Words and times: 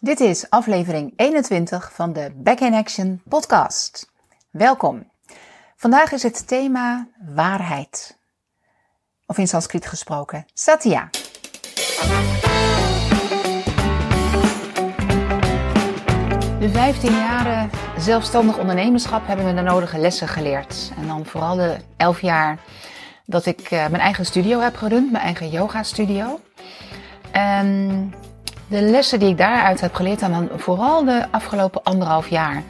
Dit 0.00 0.20
is 0.20 0.50
aflevering 0.50 1.12
21 1.16 1.92
van 1.92 2.12
de 2.12 2.32
Back 2.34 2.60
in 2.60 2.74
Action 2.74 3.22
podcast. 3.28 4.12
Welkom. 4.50 5.10
Vandaag 5.76 6.12
is 6.12 6.22
het 6.22 6.48
thema 6.48 7.08
waarheid. 7.34 8.18
Of 9.26 9.38
in 9.38 9.48
Sanskriet 9.48 9.86
gesproken, 9.86 10.46
Satya. 10.54 11.08
De 16.58 16.70
15 16.72 17.12
jaren 17.12 17.70
zelfstandig 17.98 18.58
ondernemerschap 18.58 19.26
hebben 19.26 19.46
me 19.46 19.54
de 19.54 19.60
nodige 19.60 19.98
lessen 19.98 20.28
geleerd. 20.28 20.92
En 20.96 21.06
dan 21.06 21.26
vooral 21.26 21.56
de 21.56 21.76
11 21.96 22.20
jaar 22.20 22.58
dat 23.24 23.46
ik 23.46 23.60
eh, 23.60 23.70
mijn 23.70 24.02
eigen 24.02 24.26
studio 24.26 24.60
heb 24.60 24.76
gerund, 24.76 25.12
mijn 25.12 25.24
eigen 25.24 25.48
yoga 25.48 25.82
studio. 25.82 26.40
En 27.30 28.12
de 28.68 28.82
lessen 28.82 29.18
die 29.18 29.28
ik 29.28 29.38
daaruit 29.38 29.80
heb 29.80 29.94
geleerd, 29.94 30.22
en 30.22 30.30
dan 30.30 30.48
vooral 30.56 31.04
de 31.04 31.26
afgelopen 31.30 31.82
anderhalf 31.82 32.28
jaar. 32.28 32.62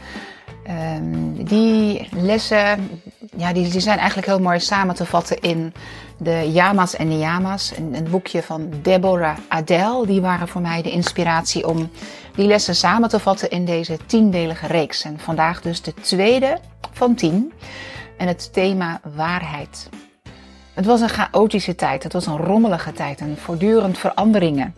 Um, 0.97 1.45
die 1.45 2.09
lessen, 2.17 2.91
ja, 3.37 3.53
die, 3.53 3.69
die 3.69 3.81
zijn 3.81 3.99
eigenlijk 3.99 4.27
heel 4.27 4.41
mooi 4.41 4.61
samen 4.61 4.95
te 4.95 5.07
vatten 5.07 5.41
in 5.41 5.73
de 6.19 6.51
Yama's 6.53 6.97
en 6.97 7.09
Niyamas. 7.09 7.73
Een, 7.77 7.95
een 7.95 8.11
boekje 8.11 8.43
van 8.43 8.71
Deborah 8.83 9.37
Adele. 9.49 10.07
Die 10.07 10.21
waren 10.21 10.49
voor 10.49 10.61
mij 10.61 10.83
de 10.83 10.91
inspiratie 10.91 11.69
om 11.69 11.91
die 12.35 12.47
lessen 12.47 12.75
samen 12.75 13.09
te 13.09 13.19
vatten 13.19 13.51
in 13.51 13.65
deze 13.65 13.97
tiendelige 14.07 14.67
reeks. 14.67 15.05
En 15.05 15.19
vandaag 15.19 15.61
dus 15.61 15.83
de 15.83 15.95
tweede 15.95 16.59
van 16.93 17.15
tien. 17.15 17.53
En 18.17 18.27
het 18.27 18.53
thema 18.53 19.01
waarheid. 19.15 19.89
Het 20.75 20.87
was 20.87 21.01
een 21.01 21.09
chaotische 21.09 21.75
tijd, 21.75 22.03
het 22.03 22.13
was 22.13 22.27
een 22.27 22.37
rommelige 22.37 22.93
tijd 22.93 23.21
en 23.21 23.37
voortdurend 23.39 23.99
veranderingen. 23.99 24.75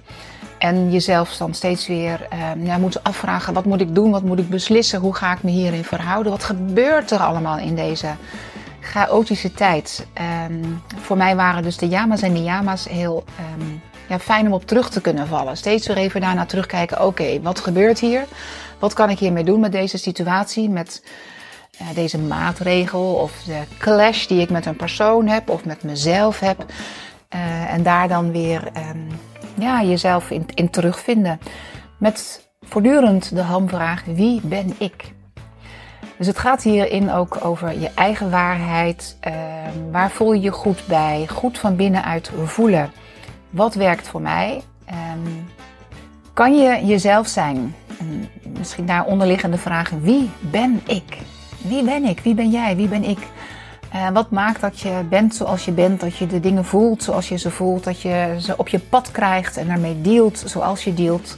En 0.61 0.91
jezelf 0.91 1.37
dan 1.37 1.55
steeds 1.55 1.87
weer 1.87 2.27
uh, 2.33 2.67
ja, 2.67 2.79
moet 2.79 3.05
afvragen: 3.05 3.55
wat 3.55 3.65
moet 3.65 3.81
ik 3.81 3.95
doen? 3.95 4.11
Wat 4.11 4.23
moet 4.23 4.39
ik 4.39 4.49
beslissen? 4.49 5.01
Hoe 5.01 5.15
ga 5.15 5.33
ik 5.33 5.43
me 5.43 5.51
hierin 5.51 5.85
verhouden? 5.85 6.33
Wat 6.33 6.45
gebeurt 6.45 7.11
er 7.11 7.19
allemaal 7.19 7.59
in 7.59 7.75
deze 7.75 8.07
chaotische 8.81 9.53
tijd? 9.53 10.07
Um, 10.51 10.83
voor 10.97 11.17
mij 11.17 11.37
waren 11.37 11.63
dus 11.63 11.77
de 11.77 11.89
Yama's 11.89 12.23
en 12.23 12.33
de 12.33 12.43
Yama's 12.43 12.89
heel 12.89 13.25
um, 13.59 13.83
ja, 14.09 14.19
fijn 14.19 14.47
om 14.47 14.53
op 14.53 14.67
terug 14.67 14.91
te 14.91 15.01
kunnen 15.01 15.27
vallen. 15.27 15.57
Steeds 15.57 15.87
weer 15.87 15.97
even 15.97 16.21
daarna 16.21 16.47
terugkijken: 16.47 17.07
oké, 17.07 17.41
wat 17.43 17.61
gebeurt 17.61 18.01
hier? 18.01 18.25
Wat 18.79 18.93
kan 18.93 19.11
ik 19.11 19.19
hiermee 19.19 19.45
doen 19.45 19.61
met 19.61 19.73
deze 19.73 19.99
situatie? 19.99 20.69
Met 20.69 21.03
deze 21.95 22.19
maatregel 22.19 23.15
of 23.15 23.43
de 23.47 23.63
clash 23.79 24.27
die 24.27 24.41
ik 24.41 24.51
met 24.51 24.67
een 24.67 24.77
persoon 24.77 25.27
heb 25.27 25.49
of 25.49 25.65
met 25.65 25.83
mezelf 25.83 26.41
heb. 26.41 26.65
Uh, 27.35 27.73
en 27.73 27.83
daar 27.83 28.09
dan 28.09 28.33
weer. 28.33 28.71
Ja, 29.61 29.83
jezelf 29.83 30.31
in, 30.31 30.47
in 30.55 30.71
terugvinden. 30.71 31.41
Met 31.99 32.49
voortdurend 32.61 33.35
de 33.35 33.43
hamvraag: 33.43 34.05
wie 34.05 34.41
ben 34.45 34.73
ik? 34.79 35.13
Dus 36.17 36.27
het 36.27 36.39
gaat 36.39 36.63
hierin 36.63 37.11
ook 37.11 37.45
over 37.45 37.81
je 37.81 37.91
eigen 37.95 38.31
waarheid. 38.31 39.19
Uh, 39.29 39.35
waar 39.91 40.11
voel 40.11 40.33
je 40.33 40.41
je 40.41 40.51
goed 40.51 40.87
bij? 40.87 41.27
Goed 41.31 41.59
van 41.59 41.77
binnenuit 41.77 42.31
voelen. 42.45 42.91
Wat 43.51 43.75
werkt 43.75 44.09
voor 44.09 44.23
mij? 44.23 44.63
Um, 44.91 45.49
kan 46.33 46.57
je 46.57 46.87
jezelf 46.87 47.27
zijn? 47.27 47.75
En 47.99 48.29
misschien 48.59 48.87
daar 48.87 49.05
onderliggende 49.05 49.59
vraag: 49.59 49.91
wie 49.91 50.31
ben 50.41 50.81
ik? 50.87 51.19
Wie 51.63 51.85
ben 51.85 52.05
ik? 52.05 52.21
Wie 52.21 52.35
ben 52.35 52.51
jij? 52.51 52.77
Wie 52.77 52.89
ben 52.89 53.05
ik? 53.05 53.19
Uh, 53.95 54.09
wat 54.09 54.31
maakt 54.31 54.61
dat 54.61 54.81
je 54.81 55.05
bent 55.09 55.35
zoals 55.35 55.65
je 55.65 55.73
bent, 55.73 56.01
dat 56.01 56.17
je 56.17 56.27
de 56.27 56.41
dingen 56.41 56.65
voelt 56.65 57.03
zoals 57.03 57.29
je 57.29 57.39
ze 57.39 57.51
voelt, 57.51 57.85
dat 57.85 58.01
je 58.01 58.37
ze 58.41 58.57
op 58.57 58.69
je 58.69 58.79
pad 58.79 59.11
krijgt 59.11 59.57
en 59.57 59.67
daarmee 59.67 60.01
dealt 60.01 60.43
zoals 60.47 60.85
je 60.85 60.95
dealt. 60.95 61.37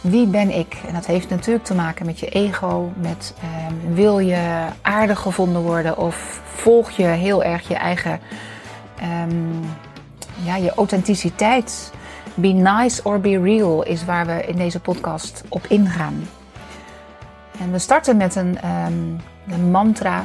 Wie 0.00 0.26
ben 0.26 0.58
ik? 0.58 0.76
En 0.86 0.94
dat 0.94 1.06
heeft 1.06 1.28
natuurlijk 1.28 1.64
te 1.64 1.74
maken 1.74 2.06
met 2.06 2.18
je 2.18 2.28
ego, 2.28 2.92
met 2.96 3.34
uh, 3.44 3.94
wil 3.94 4.18
je 4.18 4.66
aardig 4.82 5.18
gevonden 5.18 5.62
worden 5.62 5.98
of 5.98 6.40
volg 6.54 6.90
je 6.90 7.04
heel 7.04 7.44
erg 7.44 7.68
je 7.68 7.74
eigen, 7.74 8.20
um, 9.24 9.60
ja, 10.42 10.56
je 10.56 10.74
authenticiteit. 10.74 11.92
Be 12.34 12.48
nice 12.48 13.02
or 13.02 13.20
be 13.20 13.40
real 13.42 13.82
is 13.82 14.04
waar 14.04 14.26
we 14.26 14.44
in 14.46 14.56
deze 14.56 14.80
podcast 14.80 15.44
op 15.48 15.66
ingaan. 15.66 16.28
En 17.58 17.72
we 17.72 17.78
starten 17.78 18.16
met 18.16 18.34
een, 18.34 18.58
um, 18.86 19.20
een 19.48 19.70
mantra 19.70 20.24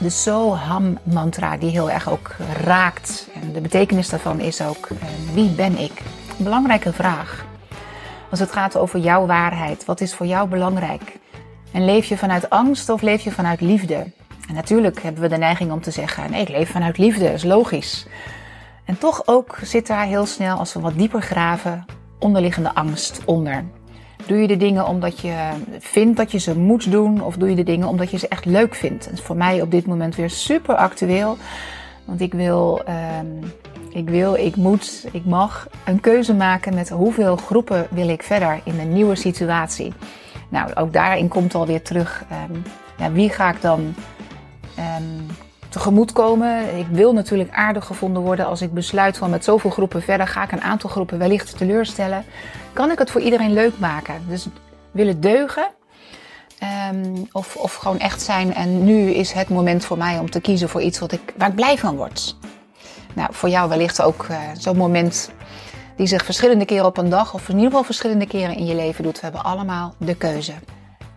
de 0.00 0.10
Soham 0.10 0.98
mantra, 1.02 1.56
die 1.56 1.70
heel 1.70 1.90
erg 1.90 2.10
ook 2.10 2.36
raakt. 2.64 3.28
En 3.34 3.52
de 3.52 3.60
betekenis 3.60 4.08
daarvan 4.08 4.40
is 4.40 4.62
ook: 4.62 4.88
uh, 4.88 4.98
wie 5.32 5.50
ben 5.50 5.78
ik? 5.78 6.02
Een 6.38 6.44
belangrijke 6.44 6.92
vraag. 6.92 7.44
Als 8.30 8.40
het 8.40 8.52
gaat 8.52 8.76
over 8.76 8.98
jouw 8.98 9.26
waarheid, 9.26 9.84
wat 9.84 10.00
is 10.00 10.14
voor 10.14 10.26
jou 10.26 10.48
belangrijk? 10.48 11.18
En 11.72 11.84
leef 11.84 12.06
je 12.06 12.18
vanuit 12.18 12.50
angst 12.50 12.88
of 12.88 13.02
leef 13.02 13.22
je 13.22 13.30
vanuit 13.30 13.60
liefde? 13.60 14.12
En 14.48 14.54
natuurlijk 14.54 15.02
hebben 15.02 15.22
we 15.22 15.28
de 15.28 15.36
neiging 15.36 15.72
om 15.72 15.80
te 15.80 15.90
zeggen: 15.90 16.30
nee, 16.30 16.40
ik 16.40 16.48
leef 16.48 16.70
vanuit 16.70 16.98
liefde, 16.98 17.24
dat 17.24 17.32
is 17.32 17.44
logisch. 17.44 18.06
En 18.84 18.98
toch 18.98 19.22
ook 19.26 19.58
zit 19.62 19.86
daar 19.86 20.06
heel 20.06 20.26
snel, 20.26 20.58
als 20.58 20.72
we 20.72 20.80
wat 20.80 20.98
dieper 20.98 21.22
graven, 21.22 21.84
onderliggende 22.18 22.74
angst 22.74 23.20
onder. 23.24 23.64
Doe 24.30 24.38
je 24.38 24.46
de 24.46 24.56
dingen 24.56 24.86
omdat 24.86 25.20
je 25.20 25.50
vindt 25.78 26.16
dat 26.16 26.32
je 26.32 26.38
ze 26.38 26.58
moet 26.58 26.90
doen? 26.90 27.22
Of 27.22 27.36
doe 27.36 27.48
je 27.48 27.56
de 27.56 27.62
dingen 27.62 27.88
omdat 27.88 28.10
je 28.10 28.18
ze 28.18 28.28
echt 28.28 28.44
leuk 28.44 28.74
vindt? 28.74 29.04
Dat 29.04 29.12
is 29.12 29.20
voor 29.20 29.36
mij 29.36 29.62
op 29.62 29.70
dit 29.70 29.86
moment 29.86 30.14
weer 30.16 30.30
super 30.30 30.74
actueel. 30.74 31.36
Want 32.04 32.20
ik 32.20 32.34
wil, 32.34 32.82
um, 33.20 33.52
ik 33.92 34.08
wil, 34.08 34.34
ik 34.34 34.56
moet, 34.56 35.06
ik 35.12 35.24
mag 35.24 35.68
een 35.84 36.00
keuze 36.00 36.34
maken 36.34 36.74
met 36.74 36.88
hoeveel 36.88 37.36
groepen 37.36 37.86
wil 37.90 38.08
ik 38.08 38.22
verder 38.22 38.60
in 38.64 38.80
een 38.80 38.92
nieuwe 38.92 39.14
situatie. 39.14 39.92
Nou, 40.48 40.74
ook 40.74 40.92
daarin 40.92 41.28
komt 41.28 41.54
alweer 41.54 41.82
terug. 41.82 42.24
Um, 42.50 42.62
ja, 42.98 43.12
wie 43.12 43.30
ga 43.30 43.50
ik 43.50 43.60
dan 43.60 43.94
um, 44.78 45.26
tegemoetkomen? 45.70 46.78
Ik 46.78 46.86
wil 46.90 47.12
natuurlijk 47.12 47.50
aardig 47.52 47.86
gevonden 47.86 48.22
worden 48.22 48.46
als 48.46 48.62
ik 48.62 48.72
besluit 48.72 49.18
van 49.18 49.30
met 49.30 49.44
zoveel 49.44 49.70
groepen 49.70 50.02
verder 50.02 50.26
ga 50.26 50.42
ik 50.42 50.52
een 50.52 50.62
aantal 50.62 50.90
groepen 50.90 51.18
wellicht 51.18 51.58
teleurstellen 51.58 52.24
kan 52.72 52.90
ik 52.90 52.98
het 52.98 53.10
voor 53.10 53.20
iedereen 53.20 53.52
leuk 53.52 53.78
maken. 53.78 54.24
Dus 54.28 54.46
willen 54.90 55.20
deugen. 55.20 55.68
Um, 56.92 57.28
of, 57.32 57.56
of 57.56 57.74
gewoon 57.74 57.98
echt 57.98 58.22
zijn. 58.22 58.54
En 58.54 58.84
nu 58.84 59.10
is 59.10 59.32
het 59.32 59.48
moment 59.48 59.84
voor 59.84 59.98
mij 59.98 60.18
om 60.18 60.30
te 60.30 60.40
kiezen 60.40 60.68
voor 60.68 60.82
iets 60.82 60.98
wat 60.98 61.12
ik, 61.12 61.34
waar 61.36 61.48
ik 61.48 61.54
blij 61.54 61.78
van 61.78 61.96
word. 61.96 62.36
Nou, 63.14 63.28
voor 63.32 63.48
jou 63.48 63.68
wellicht 63.68 64.02
ook 64.02 64.26
uh, 64.30 64.38
zo'n 64.58 64.76
moment 64.76 65.30
die 65.96 66.06
zich 66.06 66.24
verschillende 66.24 66.64
keren 66.64 66.86
op 66.86 66.96
een 66.96 67.08
dag, 67.08 67.34
of 67.34 67.48
in 67.48 67.54
ieder 67.54 67.68
geval 67.68 67.84
verschillende 67.84 68.26
keren 68.26 68.56
in 68.56 68.66
je 68.66 68.74
leven 68.74 69.04
doet. 69.04 69.14
We 69.14 69.22
hebben 69.22 69.44
allemaal 69.44 69.94
de 69.98 70.14
keuze. 70.14 70.52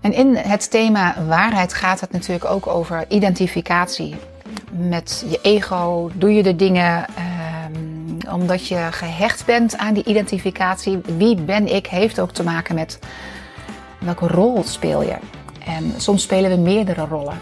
En 0.02 0.14
in 0.14 0.36
het 0.36 0.72
thema 0.72 1.16
waarheid 1.28 1.74
gaat 1.74 2.00
het 2.00 2.12
natuurlijk 2.12 2.46
ook 2.46 2.68
over 2.68 3.06
identificatie. 3.08 4.16
Met 4.78 5.26
je 5.30 5.40
ego 5.42 6.12
doe 6.14 6.34
je 6.34 6.44
de 6.44 6.56
dingen. 6.56 7.06
Uh, 7.18 7.34
omdat 8.34 8.68
je 8.68 8.88
gehecht 8.92 9.46
bent 9.46 9.78
aan 9.78 9.94
die 9.94 10.04
identificatie. 10.04 11.00
Wie 11.18 11.36
ben 11.36 11.76
ik 11.76 11.88
heeft 11.88 12.20
ook 12.20 12.32
te 12.32 12.44
maken 12.44 12.76
met 12.76 13.00
welke 14.00 14.28
rol 14.28 14.64
speel 14.64 15.02
je. 15.02 15.16
En 15.66 15.94
soms 15.98 16.24
spelen 16.24 16.50
we 16.52 16.58
meerdere 16.58 17.06
rollen. 17.06 17.42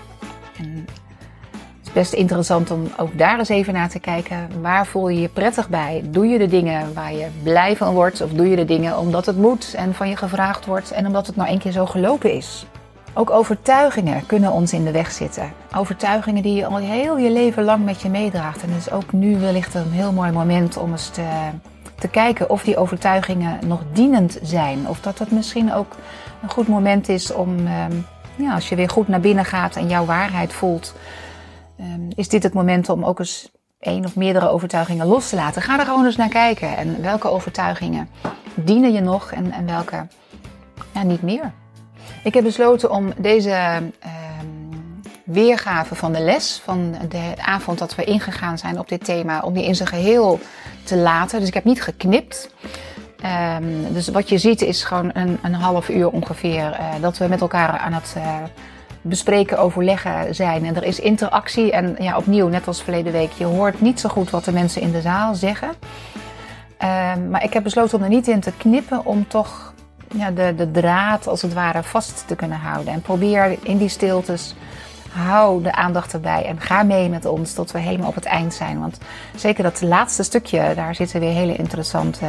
En 0.57 0.85
het 0.87 1.87
is 1.87 1.91
best 1.93 2.13
interessant 2.13 2.71
om 2.71 2.91
ook 2.97 3.17
daar 3.17 3.39
eens 3.39 3.49
even 3.49 3.73
naar 3.73 3.89
te 3.89 3.99
kijken. 3.99 4.61
Waar 4.61 4.87
voel 4.87 5.09
je 5.09 5.21
je 5.21 5.29
prettig 5.29 5.69
bij? 5.69 6.03
Doe 6.05 6.25
je 6.25 6.37
de 6.37 6.47
dingen 6.47 6.93
waar 6.93 7.13
je 7.13 7.27
blij 7.43 7.75
van 7.75 7.93
wordt? 7.93 8.21
Of 8.21 8.31
doe 8.31 8.49
je 8.49 8.55
de 8.55 8.65
dingen 8.65 8.97
omdat 8.97 9.25
het 9.25 9.37
moet 9.37 9.73
en 9.73 9.93
van 9.93 10.09
je 10.09 10.15
gevraagd 10.15 10.65
wordt 10.65 10.91
en 10.91 11.05
omdat 11.05 11.27
het 11.27 11.35
nou 11.35 11.49
een 11.49 11.59
keer 11.59 11.71
zo 11.71 11.85
gelopen 11.85 12.33
is? 12.33 12.65
Ook 13.13 13.29
overtuigingen 13.29 14.25
kunnen 14.25 14.51
ons 14.51 14.73
in 14.73 14.83
de 14.83 14.91
weg 14.91 15.11
zitten. 15.11 15.53
Overtuigingen 15.75 16.43
die 16.43 16.55
je 16.55 16.65
al 16.65 16.75
heel 16.75 17.17
je 17.17 17.31
leven 17.31 17.63
lang 17.63 17.85
met 17.85 18.01
je 18.01 18.09
meedraagt. 18.09 18.63
En 18.63 18.69
is 18.69 18.91
ook 18.91 19.11
nu 19.11 19.39
wellicht 19.39 19.73
een 19.73 19.91
heel 19.91 20.11
mooi 20.11 20.31
moment 20.31 20.77
om 20.77 20.91
eens 20.91 21.09
te, 21.09 21.27
te 21.99 22.07
kijken 22.07 22.49
of 22.49 22.63
die 22.63 22.77
overtuigingen 22.77 23.67
nog 23.67 23.81
dienend 23.93 24.39
zijn. 24.41 24.87
Of 24.87 25.01
dat 25.01 25.19
het 25.19 25.31
misschien 25.31 25.73
ook 25.73 25.95
een 26.41 26.49
goed 26.49 26.67
moment 26.67 27.09
is 27.09 27.33
om, 27.33 27.49
um, 27.49 28.05
ja, 28.35 28.53
als 28.53 28.69
je 28.69 28.75
weer 28.75 28.89
goed 28.89 29.07
naar 29.07 29.19
binnen 29.19 29.45
gaat 29.45 29.75
en 29.75 29.87
jouw 29.87 30.05
waarheid 30.05 30.53
voelt, 30.53 30.95
um, 31.79 32.07
is 32.15 32.29
dit 32.29 32.43
het 32.43 32.53
moment 32.53 32.89
om 32.89 33.05
ook 33.05 33.19
eens 33.19 33.51
één 33.79 34.05
of 34.05 34.15
meerdere 34.15 34.49
overtuigingen 34.49 35.07
los 35.07 35.29
te 35.29 35.35
laten. 35.35 35.61
Ga 35.61 35.79
er 35.79 35.85
gewoon 35.85 36.05
eens 36.05 36.15
naar 36.15 36.29
kijken. 36.29 36.77
En 36.77 37.01
welke 37.01 37.29
overtuigingen 37.29 38.09
dienen 38.55 38.93
je 38.93 39.01
nog 39.01 39.31
en, 39.31 39.51
en 39.51 39.65
welke 39.65 40.07
ja, 40.93 41.03
niet 41.03 41.21
meer. 41.21 41.51
Ik 42.23 42.33
heb 42.33 42.43
besloten 42.43 42.91
om 42.91 43.13
deze 43.17 43.49
uh, 43.49 43.77
weergave 45.23 45.95
van 45.95 46.13
de 46.13 46.21
les, 46.21 46.61
van 46.63 46.95
de 47.09 47.33
avond 47.37 47.79
dat 47.79 47.95
we 47.95 48.03
ingegaan 48.03 48.57
zijn 48.57 48.79
op 48.79 48.89
dit 48.89 49.05
thema, 49.05 49.39
om 49.39 49.53
die 49.53 49.65
in 49.65 49.75
zijn 49.75 49.89
geheel 49.89 50.39
te 50.83 50.95
laten. 50.95 51.39
Dus 51.39 51.47
ik 51.47 51.53
heb 51.53 51.63
niet 51.63 51.81
geknipt. 51.81 52.49
Um, 53.57 53.93
dus 53.93 54.07
wat 54.07 54.29
je 54.29 54.37
ziet 54.37 54.61
is 54.61 54.83
gewoon 54.83 55.11
een, 55.13 55.39
een 55.41 55.53
half 55.53 55.89
uur 55.89 56.09
ongeveer 56.09 56.77
uh, 56.79 57.01
dat 57.01 57.17
we 57.17 57.27
met 57.27 57.41
elkaar 57.41 57.77
aan 57.77 57.93
het 57.93 58.13
uh, 58.17 58.35
bespreken, 59.01 59.59
overleggen 59.59 60.35
zijn. 60.35 60.65
En 60.65 60.75
er 60.75 60.83
is 60.83 60.99
interactie. 60.99 61.71
En 61.71 61.95
ja, 61.99 62.17
opnieuw, 62.17 62.47
net 62.47 62.67
als 62.67 62.83
verleden 62.83 63.11
week, 63.11 63.31
je 63.31 63.45
hoort 63.45 63.81
niet 63.81 63.99
zo 63.99 64.09
goed 64.09 64.29
wat 64.29 64.45
de 64.45 64.51
mensen 64.51 64.81
in 64.81 64.91
de 64.91 65.01
zaal 65.01 65.35
zeggen. 65.35 65.69
Um, 65.69 67.29
maar 67.29 67.43
ik 67.43 67.53
heb 67.53 67.63
besloten 67.63 67.97
om 67.97 68.03
er 68.03 68.09
niet 68.09 68.27
in 68.27 68.39
te 68.39 68.51
knippen, 68.57 69.05
om 69.05 69.27
toch 69.27 69.70
ja, 70.11 70.31
de, 70.31 70.55
de 70.55 70.71
draad 70.71 71.27
als 71.27 71.41
het 71.41 71.53
ware 71.53 71.83
vast 71.83 72.23
te 72.27 72.35
kunnen 72.35 72.57
houden. 72.57 72.93
En 72.93 73.01
probeer 73.01 73.57
in 73.63 73.77
die 73.77 73.89
stiltes, 73.89 74.55
hou 75.11 75.63
de 75.63 75.71
aandacht 75.71 76.13
erbij 76.13 76.45
en 76.45 76.59
ga 76.59 76.83
mee 76.83 77.09
met 77.09 77.25
ons 77.25 77.53
tot 77.53 77.71
we 77.71 77.79
helemaal 77.79 78.09
op 78.09 78.15
het 78.15 78.25
eind 78.25 78.53
zijn. 78.53 78.79
Want 78.79 78.97
zeker 79.35 79.63
dat 79.63 79.81
laatste 79.81 80.23
stukje, 80.23 80.73
daar 80.75 80.95
zitten 80.95 81.19
weer 81.19 81.33
hele 81.33 81.55
interessante, 81.55 82.25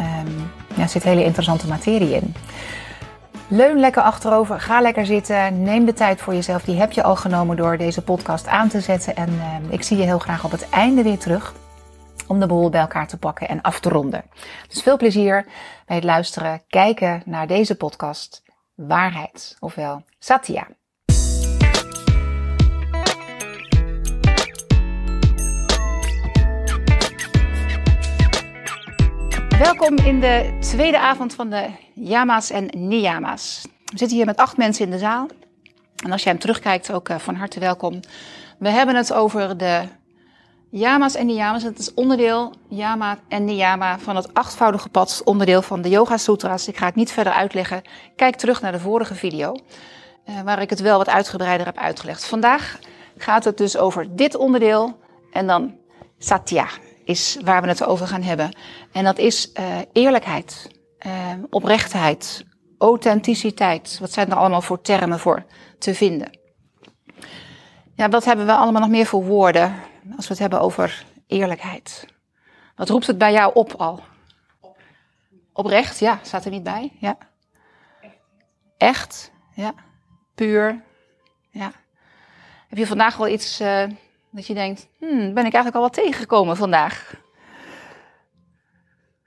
um, 0.00 0.50
ja, 0.74 0.86
zit 0.86 1.02
hele 1.02 1.24
interessante 1.24 1.68
materie 1.68 2.14
in. 2.14 2.34
Leun 3.48 3.80
lekker 3.80 4.02
achterover, 4.02 4.60
ga 4.60 4.80
lekker 4.80 5.06
zitten, 5.06 5.62
neem 5.62 5.84
de 5.84 5.92
tijd 5.92 6.20
voor 6.20 6.34
jezelf. 6.34 6.62
Die 6.62 6.78
heb 6.78 6.92
je 6.92 7.02
al 7.02 7.16
genomen 7.16 7.56
door 7.56 7.76
deze 7.76 8.02
podcast 8.02 8.46
aan 8.46 8.68
te 8.68 8.80
zetten. 8.80 9.16
En 9.16 9.28
uh, 9.28 9.72
ik 9.72 9.82
zie 9.82 9.96
je 9.96 10.02
heel 10.02 10.18
graag 10.18 10.44
op 10.44 10.50
het 10.50 10.68
einde 10.68 11.02
weer 11.02 11.18
terug 11.18 11.54
om 12.30 12.40
de 12.40 12.46
boel 12.46 12.70
bij 12.70 12.80
elkaar 12.80 13.08
te 13.08 13.18
pakken 13.18 13.48
en 13.48 13.60
af 13.60 13.80
te 13.80 13.88
ronden. 13.88 14.24
Dus 14.68 14.82
veel 14.82 14.96
plezier 14.96 15.46
bij 15.86 15.96
het 15.96 16.04
luisteren, 16.04 16.62
kijken 16.68 17.22
naar 17.24 17.46
deze 17.46 17.76
podcast 17.76 18.42
Waarheid, 18.74 19.56
ofwel 19.60 20.02
Satya. 20.18 20.66
Welkom 29.58 29.96
in 29.96 30.20
de 30.20 30.56
tweede 30.60 30.98
avond 30.98 31.34
van 31.34 31.50
de 31.50 31.68
Yama's 31.94 32.50
en 32.50 32.68
Niyama's. 32.76 33.62
We 33.84 33.98
zitten 33.98 34.16
hier 34.16 34.26
met 34.26 34.36
acht 34.36 34.56
mensen 34.56 34.84
in 34.84 34.90
de 34.90 34.98
zaal. 34.98 35.28
En 36.04 36.12
als 36.12 36.22
jij 36.22 36.32
hem 36.32 36.40
terugkijkt, 36.40 36.92
ook 36.92 37.08
eh, 37.08 37.18
van 37.18 37.34
harte 37.34 37.60
welkom. 37.60 38.00
We 38.58 38.68
hebben 38.68 38.96
het 38.96 39.12
over 39.12 39.56
de 39.56 39.82
Yama's 40.70 41.14
en 41.14 41.26
Niyamas. 41.26 41.62
Het 41.62 41.78
is 41.78 41.94
onderdeel, 41.94 42.52
Yama 42.68 43.18
en 43.28 43.44
Niyama, 43.44 43.98
van 43.98 44.16
het 44.16 44.34
achtvoudige 44.34 44.88
pad, 44.88 45.22
onderdeel 45.24 45.62
van 45.62 45.82
de 45.82 45.88
Yoga 45.88 46.16
Sutras. 46.16 46.68
Ik 46.68 46.76
ga 46.76 46.86
het 46.86 46.94
niet 46.94 47.12
verder 47.12 47.32
uitleggen. 47.32 47.82
Kijk 48.16 48.36
terug 48.36 48.60
naar 48.60 48.72
de 48.72 48.80
vorige 48.80 49.14
video, 49.14 49.56
eh, 50.24 50.40
waar 50.40 50.60
ik 50.60 50.70
het 50.70 50.80
wel 50.80 50.98
wat 50.98 51.08
uitgebreider 51.08 51.66
heb 51.66 51.76
uitgelegd. 51.76 52.24
Vandaag 52.24 52.78
gaat 53.16 53.44
het 53.44 53.56
dus 53.56 53.76
over 53.76 54.16
dit 54.16 54.36
onderdeel 54.36 54.98
en 55.32 55.46
dan 55.46 55.74
Satya 56.18 56.66
is 57.04 57.38
waar 57.44 57.62
we 57.62 57.68
het 57.68 57.84
over 57.84 58.06
gaan 58.06 58.22
hebben. 58.22 58.56
En 58.92 59.04
dat 59.04 59.18
is 59.18 59.50
uh, 59.54 59.64
eerlijkheid, 59.92 60.70
uh, 61.06 61.12
oprechtheid, 61.50 62.44
authenticiteit. 62.78 63.98
Wat 64.00 64.12
zijn 64.12 64.30
er 64.30 64.36
allemaal 64.36 64.62
voor 64.62 64.80
termen 64.80 65.18
voor 65.18 65.44
te 65.78 65.94
vinden? 65.94 66.38
Ja, 67.94 68.08
wat 68.08 68.24
hebben 68.24 68.46
we 68.46 68.52
allemaal 68.52 68.80
nog 68.80 68.90
meer 68.90 69.06
voor 69.06 69.24
woorden 69.24 69.74
als 70.16 70.26
we 70.26 70.32
het 70.32 70.38
hebben 70.38 70.60
over 70.60 71.04
eerlijkheid? 71.26 72.06
Wat 72.76 72.88
roept 72.88 73.06
het 73.06 73.18
bij 73.18 73.32
jou 73.32 73.54
op 73.54 73.72
al? 73.72 74.00
Oprecht, 75.52 75.98
ja, 75.98 76.18
staat 76.22 76.44
er 76.44 76.50
niet 76.50 76.62
bij. 76.62 76.92
Ja. 76.98 77.18
Echt, 78.76 79.32
ja. 79.54 79.74
Puur, 80.34 80.82
ja. 81.50 81.72
Heb 82.68 82.78
je 82.78 82.86
vandaag 82.86 83.16
wel 83.16 83.28
iets 83.28 83.60
uh, 83.60 83.84
dat 84.30 84.46
je 84.46 84.54
denkt, 84.54 84.88
hmm, 84.98 85.18
ben 85.18 85.46
ik 85.46 85.54
eigenlijk 85.54 85.74
al 85.74 85.82
wat 85.82 85.92
tegengekomen 85.92 86.56
vandaag? 86.56 87.14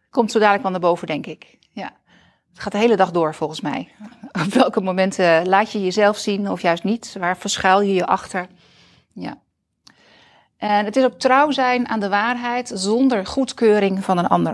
Komt 0.09 0.31
zo 0.31 0.39
dadelijk 0.39 0.63
wel 0.63 0.71
naar 0.71 0.81
boven, 0.81 1.07
denk 1.07 1.25
ik. 1.25 1.57
Ja. 1.71 1.91
Het 2.50 2.62
gaat 2.62 2.71
de 2.71 2.77
hele 2.77 2.95
dag 2.95 3.12
door, 3.12 3.35
volgens 3.35 3.62
mij. 3.62 3.91
Op 4.45 4.53
welke 4.53 4.81
momenten 4.81 5.47
laat 5.47 5.71
je 5.71 5.83
jezelf 5.83 6.18
zien 6.18 6.50
of 6.50 6.62
juist 6.62 6.83
niet? 6.83 7.15
Waar 7.19 7.38
verschuil 7.38 7.81
je 7.81 7.94
je 7.94 8.06
achter? 8.06 8.47
Ja. 9.13 9.41
En 10.63 10.86
het 10.86 10.95
is 10.95 11.04
ook 11.04 11.19
trouw 11.19 11.51
zijn 11.51 11.88
aan 11.88 12.00
de 12.00 12.10
waarheid 12.10 12.71
zonder 12.74 13.25
goedkeuring 13.25 14.04
van 14.04 14.18
een 14.18 14.27
ander. 14.27 14.54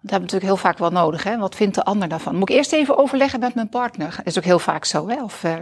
Dat 0.00 0.10
hebben 0.10 0.10
we 0.10 0.18
natuurlijk 0.18 0.42
heel 0.42 0.56
vaak 0.56 0.78
wel 0.78 0.90
nodig. 0.90 1.22
Hè? 1.22 1.38
Wat 1.38 1.54
vindt 1.54 1.74
de 1.74 1.84
ander 1.84 2.08
daarvan? 2.08 2.36
Moet 2.36 2.50
ik 2.50 2.56
eerst 2.56 2.72
even 2.72 2.98
overleggen 2.98 3.40
met 3.40 3.54
mijn 3.54 3.68
partner? 3.68 4.14
Dat 4.16 4.26
is 4.26 4.38
ook 4.38 4.44
heel 4.44 4.58
vaak 4.58 4.84
zo. 4.84 5.08
Hè? 5.08 5.22
Of 5.22 5.44
uh, 5.44 5.54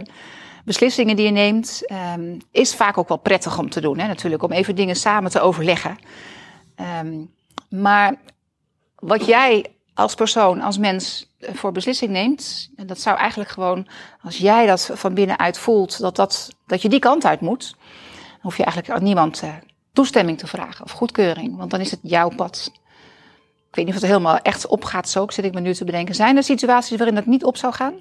beslissingen 0.65 1.15
die 1.15 1.25
je 1.25 1.31
neemt, 1.31 1.91
um, 2.15 2.37
is 2.51 2.75
vaak 2.75 2.97
ook 2.97 3.07
wel 3.07 3.17
prettig 3.17 3.59
om 3.59 3.69
te 3.69 3.81
doen. 3.81 3.99
Hè? 3.99 4.07
Natuurlijk, 4.07 4.43
om 4.43 4.51
even 4.51 4.75
dingen 4.75 4.95
samen 4.95 5.31
te 5.31 5.39
overleggen. 5.39 5.97
Um, 7.01 7.33
maar 7.69 8.15
wat 8.95 9.25
jij 9.25 9.65
als 9.93 10.15
persoon, 10.15 10.61
als 10.61 10.77
mens 10.77 11.21
eh, 11.21 11.30
voor 11.41 11.71
beslissing 11.71 12.11
neemt, 12.11 12.69
en 12.75 12.87
dat 12.87 12.99
zou 12.99 13.17
eigenlijk 13.17 13.49
gewoon, 13.49 13.87
als 14.21 14.37
jij 14.37 14.65
dat 14.65 14.91
van 14.93 15.13
binnenuit 15.13 15.57
voelt, 15.57 15.99
dat, 15.99 16.15
dat, 16.15 16.49
dat 16.65 16.81
je 16.81 16.89
die 16.89 16.99
kant 16.99 17.25
uit 17.25 17.41
moet, 17.41 17.75
dan 17.79 18.39
hoef 18.41 18.57
je 18.57 18.63
eigenlijk 18.63 18.97
aan 18.97 19.03
niemand 19.03 19.43
uh, 19.43 19.53
toestemming 19.93 20.37
te 20.37 20.47
vragen 20.47 20.85
of 20.85 20.91
goedkeuring, 20.91 21.57
want 21.57 21.71
dan 21.71 21.79
is 21.79 21.91
het 21.91 21.99
jouw 22.03 22.29
pad. 22.29 22.71
Ik 23.69 23.77
weet 23.77 23.85
niet 23.85 23.95
of 23.95 24.01
het 24.01 24.09
helemaal 24.09 24.37
echt 24.37 24.67
opgaat 24.67 25.09
zo, 25.09 25.25
zit 25.29 25.45
ik 25.45 25.53
me 25.53 25.59
nu 25.59 25.73
te 25.73 25.85
bedenken. 25.85 26.15
Zijn 26.15 26.37
er 26.37 26.43
situaties 26.43 26.97
waarin 26.97 27.15
dat 27.15 27.25
niet 27.25 27.43
op 27.43 27.57
zou 27.57 27.73
gaan? 27.73 27.93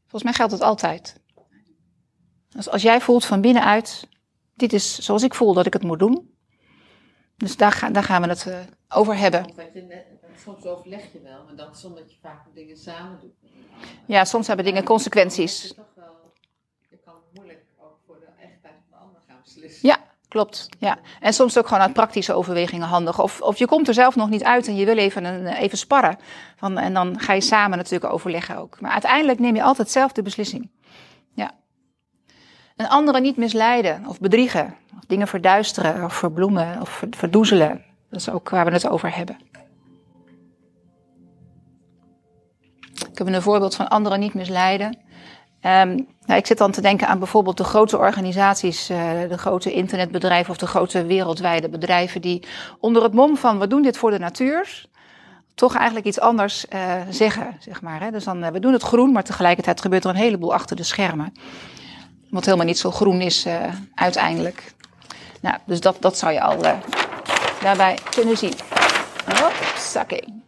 Volgens 0.00 0.22
mij 0.22 0.32
geldt 0.32 0.52
het 0.52 0.62
altijd. 0.62 1.20
Dus 2.48 2.68
als 2.68 2.82
jij 2.82 3.00
voelt 3.00 3.24
van 3.24 3.40
binnenuit, 3.40 4.08
dit 4.54 4.72
is 4.72 4.98
zoals 4.98 5.22
ik 5.22 5.34
voel 5.34 5.54
dat 5.54 5.66
ik 5.66 5.72
het 5.72 5.82
moet 5.82 5.98
doen. 5.98 6.34
Dus 7.40 7.56
daar, 7.56 7.72
ga, 7.72 7.90
daar 7.90 8.04
gaan 8.04 8.22
we 8.22 8.28
het 8.28 8.44
uh, 8.48 8.56
over 8.88 9.16
hebben. 9.16 9.44
Soms 10.44 10.64
overleg 10.64 11.12
je 11.12 11.20
wel, 11.20 11.44
maar 11.46 11.56
dan 11.56 11.74
zonder 11.74 12.00
dat 12.02 12.12
je 12.12 12.18
vaak 12.22 12.40
dingen 12.54 12.76
samen 12.76 13.18
doet. 13.20 13.34
Ja, 14.06 14.24
soms 14.24 14.46
hebben 14.46 14.64
dingen 14.64 14.84
consequenties. 14.84 15.74
Je 16.88 16.98
kan 17.04 17.14
moeilijk 17.34 17.64
ook 17.78 17.98
voor 18.06 18.18
de 18.20 18.26
echtheid 18.42 18.74
van 18.90 18.98
de 18.98 19.04
ander 19.04 19.20
gaan 19.28 19.40
beslissen. 19.44 19.88
Ja, 19.88 19.96
klopt. 20.28 20.68
Ja. 20.78 20.98
En 21.20 21.32
soms 21.32 21.58
ook 21.58 21.66
gewoon 21.66 21.82
uit 21.82 21.92
praktische 21.92 22.32
overwegingen 22.32 22.88
handig. 22.88 23.20
Of, 23.20 23.40
of 23.40 23.58
je 23.58 23.66
komt 23.66 23.88
er 23.88 23.94
zelf 23.94 24.16
nog 24.16 24.30
niet 24.30 24.44
uit 24.44 24.66
en 24.66 24.76
je 24.76 24.84
wil 24.84 24.96
even, 24.96 25.24
een, 25.24 25.46
even 25.46 25.78
sparren. 25.78 26.18
Van, 26.56 26.78
en 26.78 26.94
dan 26.94 27.20
ga 27.20 27.32
je 27.32 27.40
samen 27.40 27.76
natuurlijk 27.76 28.12
overleggen 28.12 28.56
ook. 28.56 28.80
Maar 28.80 28.92
uiteindelijk 28.92 29.38
neem 29.38 29.54
je 29.54 29.62
altijd 29.62 29.90
zelf 29.90 30.12
de 30.12 30.22
beslissing. 30.22 30.70
En 32.80 32.88
anderen 32.88 33.22
niet 33.22 33.36
misleiden 33.36 34.06
of 34.06 34.20
bedriegen. 34.20 34.76
Of 34.96 35.04
dingen 35.06 35.28
verduisteren 35.28 36.04
of 36.04 36.14
verbloemen 36.14 36.80
of 36.80 37.04
verdoezelen. 37.10 37.84
Dat 38.10 38.20
is 38.20 38.30
ook 38.30 38.48
waar 38.50 38.64
we 38.64 38.70
het 38.70 38.88
over 38.88 39.16
hebben. 39.16 39.38
Ik 43.10 43.18
heb 43.18 43.26
een 43.26 43.42
voorbeeld 43.42 43.74
van 43.74 43.88
anderen 43.88 44.20
niet 44.20 44.34
misleiden. 44.34 44.86
Um, 44.86 46.06
nou, 46.26 46.38
ik 46.38 46.46
zit 46.46 46.58
dan 46.58 46.70
te 46.70 46.80
denken 46.80 47.06
aan 47.06 47.18
bijvoorbeeld 47.18 47.56
de 47.56 47.64
grote 47.64 47.98
organisaties, 47.98 48.90
uh, 48.90 48.98
de 49.28 49.38
grote 49.38 49.72
internetbedrijven 49.72 50.50
of 50.50 50.58
de 50.58 50.66
grote 50.66 51.04
wereldwijde 51.04 51.68
bedrijven 51.68 52.20
die 52.20 52.42
onder 52.78 53.02
het 53.02 53.12
mom 53.12 53.36
van 53.36 53.58
we 53.58 53.66
doen 53.66 53.82
dit 53.82 53.96
voor 53.96 54.10
de 54.10 54.18
natuur, 54.18 54.86
toch 55.54 55.76
eigenlijk 55.76 56.06
iets 56.06 56.20
anders 56.20 56.66
uh, 56.74 56.94
zeggen, 57.10 57.56
zeg 57.58 57.82
maar. 57.82 58.00
Hè. 58.00 58.10
Dus 58.10 58.24
dan, 58.24 58.44
uh, 58.44 58.48
we 58.48 58.60
doen 58.60 58.72
het 58.72 58.82
groen, 58.82 59.12
maar 59.12 59.24
tegelijkertijd 59.24 59.80
gebeurt 59.80 60.04
er 60.04 60.10
een 60.10 60.16
heleboel 60.16 60.54
achter 60.54 60.76
de 60.76 60.82
schermen. 60.82 61.32
Wat 62.30 62.44
helemaal 62.44 62.66
niet 62.66 62.78
zo 62.78 62.90
groen 62.90 63.20
is 63.20 63.46
uiteindelijk. 63.94 64.74
Nou, 65.40 65.56
dus 65.66 65.80
dat, 65.80 65.96
dat 66.00 66.18
zou 66.18 66.32
je 66.32 66.40
al 66.40 66.56
daarbij 67.60 67.98
kunnen 68.10 68.36
zien. 68.36 68.54
Hoppakee. 69.24 70.42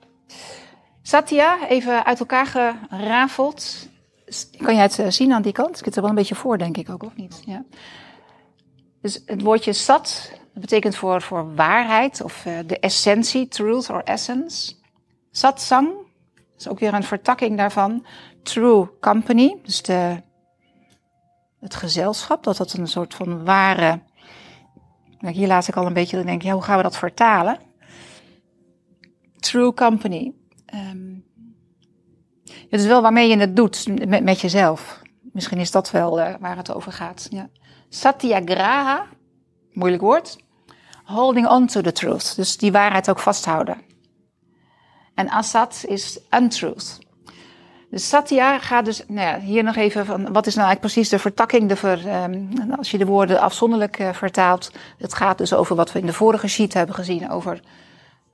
Satya, 1.02 1.68
even 1.68 2.04
uit 2.04 2.20
elkaar 2.20 2.46
gerafeld. 2.46 3.88
Kan 4.56 4.74
jij 4.74 4.82
het 4.82 4.98
eh, 4.98 5.06
zien 5.08 5.32
aan 5.32 5.42
die 5.42 5.52
kant? 5.52 5.78
Ik 5.78 5.84
zit 5.84 5.94
er 5.94 6.00
wel 6.00 6.10
een 6.10 6.16
beetje 6.16 6.34
voor, 6.34 6.58
denk 6.58 6.76
ik 6.76 6.90
ook, 6.90 7.02
of 7.02 7.16
niet? 7.16 7.42
Ja. 7.44 7.64
Dus 9.00 9.22
het 9.26 9.42
woordje 9.42 9.72
sat, 9.72 10.30
dat 10.52 10.60
betekent 10.60 10.96
voor, 10.96 11.22
voor 11.22 11.54
waarheid 11.54 12.22
of 12.22 12.46
de 12.66 12.78
essentie, 12.78 13.48
truth 13.48 13.90
or 13.90 14.02
essence. 14.02 14.74
Satsang, 15.30 15.90
is 16.58 16.68
ook 16.68 16.78
weer 16.78 16.94
een 16.94 17.02
vertakking 17.02 17.56
daarvan. 17.56 18.06
True 18.42 18.88
company, 19.00 19.56
dus 19.62 19.82
de, 19.82 20.22
het 21.62 21.74
gezelschap, 21.74 22.44
dat 22.44 22.56
dat 22.56 22.72
een 22.72 22.86
soort 22.86 23.14
van 23.14 23.44
ware. 23.44 24.00
Hier 25.18 25.46
laat 25.46 25.68
ik 25.68 25.76
al 25.76 25.86
een 25.86 25.92
beetje 25.92 26.24
denken, 26.24 26.48
ja, 26.48 26.54
hoe 26.54 26.62
gaan 26.62 26.76
we 26.76 26.82
dat 26.82 26.96
vertalen? 26.96 27.58
True 29.38 29.74
company. 29.74 30.32
Um, 30.74 31.24
het 32.44 32.80
is 32.80 32.86
wel 32.86 33.02
waarmee 33.02 33.28
je 33.28 33.36
het 33.36 33.56
doet 33.56 34.06
met, 34.08 34.22
met 34.22 34.40
jezelf. 34.40 35.00
Misschien 35.32 35.58
is 35.58 35.70
dat 35.70 35.90
wel 35.90 36.20
uh, 36.20 36.34
waar 36.40 36.56
het 36.56 36.72
over 36.72 36.92
gaat. 36.92 37.26
Ja. 37.30 37.48
Satyagraha, 37.88 39.06
moeilijk 39.72 40.02
woord. 40.02 40.38
Holding 41.04 41.48
on 41.48 41.66
to 41.66 41.80
the 41.80 41.92
truth. 41.92 42.36
Dus 42.36 42.56
die 42.56 42.72
waarheid 42.72 43.10
ook 43.10 43.18
vasthouden. 43.18 43.82
En 45.14 45.28
asat 45.28 45.84
is 45.86 46.20
untruth. 46.30 46.98
Dus 47.92 48.08
satya 48.08 48.58
gaat 48.58 48.84
dus, 48.84 49.02
nou 49.06 49.28
ja, 49.28 49.40
hier 49.40 49.62
nog 49.62 49.76
even 49.76 50.06
van, 50.06 50.32
wat 50.32 50.46
is 50.46 50.54
nou 50.54 50.66
eigenlijk 50.66 50.80
precies 50.80 51.08
de 51.08 51.18
vertakking, 51.18 51.68
de 51.68 51.76
ver, 51.76 52.22
um, 52.22 52.48
als 52.76 52.90
je 52.90 52.98
de 52.98 53.06
woorden 53.06 53.40
afzonderlijk 53.40 53.98
uh, 53.98 54.12
vertaalt. 54.12 54.72
Het 54.98 55.14
gaat 55.14 55.38
dus 55.38 55.54
over 55.54 55.76
wat 55.76 55.92
we 55.92 55.98
in 55.98 56.06
de 56.06 56.12
vorige 56.12 56.48
sheet 56.48 56.74
hebben 56.74 56.94
gezien, 56.94 57.30
over 57.30 57.60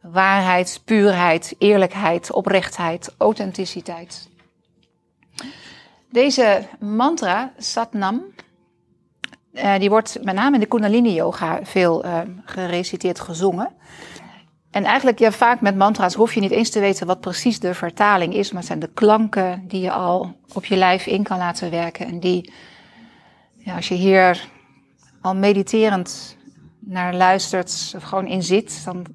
waarheid, 0.01 0.81
puurheid, 0.85 1.55
eerlijkheid, 1.59 2.33
oprechtheid, 2.33 3.15
authenticiteit. 3.17 4.29
Deze 6.11 6.67
mantra, 6.81 7.53
Satnam, 7.57 8.23
eh, 9.53 9.79
die 9.79 9.91
wordt 9.91 10.19
met 10.23 10.35
name 10.35 10.55
in 10.55 10.61
de 10.61 10.67
Kundalini 10.67 11.15
Yoga 11.15 11.61
veel 11.63 12.05
uh, 12.05 12.21
gereciteerd, 12.45 13.21
gezongen. 13.21 13.71
En 14.71 14.85
eigenlijk, 14.85 15.19
ja, 15.19 15.31
vaak 15.31 15.61
met 15.61 15.77
mantra's 15.77 16.15
hoef 16.15 16.35
je 16.35 16.41
niet 16.41 16.51
eens 16.51 16.71
te 16.71 16.81
weten 16.81 17.07
wat 17.07 17.21
precies 17.21 17.61
de 17.61 17.75
vertaling 17.75 18.35
is, 18.35 18.49
maar 18.49 18.59
het 18.59 18.67
zijn 18.67 18.79
de 18.79 18.91
klanken 18.95 19.65
die 19.69 19.81
je 19.81 19.93
al 19.93 20.37
op 20.55 20.65
je 20.65 20.77
lijf 20.77 21.07
in 21.07 21.23
kan 21.23 21.39
laten 21.39 21.71
werken. 21.71 22.07
En 22.07 22.21
die, 22.21 22.53
ja, 23.57 23.77
als 23.77 23.89
je 23.89 23.95
hier 23.95 24.49
al 25.21 25.35
mediterend 25.35 26.37
naar 26.81 27.15
luistert 27.15 27.93
of 27.97 28.03
gewoon 28.03 28.27
in 28.27 28.43
zit, 28.43 28.85
dan, 28.85 29.07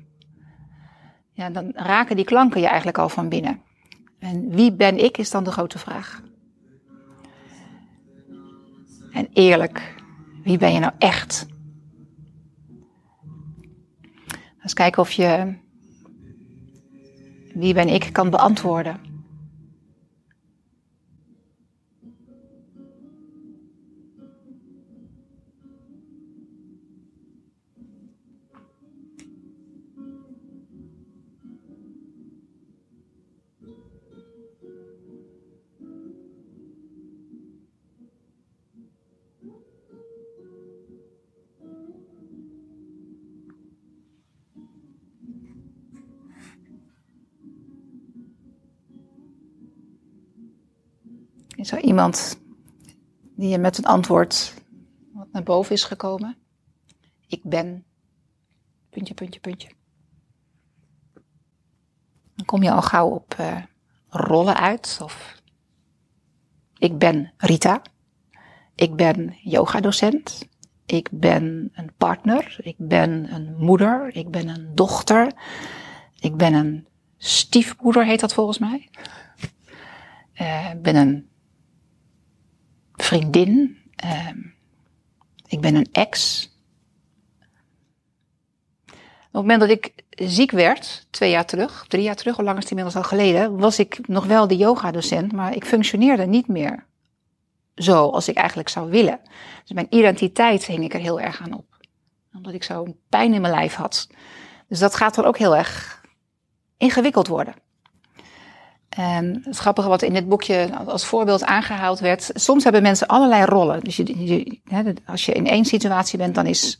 ja, 1.31 1.49
dan 1.49 1.71
raken 1.75 2.15
die 2.15 2.25
klanken 2.25 2.61
je 2.61 2.67
eigenlijk 2.67 2.97
al 2.97 3.09
van 3.09 3.29
binnen. 3.29 3.61
En 4.19 4.49
wie 4.49 4.71
ben 4.71 5.03
ik, 5.03 5.17
is 5.17 5.31
dan 5.31 5.43
de 5.43 5.51
grote 5.51 5.77
vraag. 5.77 6.21
En 9.11 9.27
eerlijk, 9.33 9.95
wie 10.43 10.57
ben 10.57 10.73
je 10.73 10.79
nou 10.79 10.93
echt? 10.97 11.45
Eens 14.63 14.73
kijken 14.73 15.01
of 15.01 15.11
je 15.11 15.53
wie 17.53 17.73
ben 17.73 17.87
ik 17.87 18.09
kan 18.11 18.29
beantwoorden. 18.29 19.12
Is 51.63 51.71
er 51.71 51.81
iemand 51.81 52.39
die 53.35 53.49
je 53.49 53.57
met 53.57 53.77
een 53.77 53.85
antwoord 53.85 54.53
wat 55.13 55.27
naar 55.31 55.43
boven 55.43 55.75
is 55.75 55.83
gekomen? 55.83 56.37
Ik 57.27 57.43
ben. 57.43 57.85
Puntje, 58.89 59.13
puntje, 59.13 59.39
puntje. 59.39 59.69
Dan 62.35 62.45
kom 62.45 62.63
je 62.63 62.71
al 62.71 62.81
gauw 62.81 63.09
op 63.09 63.35
uh, 63.39 63.61
rollen 64.09 64.55
uit. 64.55 64.99
Of 65.03 65.41
ik 66.77 66.97
ben 66.97 67.33
Rita. 67.37 67.81
Ik 68.75 68.95
ben 68.95 69.35
yogadocent. 69.41 70.47
Ik 70.85 71.09
ben 71.11 71.71
een 71.73 71.93
partner. 71.97 72.57
Ik 72.61 72.75
ben 72.77 73.33
een 73.33 73.55
moeder. 73.57 74.15
Ik 74.15 74.31
ben 74.31 74.47
een 74.47 74.75
dochter. 74.75 75.33
Ik 76.19 76.37
ben 76.37 76.53
een 76.53 76.87
stiefmoeder, 77.17 78.05
heet 78.05 78.19
dat 78.19 78.33
volgens 78.33 78.57
mij. 78.57 78.89
Uh, 80.41 80.69
ik 80.69 80.81
ben 80.81 80.95
een 80.95 81.31
vriendin. 83.03 83.77
Uh, 84.05 84.29
ik 85.47 85.61
ben 85.61 85.75
een 85.75 85.89
ex. 85.91 86.47
Op 89.33 89.39
het 89.39 89.41
moment 89.41 89.59
dat 89.59 89.69
ik 89.69 89.93
ziek 90.09 90.51
werd, 90.51 91.07
twee 91.09 91.29
jaar 91.29 91.45
terug, 91.45 91.85
drie 91.87 92.03
jaar 92.03 92.15
terug, 92.15 92.35
hoe 92.35 92.45
lang 92.45 92.57
is 92.57 92.63
het 92.63 92.71
inmiddels 92.71 93.03
al 93.03 93.09
geleden, 93.09 93.57
was 93.57 93.79
ik 93.79 94.07
nog 94.07 94.25
wel 94.25 94.47
de 94.47 94.57
yogadocent, 94.57 95.31
maar 95.31 95.55
ik 95.55 95.65
functioneerde 95.65 96.25
niet 96.25 96.47
meer 96.47 96.85
zo 97.75 98.09
als 98.09 98.27
ik 98.27 98.37
eigenlijk 98.37 98.69
zou 98.69 98.89
willen. 98.89 99.19
Dus 99.61 99.71
mijn 99.71 99.87
identiteit 99.89 100.65
hing 100.65 100.83
ik 100.83 100.93
er 100.93 100.99
heel 100.99 101.19
erg 101.19 101.41
aan 101.41 101.53
op. 101.53 101.77
Omdat 102.33 102.53
ik 102.53 102.63
zo'n 102.63 102.99
pijn 103.09 103.33
in 103.33 103.41
mijn 103.41 103.53
lijf 103.53 103.73
had. 103.73 104.07
Dus 104.67 104.79
dat 104.79 104.95
gaat 104.95 105.15
dan 105.15 105.25
ook 105.25 105.37
heel 105.37 105.55
erg 105.55 106.01
ingewikkeld 106.77 107.27
worden. 107.27 107.55
En 108.95 109.41
het 109.45 109.57
grappige 109.57 109.87
wat 109.87 110.01
in 110.01 110.13
dit 110.13 110.29
boekje 110.29 110.69
als 110.85 111.05
voorbeeld 111.05 111.43
aangehaald 111.43 111.99
werd. 111.99 112.29
Soms 112.33 112.63
hebben 112.63 112.81
mensen 112.81 113.07
allerlei 113.07 113.45
rollen. 113.45 113.83
Dus 113.83 113.95
je, 113.95 114.57
als 115.05 115.25
je 115.25 115.31
in 115.31 115.47
één 115.47 115.65
situatie 115.65 116.17
bent, 116.17 116.35
dan 116.35 116.45
is, 116.45 116.79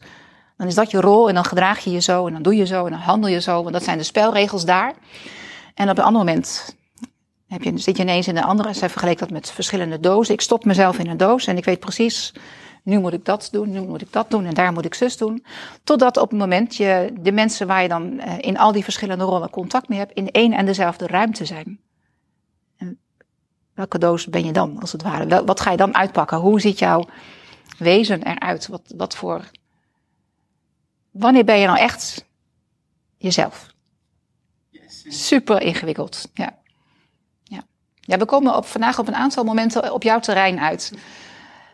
dan 0.57 0.67
is 0.67 0.75
dat 0.75 0.91
je 0.91 1.01
rol. 1.01 1.27
En 1.27 1.33
dan 1.33 1.45
gedraag 1.45 1.79
je 1.79 1.91
je 1.91 2.01
zo. 2.01 2.27
En 2.27 2.33
dan 2.33 2.41
doe 2.41 2.55
je 2.55 2.65
zo. 2.65 2.85
En 2.85 2.91
dan 2.91 2.99
handel 2.99 3.29
je 3.29 3.41
zo. 3.41 3.61
Want 3.61 3.73
dat 3.73 3.83
zijn 3.83 3.97
de 3.97 4.03
spelregels 4.03 4.65
daar. 4.65 4.93
En 5.73 5.89
op 5.89 5.97
een 5.97 6.03
ander 6.03 6.21
moment 6.21 6.75
heb 7.47 7.63
je, 7.63 7.77
zit 7.77 7.97
je 7.97 8.03
ineens 8.03 8.27
in 8.27 8.37
een 8.37 8.43
andere. 8.43 8.73
Zij 8.73 8.89
vergeleek 8.89 9.19
dat 9.19 9.29
met 9.29 9.51
verschillende 9.51 9.99
dozen. 9.99 10.33
Ik 10.33 10.41
stop 10.41 10.65
mezelf 10.65 10.99
in 10.99 11.07
een 11.07 11.17
doos. 11.17 11.47
En 11.47 11.57
ik 11.57 11.65
weet 11.65 11.79
precies. 11.79 12.33
Nu 12.83 12.99
moet 12.99 13.13
ik 13.13 13.25
dat 13.25 13.47
doen, 13.51 13.71
nu 13.71 13.81
moet 13.81 14.01
ik 14.01 14.11
dat 14.11 14.29
doen 14.29 14.45
en 14.45 14.53
daar 14.53 14.73
moet 14.73 14.85
ik 14.85 14.93
zus 14.93 15.17
doen. 15.17 15.45
Totdat 15.83 16.17
op 16.17 16.29
het 16.29 16.39
moment 16.39 16.75
je 16.75 17.13
de 17.19 17.31
mensen 17.31 17.67
waar 17.67 17.81
je 17.81 17.87
dan 17.87 18.19
eh, 18.19 18.33
in 18.39 18.57
al 18.57 18.71
die 18.71 18.83
verschillende 18.83 19.23
rollen 19.23 19.49
contact 19.49 19.89
mee 19.89 19.99
hebt, 19.99 20.13
in 20.13 20.31
één 20.31 20.53
en 20.53 20.65
dezelfde 20.65 21.07
ruimte 21.07 21.45
zijn. 21.45 21.79
Welke 23.73 23.97
doos 23.97 24.27
ben 24.27 24.45
je 24.45 24.51
dan, 24.51 24.79
als 24.79 24.91
het 24.91 25.01
ware? 25.01 25.45
Wat 25.45 25.59
ga 25.59 25.71
je 25.71 25.77
dan 25.77 25.95
uitpakken? 25.95 26.37
Hoe 26.37 26.61
ziet 26.61 26.79
jouw 26.79 27.05
wezen 27.77 28.23
eruit? 28.23 28.67
Wat, 28.67 28.93
wat 28.95 29.15
voor. 29.15 29.49
Wanneer 31.11 31.45
ben 31.45 31.59
je 31.59 31.65
nou 31.65 31.79
echt 31.79 32.25
jezelf? 33.17 33.71
Super 35.07 35.61
ingewikkeld. 35.61 36.29
Ja. 36.33 36.57
Ja. 37.43 37.63
ja, 37.99 38.17
we 38.17 38.25
komen 38.25 38.55
op, 38.55 38.65
vandaag 38.65 38.99
op 38.99 39.07
een 39.07 39.15
aantal 39.15 39.43
momenten 39.43 39.93
op 39.93 40.03
jouw 40.03 40.19
terrein 40.19 40.59
uit. 40.59 40.93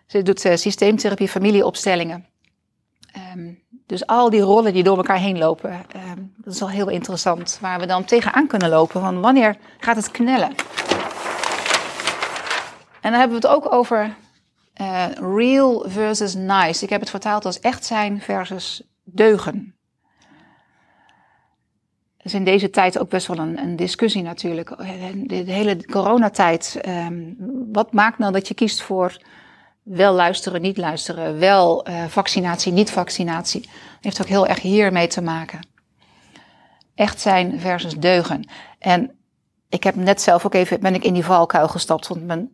Ze 0.08 0.22
doet 0.22 0.46
uh, 0.46 0.56
systeemtherapie, 0.56 1.28
familieopstellingen. 1.28 2.26
Um, 3.36 3.64
dus 3.86 4.06
al 4.06 4.30
die 4.30 4.42
rollen 4.42 4.74
die 4.74 4.84
door 4.84 4.98
elkaar 4.98 5.18
heen 5.18 5.38
lopen, 5.38 5.86
um, 5.96 6.34
dat 6.38 6.54
is 6.54 6.62
al 6.62 6.70
heel 6.70 6.90
interessant. 6.90 7.58
Waar 7.62 7.80
we 7.80 7.86
dan 7.86 8.06
tegenaan 8.06 8.48
kunnen 8.48 8.70
lopen. 8.70 9.02
Van 9.02 9.22
wanneer 9.22 9.58
gaat 9.80 9.96
het 9.96 10.12
knellen? 10.12 10.56
En 13.02 13.12
dan 13.12 13.20
hebben 13.20 13.42
we 13.42 13.48
het 13.48 13.56
ook 13.56 13.74
over 13.74 14.16
uh, 14.82 15.06
real 15.12 15.86
versus 15.88 16.34
nice. 16.34 16.84
Ik 16.84 16.90
heb 16.90 17.00
het 17.00 17.10
vertaald 17.10 17.46
als 17.46 17.60
echt 17.60 17.86
zijn 17.86 18.22
versus 18.22 18.82
deugen. 19.04 19.76
Dat 22.18 22.26
is 22.26 22.34
in 22.34 22.44
deze 22.44 22.70
tijd 22.70 23.00
ook 23.00 23.10
best 23.10 23.28
wel 23.28 23.38
een, 23.38 23.58
een 23.58 23.76
discussie 23.76 24.22
natuurlijk. 24.22 24.78
De, 25.28 25.36
hele 25.36 25.86
coronatijd. 25.86 26.80
Um, 26.88 27.36
wat 27.72 27.94
maakt 27.94 28.18
nou 28.18 28.34
dat 28.34 28.48
je 28.48 28.54
kiest 28.54 28.82
voor 28.82 29.18
wel 29.84 30.14
luisteren, 30.14 30.62
niet 30.62 30.78
luisteren, 30.78 31.40
wel 31.40 31.88
vaccinatie, 32.08 32.72
niet 32.72 32.92
vaccinatie? 32.92 33.70
Heeft 34.02 34.22
ook 34.22 34.28
heel 34.28 34.48
erg 34.48 34.62
hiermee 34.62 35.08
te 35.08 35.22
maken. 35.22 35.68
Echt 36.96 37.22
zijn 37.22 37.60
versus 37.60 37.94
deugen. 37.94 38.50
En 38.80 39.12
ik 39.70 39.84
heb 39.84 39.96
net 39.96 40.22
zelf 40.22 40.46
ook 40.46 40.54
even, 40.54 40.80
ben 40.80 40.94
ik 40.94 41.04
in 41.04 41.14
die 41.14 41.26
valkuil 41.26 41.68
gestapt, 41.68 42.08
want 42.08 42.26
mijn 42.26 42.50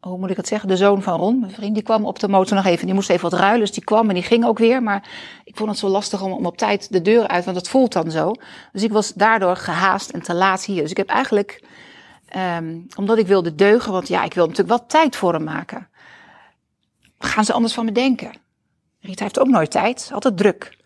hoe 0.00 0.18
moet 0.18 0.30
ik 0.30 0.36
het 0.36 0.48
zeggen, 0.48 0.68
de 0.68 0.76
zoon 0.76 1.02
van 1.02 1.18
Ron, 1.18 1.40
mijn 1.40 1.52
vriend, 1.52 1.74
die 1.74 1.82
kwam 1.82 2.04
op 2.04 2.18
de 2.18 2.28
motor 2.28 2.56
nog 2.56 2.66
even. 2.66 2.86
Die 2.86 2.94
moest 2.94 3.10
even 3.10 3.30
wat 3.30 3.40
ruilen, 3.40 3.60
dus 3.60 3.72
die 3.72 3.84
kwam 3.84 4.08
en 4.08 4.14
die 4.14 4.22
ging 4.22 4.44
ook 4.44 4.58
weer. 4.58 4.82
Maar 4.82 5.08
ik 5.44 5.56
vond 5.56 5.70
het 5.70 5.78
zo 5.78 5.88
lastig 5.88 6.22
om, 6.22 6.32
om 6.32 6.46
op 6.46 6.56
tijd 6.56 6.92
de 6.92 7.02
deur 7.02 7.28
uit, 7.28 7.44
want 7.44 7.56
het 7.56 7.68
voelt 7.68 7.92
dan 7.92 8.10
zo. 8.10 8.32
Dus 8.72 8.82
ik 8.82 8.92
was 8.92 9.12
daardoor 9.12 9.56
gehaast 9.56 10.10
en 10.10 10.22
te 10.22 10.34
laat 10.34 10.64
hier. 10.64 10.82
Dus 10.82 10.90
ik 10.90 10.96
heb 10.96 11.08
eigenlijk, 11.08 11.64
um, 12.58 12.86
omdat 12.96 13.18
ik 13.18 13.26
wilde 13.26 13.54
deugen, 13.54 13.92
want 13.92 14.08
ja, 14.08 14.24
ik 14.24 14.34
wil 14.34 14.46
natuurlijk 14.46 14.78
wel 14.78 14.86
tijd 14.86 15.16
voor 15.16 15.32
hem 15.32 15.44
maken. 15.44 15.88
Gaan 17.18 17.44
ze 17.44 17.52
anders 17.52 17.74
van 17.74 17.84
me 17.84 17.92
denken? 17.92 18.32
Rita 19.00 19.22
heeft 19.22 19.38
ook 19.38 19.48
nooit 19.48 19.70
tijd, 19.70 20.10
altijd 20.12 20.36
druk. 20.36 20.76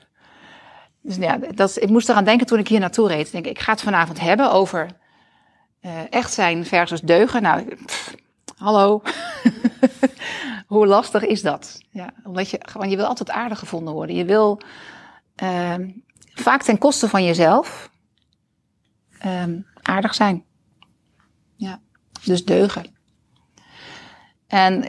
Dus 1.00 1.16
ja, 1.16 1.38
dat, 1.54 1.82
ik 1.82 1.88
moest 1.88 2.08
eraan 2.08 2.24
denken 2.24 2.46
toen 2.46 2.58
ik 2.58 2.68
hier 2.68 2.80
naartoe 2.80 3.08
reed. 3.08 3.26
Ik 3.26 3.32
denk, 3.32 3.46
ik 3.46 3.58
ga 3.58 3.72
het 3.72 3.82
vanavond 3.82 4.20
hebben 4.20 4.52
over 4.52 4.86
uh, 5.82 5.90
echt 6.10 6.32
zijn 6.32 6.66
versus 6.66 7.00
deugen. 7.00 7.42
Nou, 7.42 7.76
hallo. 8.56 9.02
Hoe 10.66 10.86
lastig 10.86 11.24
is 11.24 11.42
dat? 11.42 11.80
Ja, 11.90 12.12
omdat 12.24 12.50
je 12.50 12.58
gewoon, 12.60 12.90
je 12.90 12.96
wil 12.96 13.06
altijd 13.06 13.30
aardig 13.30 13.58
gevonden 13.58 13.94
worden. 13.94 14.16
Je 14.16 14.24
wil 14.24 14.60
uh, 15.42 15.74
vaak 16.34 16.62
ten 16.62 16.78
koste 16.78 17.08
van 17.08 17.24
jezelf 17.24 17.90
uh, 19.26 19.44
aardig 19.82 20.14
zijn. 20.14 20.44
Ja, 21.56 21.80
dus 22.24 22.44
deugen. 22.44 22.84
En 24.46 24.84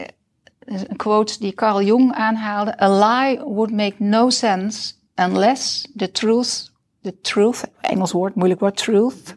een 0.64 0.96
quote 0.96 1.38
die 1.38 1.54
Carl 1.54 1.82
Jung 1.82 2.12
aanhaalde: 2.12 2.82
A 2.82 2.88
lie 2.88 3.38
would 3.38 3.70
make 3.70 3.94
no 3.98 4.30
sense 4.30 4.94
unless 5.14 5.88
the 5.96 6.10
truth, 6.10 6.72
the 7.02 7.20
truth, 7.20 7.64
Engels 7.80 8.12
woord, 8.12 8.34
moeilijk 8.34 8.60
woord, 8.60 8.76
truth, 8.76 9.34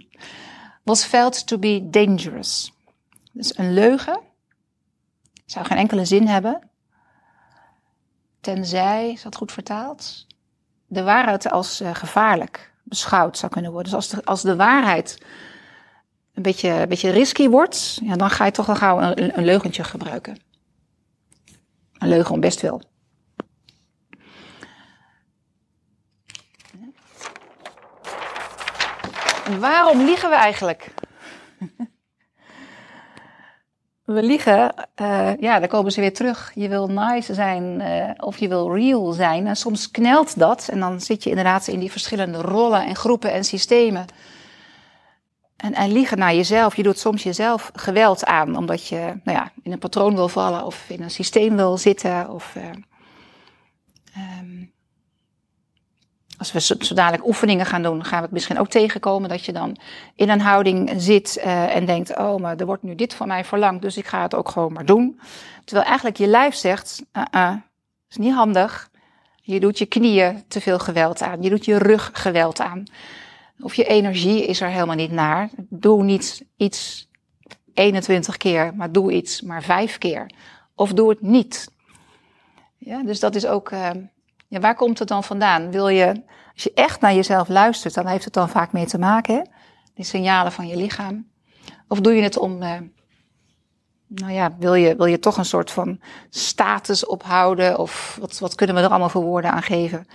was 0.84 1.06
felt 1.06 1.48
to 1.48 1.58
be 1.58 1.88
dangerous 1.90 2.72
is 3.38 3.58
een 3.58 3.74
leugen 3.74 4.20
zou 5.52 5.66
geen 5.66 5.78
enkele 5.78 6.06
zin 6.06 6.28
hebben, 6.28 6.70
tenzij, 8.42 9.12
is 9.12 9.22
dat 9.22 9.36
goed 9.36 9.52
vertaald, 9.52 10.28
de 10.86 11.04
waarheid 11.04 11.52
als 11.52 11.82
eh, 11.82 11.96
gevaarlijk 11.96 12.74
beschouwd 12.84 13.38
zou 13.38 13.52
kunnen 13.52 13.72
worden. 13.72 13.92
Dus 13.92 14.02
als 14.02 14.10
de, 14.10 14.26
als 14.26 14.42
de 14.42 14.56
waarheid 14.56 15.26
een 16.34 16.44
beetje, 16.44 16.70
een 16.70 16.90
beetje 16.90 17.10
risky 17.10 17.48
wordt, 17.50 18.00
ja, 18.04 18.16
dan 18.16 18.30
ga 18.30 18.46
je 18.46 18.52
toch 18.52 18.70
al 18.70 18.76
gauw 18.76 19.02
een, 19.02 19.38
een 19.38 19.46
leugentje 19.46 19.84
gebruiken. 19.84 20.40
Een 21.98 22.08
leugen 22.08 22.34
om 22.34 22.40
best 22.40 22.62
wel. 22.62 22.82
Waarom 29.60 30.06
liegen 30.06 30.30
we 30.30 30.36
eigenlijk? 30.36 30.94
We 34.08 34.24
liegen, 34.24 34.74
uh, 35.02 35.38
ja, 35.40 35.60
dan 35.60 35.68
komen 35.68 35.92
ze 35.92 36.00
weer 36.02 36.14
terug. 36.14 36.52
Je 36.56 36.68
wil 36.68 36.88
nice 36.88 37.34
zijn 37.34 37.82
uh, 37.82 38.12
of 38.18 38.38
je 38.38 38.48
wil 38.48 38.76
real 38.76 39.12
zijn. 39.12 39.48
En 39.48 39.56
soms 39.56 39.92
knelt 39.92 40.40
dat 40.40 40.68
en 40.68 40.80
dan 40.80 41.02
zit 41.02 41.24
je 41.24 41.30
inderdaad 41.30 41.68
in 41.68 41.80
die 41.80 41.92
verschillende 41.92 42.42
rollen 42.42 42.86
en 42.86 42.96
groepen 42.96 43.32
en 43.32 43.44
systemen. 43.44 44.06
En, 45.58 45.74
en 45.74 45.92
liegen 45.92 46.18
naar 46.18 46.36
jezelf. 46.36 46.76
Je 46.76 46.84
doet 46.84 47.00
soms 47.00 47.24
jezelf 47.24 47.72
geweld 47.74 48.26
aan, 48.26 48.58
omdat 48.58 48.88
je 48.88 49.20
nou 49.24 49.38
ja, 49.38 49.52
in 49.64 49.72
een 49.72 49.80
patroon 49.80 50.16
wil 50.16 50.30
vallen 50.30 50.66
of 50.66 50.90
in 50.90 51.02
een 51.02 51.12
systeem 51.12 51.56
wil 51.56 51.78
zitten. 51.78 52.30
Of, 52.30 52.56
uh, 52.58 52.64
um, 54.42 54.72
als 56.38 56.52
we 56.52 56.60
zo, 56.60 56.76
dadelijk 56.94 57.28
oefeningen 57.28 57.66
gaan 57.66 57.82
doen, 57.82 58.04
gaan 58.04 58.18
we 58.18 58.24
het 58.24 58.34
misschien 58.34 58.60
ook 58.60 58.68
tegenkomen 58.68 59.30
dat 59.30 59.46
je 59.46 59.52
dan 59.52 59.78
in 60.16 60.30
een 60.30 60.42
houding 60.42 60.94
zit 60.98 61.38
uh, 61.38 61.76
en 61.76 61.86
denkt: 61.86 62.18
Oh, 62.18 62.40
maar 62.40 62.58
er 62.58 62.66
wordt 62.66 62.84
nu 62.84 62.96
dit 62.96 63.14
van 63.14 63.28
mij 63.28 63.46
verlangd, 63.46 63.82
dus 63.82 63.98
ik 63.98 64.08
ga 64.08 64.22
het 64.22 64.36
ook 64.36 64.50
gewoon 64.50 64.74
maar 64.74 64.86
doen. 64.86 65.20
Terwijl 65.64 65.88
eigenlijk 65.88 66.18
je 66.18 66.28
lijf 66.28 66.56
zegt: 66.56 67.04
uh 67.14 67.24
-uh, 67.32 67.56
is 68.10 68.18
niet 68.18 68.34
handig. 68.34 68.90
Je 69.42 69.60
doet 69.60 69.78
je 69.78 69.86
knieën 69.86 70.44
te 70.48 70.62
veel 70.62 70.80
geweld 70.80 71.22
aan, 71.22 71.42
je 71.42 71.50
doet 71.50 71.66
je 71.66 71.78
rug 71.78 72.10
geweld 72.14 72.60
aan. 72.60 72.84
Of 73.60 73.74
je 73.74 73.86
energie 73.86 74.46
is 74.46 74.62
er 74.62 74.70
helemaal 74.70 74.96
niet 74.96 75.12
naar. 75.12 75.50
Doe 75.70 76.04
niet 76.04 76.46
iets 76.58 77.10
21 77.74 78.38
keer, 78.38 78.74
maar 78.76 78.92
doe 78.92 79.12
iets 79.12 79.42
maar 79.42 79.64
vijf 79.64 79.98
keer. 79.98 80.32
Of 80.76 80.94
doe 80.94 81.10
het 81.10 81.22
niet. 81.22 81.72
Ja, 82.78 83.04
dus 83.04 83.20
dat 83.20 83.36
is 83.36 83.46
ook. 83.46 83.72
Uh, 83.72 83.90
ja, 84.48 84.60
waar 84.60 84.76
komt 84.76 85.00
het 85.00 85.08
dan 85.08 85.24
vandaan? 85.24 85.72
Wil 85.72 85.88
je, 85.88 86.08
als 86.54 86.64
je 86.64 86.72
echt 86.74 87.02
naar 87.02 87.14
jezelf 87.14 87.48
luistert, 87.48 87.94
dan 87.94 88.08
heeft 88.08 88.26
het 88.26 88.34
dan 88.34 88.50
vaak 88.50 88.72
mee 88.72 88.86
te 88.86 89.00
maken, 89.00 89.36
hè? 89.36 89.42
die 89.94 90.06
signalen 90.06 90.52
van 90.52 90.68
je 90.68 90.76
lichaam. 90.76 91.28
Of 91.88 92.00
doe 92.00 92.14
je 92.14 92.22
het 92.22 92.38
om, 92.38 92.64
uh, 92.64 92.74
nou 94.08 94.32
ja, 94.34 94.56
wil 94.60 94.74
je, 94.74 94.96
wil 94.96 95.06
je 95.06 95.20
toch 95.20 95.38
een 95.38 95.46
soort 95.46 95.72
van 95.72 96.00
status 96.30 97.06
ophouden? 97.06 97.78
Of 97.78 98.18
wat, 98.20 98.40
wat 98.40 98.56
kunnen 98.56 98.76
we 98.76 98.82
er 98.82 98.90
allemaal 98.90 99.10
voor 99.10 99.24
woorden 99.24 99.52
aan 99.52 99.64
geven? 99.64 100.08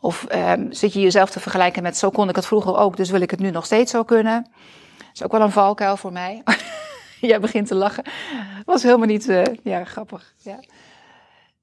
Of 0.00 0.26
um, 0.34 0.72
zit 0.72 0.92
je 0.92 1.00
jezelf 1.00 1.30
te 1.30 1.40
vergelijken 1.40 1.82
met 1.82 1.96
zo 1.96 2.10
kon 2.10 2.28
ik 2.28 2.36
het 2.36 2.46
vroeger 2.46 2.76
ook, 2.76 2.96
dus 2.96 3.10
wil 3.10 3.20
ik 3.20 3.30
het 3.30 3.40
nu 3.40 3.50
nog 3.50 3.64
steeds 3.64 3.90
zo 3.90 4.02
kunnen? 4.02 4.46
Dat 4.96 5.06
is 5.14 5.22
ook 5.22 5.32
wel 5.32 5.40
een 5.40 5.50
valkuil 5.50 5.96
voor 5.96 6.12
mij. 6.12 6.42
Jij 7.20 7.40
begint 7.40 7.66
te 7.66 7.74
lachen. 7.74 8.04
Was 8.64 8.82
helemaal 8.82 9.06
niet, 9.06 9.28
uh, 9.28 9.42
ja, 9.62 9.84
grappig. 9.84 10.34
Ja. 10.42 10.58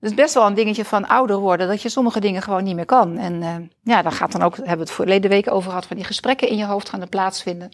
Dus 0.05 0.13
best 0.13 0.33
wel 0.33 0.45
een 0.45 0.53
dingetje 0.53 0.85
van 0.85 1.07
ouder 1.07 1.37
worden, 1.37 1.67
dat 1.67 1.81
je 1.81 1.89
sommige 1.89 2.19
dingen 2.19 2.41
gewoon 2.41 2.63
niet 2.63 2.75
meer 2.75 2.85
kan. 2.85 3.17
En 3.17 3.33
uh, 3.41 3.55
ja, 3.83 4.01
dan 4.01 4.11
gaat 4.11 4.31
dan 4.31 4.41
ook, 4.41 4.55
hebben 4.55 4.75
we 4.75 4.83
het 4.83 4.91
verleden 4.91 5.29
week 5.29 5.51
over 5.51 5.69
gehad, 5.69 5.85
van 5.85 5.95
die 5.95 6.05
gesprekken 6.05 6.49
in 6.49 6.57
je 6.57 6.65
hoofd 6.65 6.89
gaan 6.89 7.09
plaatsvinden. 7.09 7.71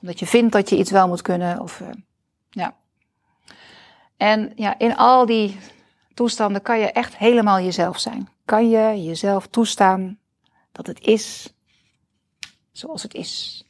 Omdat 0.00 0.18
je 0.18 0.26
vindt 0.26 0.52
dat 0.52 0.68
je 0.68 0.76
iets 0.76 0.90
wel 0.90 1.08
moet 1.08 1.22
kunnen. 1.22 1.60
Of, 1.60 1.80
uh, 1.80 1.88
ja. 2.50 2.74
En 4.16 4.52
ja, 4.56 4.78
in 4.78 4.96
al 4.96 5.26
die 5.26 5.58
toestanden 6.14 6.62
kan 6.62 6.78
je 6.78 6.92
echt 6.92 7.16
helemaal 7.16 7.60
jezelf 7.60 7.98
zijn. 7.98 8.28
Kan 8.44 8.70
je 8.70 9.02
jezelf 9.02 9.46
toestaan 9.46 10.18
dat 10.72 10.86
het 10.86 11.00
is 11.00 11.54
zoals 12.72 13.02
het 13.02 13.14
is. 13.14 13.64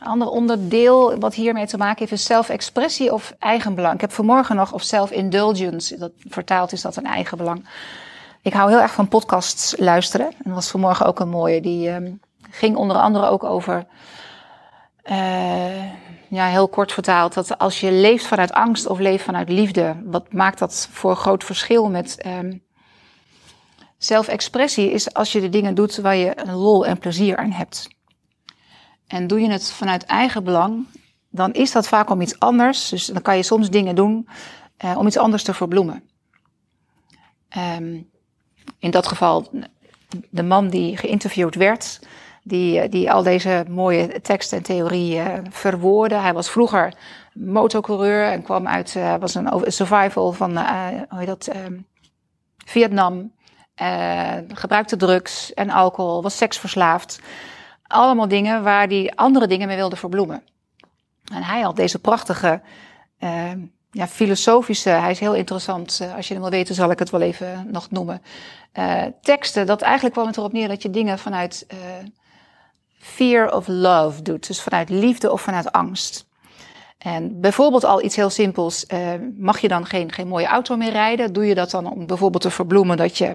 Een 0.00 0.06
ander 0.06 0.28
onderdeel 0.28 1.18
wat 1.18 1.34
hiermee 1.34 1.66
te 1.66 1.76
maken 1.76 1.98
heeft 1.98 2.12
is 2.12 2.24
zelfexpressie 2.24 3.12
of 3.12 3.34
eigenbelang. 3.38 3.94
Ik 3.94 4.00
heb 4.00 4.12
vanmorgen 4.12 4.56
nog 4.56 4.72
of 4.72 4.82
self-indulgence, 4.82 5.98
dat 5.98 6.12
vertaald 6.28 6.72
is 6.72 6.82
dat 6.82 6.96
een 6.96 7.06
eigenbelang. 7.06 7.68
Ik 8.42 8.52
hou 8.52 8.70
heel 8.70 8.80
erg 8.80 8.92
van 8.92 9.08
podcasts 9.08 9.74
luisteren. 9.78 10.26
En 10.26 10.42
dat 10.44 10.54
was 10.54 10.70
vanmorgen 10.70 11.06
ook 11.06 11.20
een 11.20 11.28
mooie. 11.28 11.60
Die 11.60 11.90
um, 11.90 12.20
ging 12.50 12.76
onder 12.76 12.96
andere 12.96 13.26
ook 13.28 13.44
over, 13.44 13.86
uh, 15.04 15.92
ja, 16.28 16.46
heel 16.46 16.68
kort 16.68 16.92
vertaald, 16.92 17.34
dat 17.34 17.58
als 17.58 17.80
je 17.80 17.92
leeft 17.92 18.26
vanuit 18.26 18.52
angst 18.52 18.86
of 18.86 18.98
leeft 18.98 19.24
vanuit 19.24 19.48
liefde, 19.48 19.96
wat 20.04 20.32
maakt 20.32 20.58
dat 20.58 20.88
voor 20.90 21.10
een 21.10 21.16
groot 21.16 21.44
verschil 21.44 21.90
met 21.90 22.26
um, 22.26 22.62
zelfexpressie? 23.98 24.90
Is 24.90 25.14
als 25.14 25.32
je 25.32 25.40
de 25.40 25.48
dingen 25.48 25.74
doet 25.74 25.96
waar 25.96 26.16
je 26.16 26.34
lol 26.46 26.86
en 26.86 26.98
plezier 26.98 27.36
aan 27.36 27.52
hebt. 27.52 27.93
En 29.06 29.26
doe 29.26 29.40
je 29.40 29.50
het 29.50 29.70
vanuit 29.70 30.04
eigen 30.04 30.44
belang, 30.44 30.86
dan 31.30 31.52
is 31.52 31.72
dat 31.72 31.88
vaak 31.88 32.10
om 32.10 32.20
iets 32.20 32.38
anders. 32.38 32.88
Dus 32.88 33.06
dan 33.06 33.22
kan 33.22 33.36
je 33.36 33.42
soms 33.42 33.70
dingen 33.70 33.94
doen 33.94 34.28
uh, 34.84 34.98
om 34.98 35.06
iets 35.06 35.18
anders 35.18 35.42
te 35.42 35.54
verbloemen. 35.54 36.02
Um, 37.78 38.10
in 38.78 38.90
dat 38.90 39.06
geval, 39.06 39.48
de 40.30 40.42
man 40.42 40.68
die 40.68 40.96
geïnterviewd 40.96 41.54
werd, 41.54 42.00
die, 42.42 42.88
die 42.88 43.12
al 43.12 43.22
deze 43.22 43.64
mooie 43.68 44.20
teksten 44.20 44.58
en 44.58 44.64
theorieën 44.64 45.46
verwoordde. 45.50 46.16
Hij 46.16 46.32
was 46.32 46.50
vroeger 46.50 46.94
motocoureur 47.32 48.26
en 48.30 48.42
kwam 48.42 48.66
uit, 48.66 48.96
was 49.20 49.34
een 49.34 49.48
survival 49.66 50.32
van, 50.32 50.58
hoe 51.08 51.24
dat, 51.24 51.50
um, 51.56 51.86
Vietnam. 52.64 53.32
Gebruikte 54.48 54.96
drugs 54.96 55.54
en 55.54 55.70
alcohol, 55.70 56.22
was 56.22 56.36
seksverslaafd. 56.36 57.20
Allemaal 57.94 58.28
dingen 58.28 58.62
waar 58.62 58.86
hij 58.86 59.12
andere 59.14 59.46
dingen 59.46 59.66
mee 59.66 59.76
wilde 59.76 59.96
verbloemen. 59.96 60.42
En 61.32 61.42
hij 61.42 61.60
had 61.60 61.76
deze 61.76 61.98
prachtige, 61.98 62.60
uh, 63.18 63.50
ja, 63.90 64.06
filosofische, 64.06 64.88
hij 64.88 65.10
is 65.10 65.18
heel 65.18 65.34
interessant. 65.34 65.98
Uh, 66.02 66.14
als 66.14 66.28
je 66.28 66.34
hem 66.34 66.42
wil 66.42 66.52
weten, 66.52 66.74
zal 66.74 66.90
ik 66.90 66.98
het 66.98 67.10
wel 67.10 67.20
even 67.20 67.66
nog 67.70 67.90
noemen. 67.90 68.22
Uh, 68.78 69.02
teksten, 69.20 69.66
dat 69.66 69.82
eigenlijk 69.82 70.14
kwam 70.14 70.26
het 70.26 70.36
erop 70.36 70.52
neer 70.52 70.68
dat 70.68 70.82
je 70.82 70.90
dingen 70.90 71.18
vanuit 71.18 71.66
uh, 71.72 71.78
fear 72.98 73.54
of 73.56 73.66
love 73.68 74.22
doet. 74.22 74.46
Dus 74.46 74.62
vanuit 74.62 74.88
liefde 74.88 75.32
of 75.32 75.40
vanuit 75.40 75.72
angst. 75.72 76.26
En 76.98 77.40
bijvoorbeeld 77.40 77.84
al 77.84 78.02
iets 78.04 78.16
heel 78.16 78.30
simpels. 78.30 78.86
Mag 79.36 79.58
je 79.58 79.68
dan 79.68 79.86
geen, 79.86 80.12
geen 80.12 80.28
mooie 80.28 80.46
auto 80.46 80.76
meer 80.76 80.92
rijden? 80.92 81.32
Doe 81.32 81.46
je 81.46 81.54
dat 81.54 81.70
dan 81.70 81.90
om 81.90 82.06
bijvoorbeeld 82.06 82.42
te 82.42 82.50
verbloemen 82.50 82.96
dat 82.96 83.18
je 83.18 83.34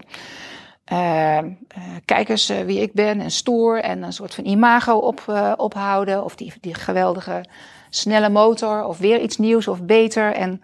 uh, 0.91 2.65
wie 2.65 2.79
ik 2.81 2.93
ben 2.93 3.21
en 3.21 3.31
stoer 3.31 3.81
en 3.81 4.03
een 4.03 4.13
soort 4.13 4.35
van 4.35 4.45
imago 4.45 4.97
op, 4.97 5.25
uh, 5.29 5.53
ophouden. 5.57 6.23
Of 6.23 6.35
die, 6.35 6.53
die 6.61 6.73
geweldige 6.73 7.45
snelle 7.89 8.29
motor 8.29 8.83
of 8.83 8.97
weer 8.97 9.21
iets 9.21 9.37
nieuws 9.37 9.67
of 9.67 9.83
beter. 9.83 10.33
En 10.33 10.61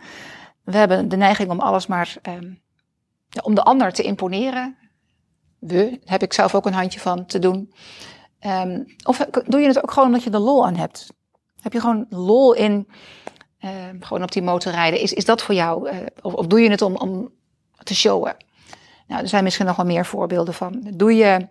we 0.63 0.77
hebben 0.77 1.09
de 1.09 1.17
neiging 1.17 1.49
om 1.49 1.59
alles 1.59 1.87
maar, 1.87 2.15
um, 2.29 2.61
om 3.43 3.55
de 3.55 3.63
ander 3.63 3.91
te 3.91 4.03
imponeren. 4.03 4.77
We, 5.59 5.99
heb 6.03 6.21
ik 6.21 6.33
zelf 6.33 6.55
ook 6.55 6.65
een 6.65 6.73
handje 6.73 6.99
van 6.99 7.25
te 7.25 7.39
doen. 7.39 7.73
Um, 8.45 8.85
of 9.03 9.17
doe 9.47 9.59
je 9.59 9.67
het 9.67 9.83
ook 9.83 9.91
gewoon 9.91 10.07
omdat 10.07 10.23
je 10.23 10.29
er 10.29 10.39
lol 10.39 10.65
aan 10.65 10.75
hebt? 10.75 11.13
Heb 11.61 11.73
je 11.73 11.79
gewoon 11.79 12.05
lol 12.09 12.53
in 12.53 12.87
gewoon 13.99 14.23
op 14.23 14.31
die 14.31 14.41
motor 14.41 14.71
rijden? 14.71 14.99
Is, 14.99 15.13
is 15.13 15.25
dat 15.25 15.41
voor 15.41 15.55
jou? 15.55 15.89
Of, 16.21 16.33
of 16.33 16.47
doe 16.47 16.59
je 16.59 16.69
het 16.69 16.81
om, 16.81 16.95
om 16.95 17.31
te 17.83 17.95
showen? 17.95 18.35
Nou, 19.07 19.21
er 19.21 19.27
zijn 19.27 19.43
misschien 19.43 19.65
nog 19.65 19.75
wel 19.75 19.85
meer 19.85 20.05
voorbeelden 20.05 20.53
van. 20.53 20.87
Doe 20.93 21.15
je 21.15 21.47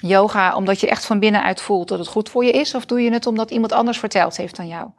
yoga 0.00 0.56
omdat 0.56 0.80
je 0.80 0.88
echt 0.88 1.04
van 1.06 1.18
binnenuit 1.18 1.60
voelt 1.60 1.88
dat 1.88 1.98
het 1.98 2.08
goed 2.08 2.28
voor 2.28 2.44
je 2.44 2.50
is? 2.50 2.74
Of 2.74 2.86
doe 2.86 3.02
je 3.02 3.12
het 3.12 3.26
omdat 3.26 3.50
iemand 3.50 3.72
anders 3.72 3.98
verteld 3.98 4.36
heeft 4.36 4.58
aan 4.58 4.68
jou? 4.68 4.90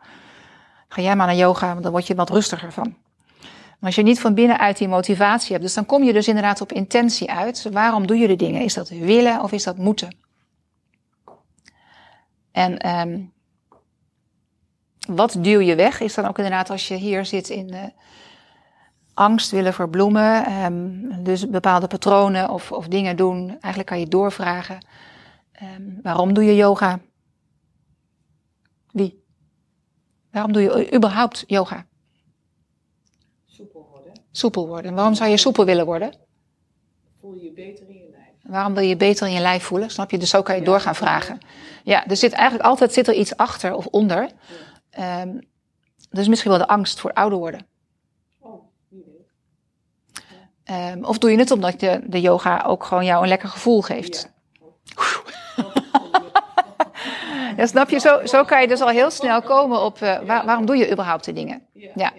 Ga 0.88 1.02
jij 1.02 1.16
maar 1.16 1.28
naar 1.28 1.36
yoga, 1.36 1.76
dan 1.76 1.92
word 1.92 2.08
je 2.08 2.16
wat 2.16 2.30
rustiger 2.30 2.72
van. 2.72 2.96
Maar 3.40 3.92
als 3.92 3.96
je 3.96 4.04
niet 4.08 4.20
van 4.20 4.34
binnenuit 4.34 4.78
die 4.78 4.88
motivatie 4.88 5.52
hebt, 5.52 5.64
dus 5.64 5.74
dan 5.74 5.86
kom 5.86 6.04
je 6.04 6.14
dus 6.14 6.28
inderdaad 6.28 6.62
op 6.62 6.72
intentie 6.72 7.32
uit. 7.32 7.70
Waarom 7.72 8.08
doe 8.08 8.18
je 8.18 8.28
de 8.28 8.36
dingen? 8.36 8.62
Is 8.62 8.74
dat 8.74 8.90
willen 8.90 9.42
of 9.42 9.52
is 9.52 9.64
dat 9.64 9.78
moeten? 9.78 10.18
En 12.52 13.00
um, 13.00 13.34
wat 15.08 15.36
duw 15.40 15.60
je 15.60 15.76
weg? 15.76 16.00
Is 16.00 16.14
dan 16.14 16.28
ook 16.28 16.38
inderdaad 16.38 16.70
als 16.70 16.88
je 16.88 16.96
hier 16.96 17.26
zit 17.26 17.50
in 17.50 17.68
de 17.68 17.92
angst 19.14 19.52
willen 19.52 19.74
verbloemen. 19.74 20.52
Um, 20.64 21.24
dus 21.24 21.50
bepaalde 21.50 21.88
patronen 21.88 22.50
of, 22.50 22.72
of 22.72 22.88
dingen 22.88 23.16
doen. 23.16 23.50
Eigenlijk 23.50 23.86
kan 23.86 24.00
je 24.00 24.08
doorvragen. 24.08 24.86
Um, 25.78 26.00
waarom 26.02 26.34
doe 26.34 26.44
je 26.44 26.56
yoga? 26.56 27.00
Wie? 28.92 29.24
Waarom 30.32 30.52
doe 30.52 30.62
je 30.62 30.96
überhaupt 30.96 31.44
yoga? 31.48 31.86
Soepel 33.46 33.88
worden. 33.92 34.12
Soepel 34.32 34.68
worden. 34.68 34.86
En 34.86 34.96
waarom 34.96 35.14
zou 35.14 35.30
je 35.30 35.38
soepel 35.38 35.66
willen 35.66 35.86
worden? 35.86 36.14
Voel 37.20 37.34
je 37.34 37.44
je 37.44 37.52
beter 37.52 37.90
in 37.90 37.96
je 37.96 38.10
lijf. 38.12 38.36
Waarom 38.42 38.74
wil 38.74 38.84
je 38.84 38.98
beter 38.98 39.28
in 39.28 39.34
je 39.34 39.40
lijf 39.40 39.64
voelen? 39.64 39.90
Snap 39.90 40.12
je? 40.12 40.18
Dus 40.18 40.30
zo 40.30 40.42
kan 40.42 40.56
je 40.56 40.62
ja, 40.62 40.68
door 40.68 40.80
gaan 40.80 40.96
vragen. 40.96 41.38
Ja, 41.84 42.08
er 42.08 42.18
zit 42.18 42.32
eigenlijk 42.32 42.70
altijd 42.70 42.94
zit 42.94 43.08
er 43.08 43.14
iets 43.14 43.38
achter 43.38 43.74
of 43.74 43.86
onder. 43.86 44.30
Ja. 44.90 45.22
Um, 45.22 45.40
dus 46.10 46.28
misschien 46.28 46.52
wel 46.52 46.60
de 46.60 46.68
angst 46.68 47.00
voor 47.00 47.14
ouder 47.14 47.38
worden. 47.38 47.66
Um, 50.72 51.04
of 51.04 51.18
doe 51.18 51.32
je 51.32 51.38
het 51.38 51.52
omdat 51.52 51.82
je 51.82 52.00
de 52.04 52.22
yoga 52.22 52.64
ook 52.68 52.84
gewoon 52.84 53.06
jou 53.06 53.22
een 53.22 53.28
lekker 53.28 53.50
gevoel 53.50 53.82
geeft? 53.82 54.32
Ja. 54.54 55.04
ja, 57.58 57.66
snap 57.66 57.90
je? 57.90 58.00
Zo, 58.00 58.26
zo 58.26 58.44
kan 58.44 58.62
je 58.62 58.68
dus 58.68 58.82
al 58.82 58.88
heel 58.88 59.12
snel 59.12 59.42
komen 59.42 59.82
op 59.82 60.02
uh, 60.02 60.20
waar, 60.26 60.46
waarom 60.46 60.66
doe 60.66 60.78
je 60.78 60.92
überhaupt 60.92 61.26
de 61.26 61.34
dingen? 61.34 61.62
Ja. 61.74 61.92
ja. 61.96 62.12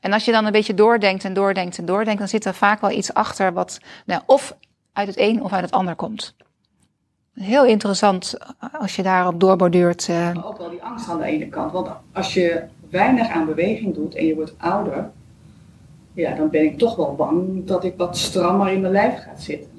En 0.00 0.12
als 0.12 0.24
je 0.24 0.32
dan 0.32 0.46
een 0.46 0.52
beetje 0.52 0.74
doordenkt 0.74 1.24
en 1.24 1.34
doordenkt 1.34 1.78
en 1.78 1.84
doordenkt, 1.84 2.18
dan 2.18 2.28
zit 2.28 2.44
er 2.44 2.54
vaak 2.54 2.80
wel 2.80 2.90
iets 2.90 3.14
achter 3.14 3.52
wat 3.52 3.80
nou, 4.06 4.22
of 4.26 4.56
uit 4.92 5.08
het 5.08 5.18
een 5.18 5.42
of 5.42 5.52
uit 5.52 5.64
het 5.64 5.72
ander 5.72 5.94
komt. 5.94 6.34
Heel 7.34 7.64
interessant 7.64 8.34
als 8.72 8.96
je 8.96 9.02
daarop 9.02 9.40
doorborduurt. 9.40 10.08
Uh. 10.08 10.32
Maar 10.32 10.46
ook 10.46 10.58
wel 10.58 10.70
die 10.70 10.82
angst 10.82 11.08
aan 11.08 11.18
de 11.18 11.24
ene 11.24 11.48
kant. 11.48 11.72
Want 11.72 11.88
als 12.12 12.34
je 12.34 12.64
weinig 12.90 13.28
aan 13.28 13.46
beweging 13.46 13.94
doet 13.94 14.14
en 14.14 14.26
je 14.26 14.34
wordt 14.34 14.54
ouder, 14.58 15.10
ja, 16.14 16.34
dan 16.34 16.50
ben 16.50 16.64
ik 16.64 16.78
toch 16.78 16.96
wel 16.96 17.14
bang 17.14 17.64
dat 17.66 17.84
ik 17.84 17.94
wat 17.96 18.16
strammer 18.18 18.72
in 18.72 18.80
mijn 18.80 18.92
lijf 18.92 19.22
ga 19.22 19.36
zitten. 19.36 19.70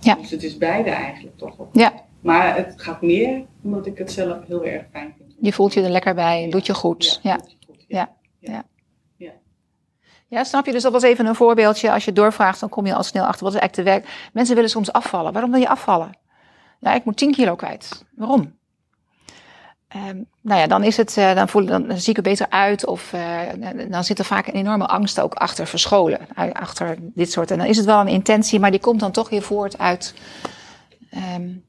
Ja. 0.00 0.14
Dus 0.14 0.30
het 0.30 0.42
is 0.42 0.58
beide 0.58 0.90
eigenlijk 0.90 1.38
toch 1.38 1.56
wel. 1.56 1.68
Ja. 1.72 1.92
Maar 2.20 2.56
het 2.56 2.74
gaat 2.76 3.02
meer 3.02 3.44
omdat 3.62 3.86
ik 3.86 3.98
het 3.98 4.12
zelf 4.12 4.36
heel 4.46 4.64
erg 4.64 4.84
fijn 4.92 5.14
vind. 5.16 5.34
Je 5.40 5.52
voelt 5.52 5.74
je 5.74 5.82
er 5.82 5.90
lekker 5.90 6.14
bij, 6.14 6.48
doet 6.50 6.66
je 6.66 6.74
goed. 6.74 7.20
Ja. 7.22 7.40
ja. 7.88 8.14
ja. 8.38 8.64
ja. 9.16 9.32
Ja, 10.28 10.44
snap 10.44 10.66
je? 10.66 10.72
Dus 10.72 10.82
dat 10.82 10.92
was 10.92 11.02
even 11.02 11.26
een 11.26 11.34
voorbeeldje. 11.34 11.92
Als 11.92 12.04
je 12.04 12.12
doorvraagt, 12.12 12.60
dan 12.60 12.68
kom 12.68 12.86
je 12.86 12.94
al 12.94 13.02
snel 13.02 13.24
achter. 13.24 13.44
Wat 13.44 13.54
is 13.54 13.60
eigenlijk 13.60 13.88
de 13.88 13.94
werk? 13.94 14.30
Mensen 14.32 14.54
willen 14.54 14.70
soms 14.70 14.92
afvallen. 14.92 15.32
Waarom 15.32 15.50
wil 15.50 15.60
je 15.60 15.68
afvallen? 15.68 16.18
Ja, 16.80 16.94
ik 16.94 17.04
moet 17.04 17.16
10 17.16 17.32
kilo 17.32 17.54
kwijt. 17.54 18.04
Waarom? 18.14 18.58
Um, 19.96 20.26
nou 20.40 20.60
ja, 20.60 20.66
dan, 20.66 20.84
is 20.84 20.96
het, 20.96 21.16
uh, 21.16 21.34
dan, 21.34 21.48
voel, 21.48 21.66
dan 21.66 21.98
zie 21.98 22.10
ik 22.10 22.16
er 22.16 22.22
beter 22.22 22.50
uit. 22.50 22.86
Of 22.86 23.12
uh, 23.12 23.40
dan 23.88 24.04
zit 24.04 24.18
er 24.18 24.24
vaak 24.24 24.46
een 24.46 24.54
enorme 24.54 24.86
angst 24.86 25.20
ook 25.20 25.34
achter 25.34 25.66
verscholen. 25.66 26.18
Achter 26.52 26.96
dit 27.00 27.32
soort. 27.32 27.50
En 27.50 27.58
dan 27.58 27.66
is 27.66 27.76
het 27.76 27.86
wel 27.86 28.00
een 28.00 28.08
intentie, 28.08 28.60
maar 28.60 28.70
die 28.70 28.80
komt 28.80 29.00
dan 29.00 29.10
toch 29.10 29.28
weer 29.28 29.42
voort 29.42 29.78
uit 29.78 30.14
um, 31.36 31.64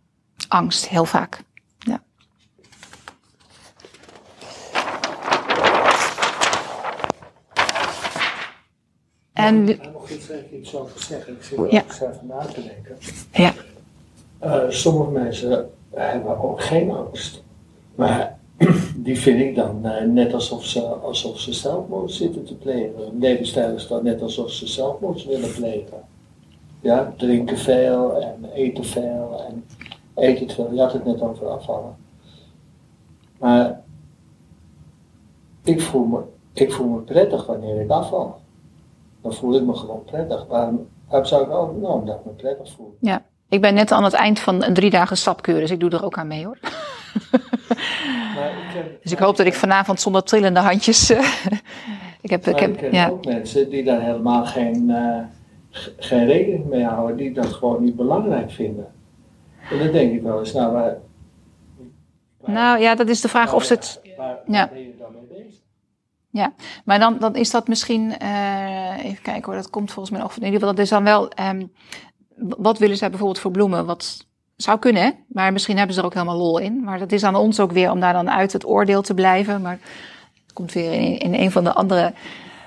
angst, 0.47 0.87
heel 0.87 1.05
vaak. 1.05 1.39
Ja. 1.79 2.01
En. 9.33 9.69
Ik 9.69 9.91
nog 9.91 10.09
iets, 10.09 10.29
iets 10.53 10.75
over 10.75 11.03
zeggen. 11.03 11.33
Ik 11.33 11.43
zit 11.43 11.57
er 11.57 11.71
ja. 11.71 11.83
zelf 11.89 12.21
na 12.21 12.45
te 12.45 12.63
denken. 12.63 12.97
Ja. 13.31 13.53
Uh, 14.43 14.69
sommige 14.69 15.11
mensen 15.11 15.69
hebben 15.93 16.43
ook 16.43 16.61
geen 16.61 16.91
angst. 16.91 17.43
Maar 17.95 18.37
die 18.95 19.19
vind 19.19 19.39
ik 19.39 19.55
dan 19.55 19.79
uh, 19.83 20.01
net 20.01 20.33
alsof 20.33 20.65
ze, 20.65 20.81
alsof 20.81 21.39
ze 21.39 21.53
zelfmoord 21.53 22.11
zitten 22.11 22.45
te 22.45 22.55
plegen. 22.55 22.95
Hun 22.97 23.19
levensstijl 23.19 23.75
is 23.75 23.87
dan 23.87 24.03
net 24.03 24.21
alsof 24.21 24.51
ze 24.51 24.67
zelfmoord 24.67 25.25
willen 25.25 25.53
plegen. 25.53 26.03
Ja, 26.81 27.13
drinken 27.17 27.57
veel 27.57 28.21
en 28.21 28.45
eten 28.53 28.85
veel 28.85 29.43
en 29.47 29.65
eten 30.15 30.49
veel. 30.49 30.73
Je 30.73 30.79
had 30.79 30.93
het 30.93 31.05
net 31.05 31.21
over 31.21 31.47
afvallen. 31.47 31.95
Maar 33.39 33.81
ik 35.63 35.81
voel 35.81 36.05
me, 36.05 36.21
ik 36.53 36.71
voel 36.71 36.87
me 36.87 36.99
prettig 36.99 37.45
wanneer 37.45 37.81
ik 37.81 37.89
afval. 37.89 38.39
Dan 39.21 39.33
voel 39.33 39.55
ik 39.55 39.63
me 39.63 39.73
gewoon 39.73 40.03
prettig. 40.03 40.45
Waarom, 40.47 40.87
waarom 41.07 41.27
zou 41.27 41.43
ik 41.43 41.49
ook? 41.49 41.81
Nou, 41.81 41.99
omdat 41.99 42.15
ik 42.15 42.25
me 42.25 42.31
prettig 42.31 42.71
voel. 42.71 42.95
Ja. 42.99 43.25
Ik 43.49 43.61
ben 43.61 43.73
net 43.73 43.91
aan 43.91 44.03
het 44.03 44.13
eind 44.13 44.39
van 44.39 44.63
een 44.63 44.73
drie 44.73 44.89
dagen 44.89 45.17
stapkuur, 45.17 45.59
dus 45.59 45.71
ik 45.71 45.79
doe 45.79 45.89
er 45.89 46.03
ook 46.03 46.17
aan 46.17 46.27
mee 46.27 46.45
hoor. 46.45 46.59
dus 49.01 49.11
ik 49.11 49.19
hoop 49.19 49.37
dat 49.37 49.45
ik 49.45 49.53
vanavond 49.53 50.01
zonder 50.01 50.23
trillende 50.23 50.59
handjes. 50.59 51.11
Uh, 51.11 51.19
ik 52.21 52.29
heb, 52.29 52.47
ik 52.47 52.59
heb 52.59 52.81
ik 52.81 52.91
ja. 52.91 53.09
ook 53.09 53.25
mensen 53.25 53.69
die 53.69 53.83
daar 53.83 54.01
helemaal 54.01 54.45
geen, 54.45 54.89
uh, 54.89 55.19
geen 55.97 56.25
rekening 56.25 56.65
mee 56.65 56.83
houden, 56.83 57.17
die 57.17 57.33
dat 57.33 57.53
gewoon 57.53 57.83
niet 57.83 57.95
belangrijk 57.95 58.51
vinden. 58.51 58.93
En 59.71 59.79
dan 59.79 59.91
denk 59.91 60.13
ik 60.13 60.21
wel 60.21 60.39
eens, 60.39 60.53
nou, 60.53 60.73
waar, 60.73 60.97
nou 62.45 62.79
ja, 62.79 62.95
dat 62.95 63.09
is 63.09 63.21
de 63.21 63.27
vraag 63.29 63.45
waar, 63.45 63.55
of 63.55 63.63
ze 63.63 63.73
het. 63.73 64.01
Waar, 64.17 64.37
ja. 64.47 64.69
ben 64.73 64.81
je 64.81 64.95
dan 64.99 65.11
mee 65.13 65.43
bezig? 65.43 65.59
Ja, 66.29 66.53
maar 66.85 66.99
dan, 66.99 67.17
dan 67.19 67.35
is 67.35 67.51
dat 67.51 67.67
misschien, 67.67 68.13
uh, 68.21 69.05
even 69.05 69.21
kijken 69.21 69.43
hoor, 69.45 69.55
dat 69.55 69.69
komt 69.69 69.91
volgens 69.91 70.15
mij 70.15 70.23
nog. 70.23 70.35
In 70.35 70.43
ieder 70.43 70.59
geval, 70.59 70.75
dat 70.75 70.83
is 70.83 70.89
dan 70.89 71.03
wel 71.03 71.31
um, 71.49 71.71
wat 72.37 72.77
willen 72.77 72.97
zij 72.97 73.09
bijvoorbeeld 73.09 73.39
voor 73.39 73.51
bloemen? 73.51 73.85
Wat 73.85 74.27
zou 74.55 74.79
kunnen, 74.79 75.03
hè? 75.03 75.11
maar 75.27 75.53
misschien 75.53 75.77
hebben 75.77 75.95
ze 75.95 75.99
er 75.99 76.05
ook 76.05 76.13
helemaal 76.13 76.37
lol 76.37 76.57
in. 76.57 76.83
Maar 76.83 76.99
dat 76.99 77.11
is 77.11 77.23
aan 77.23 77.35
ons 77.35 77.59
ook 77.59 77.71
weer 77.71 77.91
om 77.91 77.99
daar 77.99 78.13
dan 78.13 78.29
uit 78.29 78.53
het 78.53 78.65
oordeel 78.65 79.01
te 79.01 79.13
blijven. 79.13 79.61
Maar 79.61 79.79
het 80.43 80.53
komt 80.53 80.73
weer 80.73 80.93
in, 80.93 81.17
in 81.17 81.33
een 81.33 81.51
van 81.51 81.63
de 81.63 81.73
andere. 81.73 82.13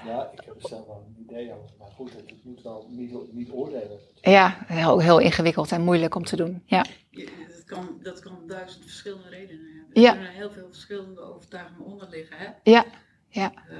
Ja, 0.07 0.31
ik 0.33 0.41
heb 0.45 0.63
er 0.63 0.69
zelf 0.69 0.87
wel 0.87 1.05
een 1.07 1.25
idee 1.25 1.53
over. 1.53 1.71
Maar 1.79 1.89
goed, 1.89 2.13
het 2.13 2.45
moet 2.45 2.63
wel 2.63 2.87
niet, 2.91 3.33
niet 3.33 3.51
oordelen. 3.51 3.99
Ja, 4.21 4.57
heel, 4.67 4.99
heel 4.99 5.19
ingewikkeld 5.19 5.73
en 5.73 5.83
moeilijk 5.83 6.15
om 6.15 6.25
te 6.25 6.37
doen. 6.37 6.63
Ja. 6.65 6.85
dat, 7.11 7.65
kan, 7.65 7.89
dat 8.03 8.21
kan 8.21 8.39
duizend 8.47 8.83
verschillende 8.83 9.29
redenen 9.29 9.65
hebben. 9.75 9.95
Er 9.95 10.01
ja. 10.01 10.13
kunnen 10.13 10.33
heel 10.33 10.51
veel 10.51 10.67
verschillende 10.69 11.21
overtuigingen 11.21 11.85
onder 11.85 12.09
liggen. 12.11 12.37
Hè? 12.39 12.47
Ja, 12.63 12.85
ja. 13.29 13.53
Uh, 13.71 13.77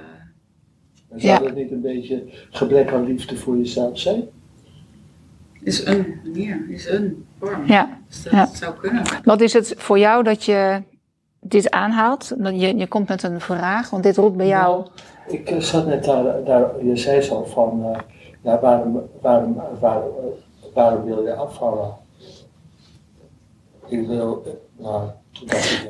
zou 1.09 1.33
ja. 1.33 1.39
dat 1.39 1.55
niet 1.55 1.71
een 1.71 1.81
beetje 1.81 2.23
gebrek 2.49 2.91
aan 2.91 3.05
liefde 3.05 3.37
voor 3.37 3.57
jezelf 3.57 3.99
zijn? 3.99 4.29
Is 5.63 5.85
een 5.85 6.21
manier, 6.23 6.65
is 6.69 6.87
een 6.87 7.27
vorm. 7.39 7.65
Ja. 7.65 7.97
Dus 8.07 8.23
dat 8.23 8.33
ja. 8.33 8.49
zou 8.53 8.75
kunnen. 8.75 9.03
Wat 9.23 9.41
is 9.41 9.53
het 9.53 9.73
voor 9.77 9.99
jou 9.99 10.23
dat 10.23 10.43
je 10.43 10.83
dit 11.39 11.71
aanhaalt? 11.71 12.33
Je, 12.43 12.77
je 12.77 12.87
komt 12.87 13.07
met 13.07 13.23
een 13.23 13.41
vraag, 13.41 13.89
want 13.89 14.03
dit 14.03 14.17
roept 14.17 14.37
bij 14.37 14.47
jou. 14.47 14.75
Nou, 14.75 14.89
ik 15.27 15.51
uh, 15.51 15.59
zat 15.59 15.85
net 15.85 16.03
daar, 16.03 16.43
daar, 16.43 16.85
je 16.85 16.95
zei 16.95 17.21
zo 17.21 17.43
van, 17.43 17.79
uh, 17.85 17.97
ja, 18.41 18.59
waarom, 18.59 19.09
waarom, 19.21 19.61
waarom, 19.79 20.13
waarom 20.73 21.05
wil 21.05 21.23
je 21.23 21.35
afvallen? 21.35 21.97
Ik 23.87 24.07
wil, 24.07 24.59
nou, 24.77 25.09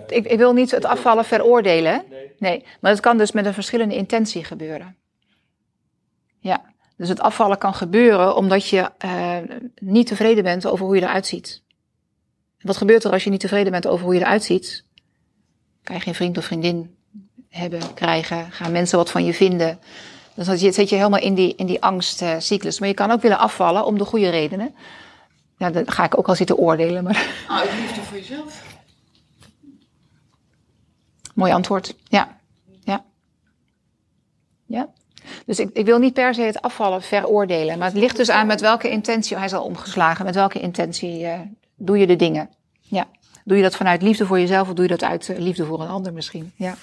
ik, 0.07 0.25
ik, 0.25 0.37
wil 0.37 0.53
niet 0.53 0.71
het 0.71 0.85
afvallen 0.85 1.25
veroordelen. 1.25 2.03
Nee. 2.09 2.31
nee. 2.39 2.65
Maar 2.79 2.91
het 2.91 2.99
kan 2.99 3.17
dus 3.17 3.31
met 3.31 3.45
een 3.45 3.53
verschillende 3.53 3.95
intentie 3.95 4.43
gebeuren. 4.43 4.95
Ja. 6.39 6.61
Dus 6.99 7.09
het 7.09 7.19
afvallen 7.19 7.57
kan 7.57 7.73
gebeuren 7.73 8.35
omdat 8.35 8.67
je 8.67 8.91
uh, 9.05 9.37
niet 9.75 10.07
tevreden 10.07 10.43
bent 10.43 10.65
over 10.65 10.85
hoe 10.85 10.95
je 10.95 11.01
eruit 11.01 11.27
ziet. 11.27 11.63
Wat 12.61 12.77
gebeurt 12.77 13.03
er 13.03 13.11
als 13.11 13.23
je 13.23 13.29
niet 13.29 13.39
tevreden 13.39 13.71
bent 13.71 13.87
over 13.87 14.05
hoe 14.05 14.13
je 14.13 14.19
eruit 14.19 14.43
ziet? 14.43 14.85
Kan 15.83 15.95
je 15.95 16.01
geen 16.01 16.15
vriend 16.15 16.37
of 16.37 16.45
vriendin 16.45 16.95
hebben, 17.49 17.93
krijgen? 17.93 18.51
Gaan 18.51 18.71
mensen 18.71 18.97
wat 18.97 19.11
van 19.11 19.25
je 19.25 19.33
vinden? 19.33 19.79
Dus 20.33 20.45
dan 20.45 20.57
zit 20.57 20.89
je 20.89 20.95
helemaal 20.95 21.19
in 21.19 21.33
die, 21.33 21.55
in 21.55 21.65
die 21.65 21.81
angstcyclus. 21.81 22.79
Maar 22.79 22.87
je 22.87 22.93
kan 22.93 23.11
ook 23.11 23.21
willen 23.21 23.39
afvallen 23.39 23.85
om 23.85 23.97
de 23.97 24.05
goede 24.05 24.29
redenen. 24.29 24.75
Ja, 25.57 25.69
dan 25.69 25.91
ga 25.91 26.03
ik 26.03 26.17
ook 26.17 26.27
al 26.27 26.35
zitten 26.35 26.57
oordelen. 26.57 27.03
Maar... 27.03 27.43
Ah, 27.47 27.59
uit 27.59 27.73
liefde 27.79 28.01
voor 28.01 28.17
jezelf. 28.17 28.63
Mooi 31.33 31.51
antwoord. 31.51 31.95
Ja. 32.03 32.39
Ja. 32.83 33.05
Ja. 34.65 34.89
Dus 35.49 35.59
ik, 35.59 35.69
ik, 35.73 35.85
wil 35.85 35.99
niet 35.99 36.13
per 36.13 36.33
se 36.33 36.41
het 36.41 36.61
afvallen 36.61 37.01
veroordelen. 37.01 37.77
Maar 37.77 37.87
het 37.87 37.97
ligt 37.97 38.17
dus 38.17 38.29
aan 38.29 38.47
met 38.47 38.61
welke 38.61 38.89
intentie, 38.89 39.35
hij 39.35 39.45
is 39.45 39.53
al 39.53 39.63
omgeslagen, 39.63 40.25
met 40.25 40.35
welke 40.35 40.59
intentie 40.59 41.21
uh, 41.21 41.39
doe 41.75 41.97
je 41.97 42.07
de 42.07 42.15
dingen. 42.15 42.49
Ja. 42.81 43.07
Doe 43.43 43.57
je 43.57 43.63
dat 43.63 43.75
vanuit 43.75 44.01
liefde 44.01 44.25
voor 44.25 44.39
jezelf 44.39 44.67
of 44.67 44.73
doe 44.73 44.83
je 44.83 44.89
dat 44.89 45.03
uit 45.03 45.27
uh, 45.27 45.37
liefde 45.37 45.65
voor 45.65 45.81
een 45.81 45.87
ander 45.87 46.13
misschien? 46.13 46.51
Ja. 46.55 46.75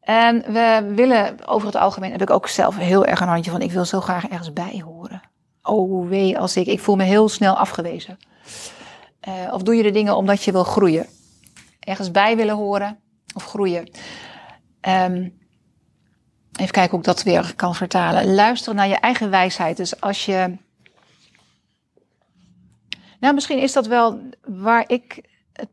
En 0.00 0.52
we 0.52 0.92
willen 0.94 1.46
over 1.46 1.66
het 1.66 1.76
algemeen, 1.76 2.10
heb 2.10 2.22
ik 2.22 2.30
ook 2.30 2.48
zelf 2.48 2.76
heel 2.76 3.04
erg 3.04 3.20
een 3.20 3.28
handje 3.28 3.50
van, 3.50 3.62
ik 3.62 3.72
wil 3.72 3.84
zo 3.84 4.00
graag 4.00 4.28
ergens 4.28 4.52
bij 4.52 4.82
horen. 4.84 5.20
Oh 5.62 6.08
wee, 6.08 6.38
als 6.38 6.56
ik, 6.56 6.66
ik 6.66 6.80
voel 6.80 6.96
me 6.96 7.04
heel 7.04 7.28
snel 7.28 7.54
afgewezen. 7.54 8.18
Uh, 9.28 9.52
of 9.52 9.62
doe 9.62 9.74
je 9.74 9.82
de 9.82 9.90
dingen 9.90 10.16
omdat 10.16 10.42
je 10.42 10.52
wil 10.52 10.64
groeien? 10.64 11.06
Ergens 11.80 12.10
bij 12.10 12.36
willen 12.36 12.56
horen 12.56 12.98
of 13.34 13.44
groeien. 13.44 13.90
Um, 14.88 15.38
Even 16.58 16.72
kijken 16.72 16.90
hoe 16.90 16.98
ik 16.98 17.04
dat 17.04 17.22
weer 17.22 17.54
kan 17.56 17.74
vertalen. 17.74 18.34
Luister 18.34 18.74
naar 18.74 18.88
je 18.88 18.96
eigen 18.96 19.30
wijsheid. 19.30 19.76
Dus 19.76 20.00
als 20.00 20.24
je. 20.24 20.56
Nou, 23.20 23.34
misschien 23.34 23.58
is 23.58 23.72
dat 23.72 23.86
wel 23.86 24.20
waar 24.44 24.84
ik. 24.86 25.26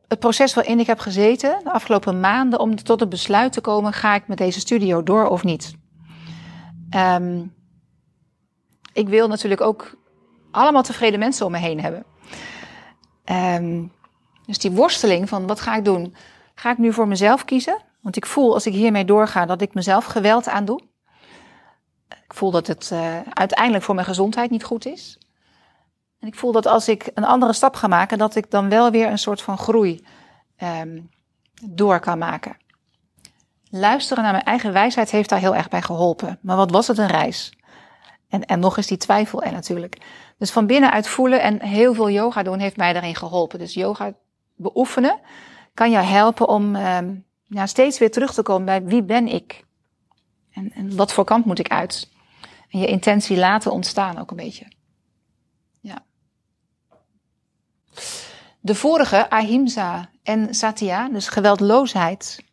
Het 0.08 0.20
proces 0.20 0.54
waarin 0.54 0.80
ik 0.80 0.88
heb 0.88 1.00
gezeten 1.00 1.60
de 1.64 1.72
afgelopen 1.72 2.20
maanden 2.20 2.60
om 2.60 2.76
tot 2.76 3.00
het 3.00 3.10
besluit 3.10 3.54
te 3.54 3.62
komen: 3.62 3.94
ga 3.94 4.16
ik 4.16 4.28
met 4.28 4.38
deze 4.38 4.60
studio 4.60 5.04
door 5.04 5.28
of 5.28 5.44
niet? 5.44 5.74
Um, 6.96 7.54
ik 8.94 9.10
wil 9.10 9.28
natuurlijk 9.28 9.62
ook 9.62 9.98
allemaal 10.52 10.84
tevreden 10.84 11.20
mensen 11.20 11.46
om 11.46 11.52
me 11.52 11.58
heen 11.58 11.82
hebben. 11.82 12.06
Um, 13.26 13.92
dus 14.46 14.58
die 14.58 14.72
worsteling 14.72 15.30
van 15.30 15.48
wat 15.48 15.62
ga 15.62 15.76
ik 15.76 15.86
doen? 15.86 16.16
Ga 16.56 16.72
ik 16.72 16.78
nu 16.78 16.94
voor 16.94 17.08
mezelf 17.08 17.46
kiezen? 17.46 17.78
Want 18.06 18.18
ik 18.18 18.26
voel 18.26 18.54
als 18.54 18.66
ik 18.66 18.74
hiermee 18.74 19.06
doorga 19.06 19.46
dat 19.46 19.62
ik 19.62 19.74
mezelf 19.74 20.06
geweld 20.06 20.48
aandoe. 20.48 20.80
Ik 22.08 22.34
voel 22.34 22.52
dat 22.52 22.68
het 22.68 22.90
uh, 22.94 23.20
uiteindelijk 23.34 23.84
voor 23.84 23.96
mijn 23.96 24.08
gezondheid 24.08 24.50
niet 24.50 24.64
goed 24.64 24.86
is. 24.86 25.20
En 26.20 26.28
ik 26.28 26.36
voel 26.36 26.52
dat 26.52 26.66
als 26.66 26.88
ik 26.88 27.12
een 27.14 27.26
andere 27.26 27.54
stap 27.54 27.76
ga 27.76 27.88
maken, 27.88 28.18
dat 28.18 28.36
ik 28.36 28.52
dan 28.52 28.70
wel 28.70 28.92
weer 28.92 29.08
een 29.08 29.18
soort 29.18 29.42
van 29.42 29.58
groei 29.58 30.06
um, 30.64 31.10
door 31.64 32.00
kan 32.00 32.18
maken. 32.18 32.58
Luisteren 33.70 34.24
naar 34.24 34.32
mijn 34.32 34.44
eigen 34.44 34.74
wijsheid 34.74 35.12
heeft 35.12 35.30
daar 35.30 35.40
heel 35.40 35.56
erg 35.56 35.70
bij 35.70 35.82
geholpen. 35.82 36.40
Maar 36.42 36.58
wat 36.58 36.72
was 36.72 36.88
het 36.88 36.98
een 36.98 37.08
reis? 37.08 37.58
En, 38.30 38.46
en 38.46 38.60
nog 38.60 38.78
eens 38.78 38.88
die 38.88 38.98
twijfel 38.98 39.44
er 39.44 39.52
natuurlijk. 39.52 39.98
Dus 40.38 40.52
van 40.52 40.68
binnenuit 40.68 41.08
voelen 41.08 41.42
en 41.42 41.62
heel 41.62 41.94
veel 41.94 42.10
yoga 42.10 42.44
doen 42.44 42.60
heeft 42.60 42.78
mij 42.78 42.94
daarin 42.94 43.16
geholpen. 43.16 43.60
Dus 43.60 43.74
yoga 43.74 44.14
beoefenen 44.56 45.20
kan 45.74 45.92
jou 45.92 46.06
helpen 46.06 46.48
om 46.48 46.76
um, 46.76 47.25
ja, 47.48 47.66
steeds 47.66 48.00
weer 48.00 48.12
terug 48.12 48.34
te 48.34 48.42
komen 48.42 48.66
bij 48.66 48.84
wie 48.84 49.04
ben 49.04 49.28
ik? 49.28 49.66
En, 50.52 50.72
en 50.72 50.96
wat 50.96 51.14
voor 51.14 51.24
kant 51.24 51.46
moet 51.46 51.60
ik 51.60 51.68
uit? 51.68 52.10
En 52.70 52.80
je 52.80 52.88
intentie 52.88 53.38
laten 53.38 53.72
ontstaan 53.72 54.18
ook 54.18 54.32
een 54.32 54.38
beetje. 54.38 54.72
Ja. 55.80 56.06
De 58.60 58.76
vorige, 58.76 59.30
ahimsa 59.30 60.10
en 60.24 60.56
satya, 60.56 61.10
dus 61.10 61.28
geweldloosheid 61.28 62.44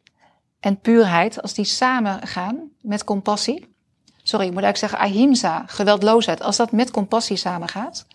en 0.61 0.81
puurheid, 0.81 1.43
als 1.43 1.55
die 1.55 1.65
samen 1.65 2.27
gaan 2.27 2.71
met 2.81 3.05
compassie. 3.05 3.75
Sorry, 4.23 4.47
ik 4.47 4.53
moet 4.53 4.63
eigenlijk 4.63 4.93
zeggen 4.93 4.99
ahimsa, 4.99 5.65
geweldloosheid. 5.67 6.43
Als 6.43 6.57
dat 6.57 6.73
met 6.73 6.91
compassie 6.91 7.37
samengaat, 7.37 8.07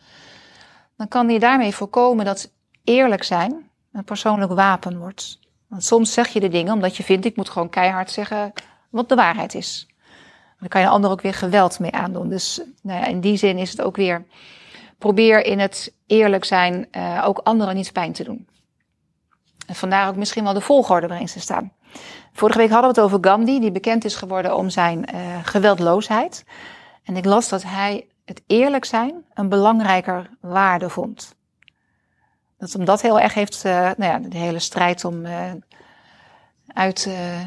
dan 0.95 1.07
kan 1.07 1.29
je 1.29 1.39
daarmee 1.39 1.75
voorkomen 1.75 2.25
dat 2.25 2.51
eerlijk 2.83 3.23
zijn 3.23 3.69
een 3.91 4.03
persoonlijk 4.03 4.51
wapen 4.51 4.97
wordt. 4.97 5.39
Want 5.67 5.83
soms 5.83 6.13
zeg 6.13 6.27
je 6.27 6.39
de 6.39 6.47
dingen 6.47 6.73
omdat 6.73 6.97
je 6.97 7.03
vindt, 7.03 7.25
ik 7.25 7.35
moet 7.35 7.49
gewoon 7.49 7.69
keihard 7.69 8.11
zeggen 8.11 8.53
wat 8.89 9.09
de 9.09 9.15
waarheid 9.15 9.55
is. 9.55 9.87
Dan 10.59 10.67
kan 10.67 10.81
je 10.81 10.87
de 10.87 10.93
ander 10.93 11.11
ook 11.11 11.21
weer 11.21 11.33
geweld 11.33 11.79
mee 11.79 11.91
aandoen. 11.91 12.29
Dus 12.29 12.61
nou 12.81 12.99
ja, 12.99 13.05
in 13.05 13.21
die 13.21 13.37
zin 13.37 13.57
is 13.57 13.71
het 13.71 13.81
ook 13.81 13.95
weer, 13.95 14.25
probeer 14.97 15.45
in 15.45 15.59
het 15.59 15.93
eerlijk 16.07 16.45
zijn 16.45 16.87
uh, 16.91 17.23
ook 17.25 17.37
anderen 17.37 17.75
niet 17.75 17.93
pijn 17.93 18.13
te 18.13 18.23
doen. 18.23 18.47
En 19.67 19.75
vandaar 19.75 20.07
ook 20.07 20.15
misschien 20.15 20.43
wel 20.43 20.53
de 20.53 20.61
volgorde 20.61 21.07
waarin 21.07 21.29
ze 21.29 21.39
staan. 21.39 21.71
Vorige 22.33 22.57
week 22.57 22.69
hadden 22.69 22.93
we 22.93 23.01
het 23.01 23.05
over 23.11 23.29
Gandhi, 23.29 23.59
die 23.59 23.71
bekend 23.71 24.05
is 24.05 24.15
geworden 24.15 24.55
om 24.55 24.69
zijn 24.69 25.05
uh, 25.15 25.37
geweldloosheid. 25.43 26.45
En 27.03 27.17
ik 27.17 27.25
las 27.25 27.49
dat 27.49 27.63
hij 27.63 28.07
het 28.25 28.43
eerlijk 28.47 28.85
zijn 28.85 29.25
een 29.33 29.49
belangrijker 29.49 30.29
waarde 30.41 30.89
vond. 30.89 31.35
Dat 32.57 32.73
hem 32.73 32.85
dat 32.85 33.01
heel 33.01 33.19
erg 33.19 33.33
heeft, 33.33 33.65
uh, 33.65 33.71
nou 33.71 34.03
ja, 34.03 34.19
de 34.19 34.37
hele 34.37 34.59
strijd 34.59 35.05
om 35.05 35.25
uh, 35.25 35.51
uit 36.67 37.05
uh, 37.07 37.41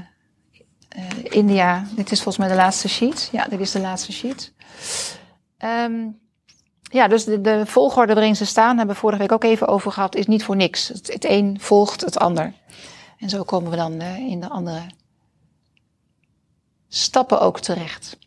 India. 1.23 1.85
Dit 1.97 2.11
is 2.11 2.23
volgens 2.23 2.37
mij 2.37 2.49
de 2.49 2.63
laatste 2.63 2.89
sheet. 2.89 3.29
Ja, 3.33 3.47
dit 3.49 3.61
is 3.61 3.71
de 3.71 3.81
laatste 3.81 4.13
sheet. 4.13 4.53
Um, 5.59 6.21
ja, 6.83 7.09
dus 7.09 7.25
de, 7.25 7.41
de, 7.41 7.67
volgorde 7.67 8.15
waarin 8.15 8.37
ze 8.37 8.45
staan, 8.45 8.77
hebben 8.77 8.95
we 8.95 9.01
vorige 9.01 9.21
week 9.21 9.33
ook 9.33 9.45
even 9.45 9.69
over 9.69 9.93
gehad, 9.93 10.15
is 10.15 10.27
niet 10.27 10.45
voor 10.45 10.57
niks. 10.57 10.89
Het, 10.89 11.13
het 11.13 11.25
een 11.25 11.57
volgt 11.61 12.01
het 12.01 12.19
ander. 12.19 12.53
En 13.19 13.29
zo 13.29 13.43
komen 13.43 13.71
we 13.71 13.77
dan 13.77 14.01
in 14.03 14.41
de 14.41 14.49
andere 14.49 14.81
stappen 16.89 17.41
ook 17.41 17.61
terecht. 17.61 18.19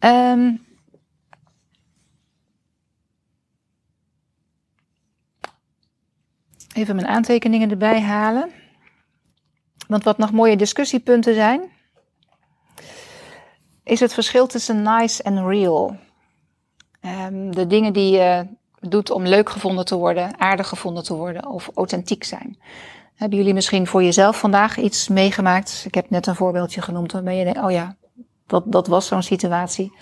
Um, 0.00 0.64
Even 6.80 6.96
mijn 6.96 7.08
aantekeningen 7.08 7.70
erbij 7.70 8.00
halen. 8.00 8.50
Want 9.88 10.04
wat 10.04 10.18
nog 10.18 10.32
mooie 10.32 10.56
discussiepunten 10.56 11.34
zijn, 11.34 11.70
is 13.84 14.00
het 14.00 14.14
verschil 14.14 14.46
tussen 14.46 14.82
nice 14.82 15.22
en 15.22 15.46
real. 15.48 15.96
Um, 17.00 17.54
de 17.54 17.66
dingen 17.66 17.92
die 17.92 18.10
je 18.12 18.46
doet 18.80 19.10
om 19.10 19.26
leuk 19.26 19.50
gevonden 19.50 19.84
te 19.84 19.96
worden, 19.96 20.38
aardig 20.38 20.68
gevonden 20.68 21.04
te 21.04 21.14
worden 21.14 21.46
of 21.46 21.70
authentiek 21.74 22.24
zijn. 22.24 22.58
Hebben 23.14 23.38
jullie 23.38 23.54
misschien 23.54 23.86
voor 23.86 24.02
jezelf 24.02 24.38
vandaag 24.38 24.78
iets 24.78 25.08
meegemaakt? 25.08 25.82
Ik 25.86 25.94
heb 25.94 26.10
net 26.10 26.26
een 26.26 26.36
voorbeeldje 26.36 26.82
genoemd 26.82 27.12
waarmee 27.12 27.38
je 27.38 27.44
denkt, 27.44 27.62
oh 27.62 27.70
ja, 27.70 27.96
dat, 28.46 28.72
dat 28.72 28.86
was 28.86 29.06
zo'n 29.06 29.22
situatie. 29.22 29.92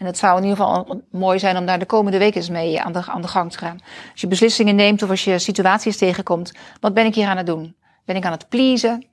En 0.00 0.06
het 0.06 0.18
zou 0.18 0.36
in 0.36 0.42
ieder 0.42 0.56
geval 0.56 1.02
mooi 1.10 1.38
zijn 1.38 1.56
om 1.56 1.66
daar 1.66 1.78
de 1.78 1.86
komende 1.86 2.18
weken 2.18 2.36
eens 2.36 2.48
mee 2.48 2.80
aan 2.80 2.92
de, 2.92 3.02
gang 3.02 3.52
te 3.52 3.58
gaan. 3.58 3.78
Als 4.12 4.20
je 4.20 4.26
beslissingen 4.26 4.74
neemt 4.74 5.02
of 5.02 5.10
als 5.10 5.24
je 5.24 5.38
situaties 5.38 5.96
tegenkomt, 5.96 6.52
wat 6.80 6.94
ben 6.94 7.06
ik 7.06 7.14
hier 7.14 7.26
aan 7.26 7.36
het 7.36 7.46
doen? 7.46 7.76
Ben 8.04 8.16
ik 8.16 8.24
aan 8.24 8.32
het 8.32 8.48
pleasen? 8.48 9.06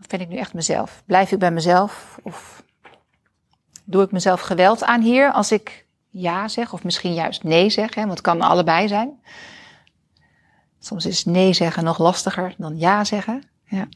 Of 0.00 0.06
ben 0.06 0.20
ik 0.20 0.28
nu 0.28 0.36
echt 0.36 0.54
mezelf? 0.54 1.02
Blijf 1.06 1.32
ik 1.32 1.38
bij 1.38 1.50
mezelf? 1.50 2.18
Of 2.22 2.64
doe 3.84 4.02
ik 4.02 4.12
mezelf 4.12 4.40
geweld 4.40 4.84
aan 4.84 5.00
hier 5.00 5.32
als 5.32 5.52
ik 5.52 5.86
ja 6.10 6.48
zeg? 6.48 6.72
Of 6.72 6.84
misschien 6.84 7.14
juist 7.14 7.42
nee 7.42 7.70
zeg, 7.70 7.94
hè? 7.94 8.00
want 8.00 8.12
het 8.12 8.20
kan 8.20 8.40
allebei 8.40 8.88
zijn. 8.88 9.20
Soms 10.78 11.06
is 11.06 11.24
nee 11.24 11.52
zeggen 11.52 11.84
nog 11.84 11.98
lastiger 11.98 12.54
dan 12.58 12.78
ja 12.78 13.04
zeggen. 13.04 13.48
Ja. 13.64 13.88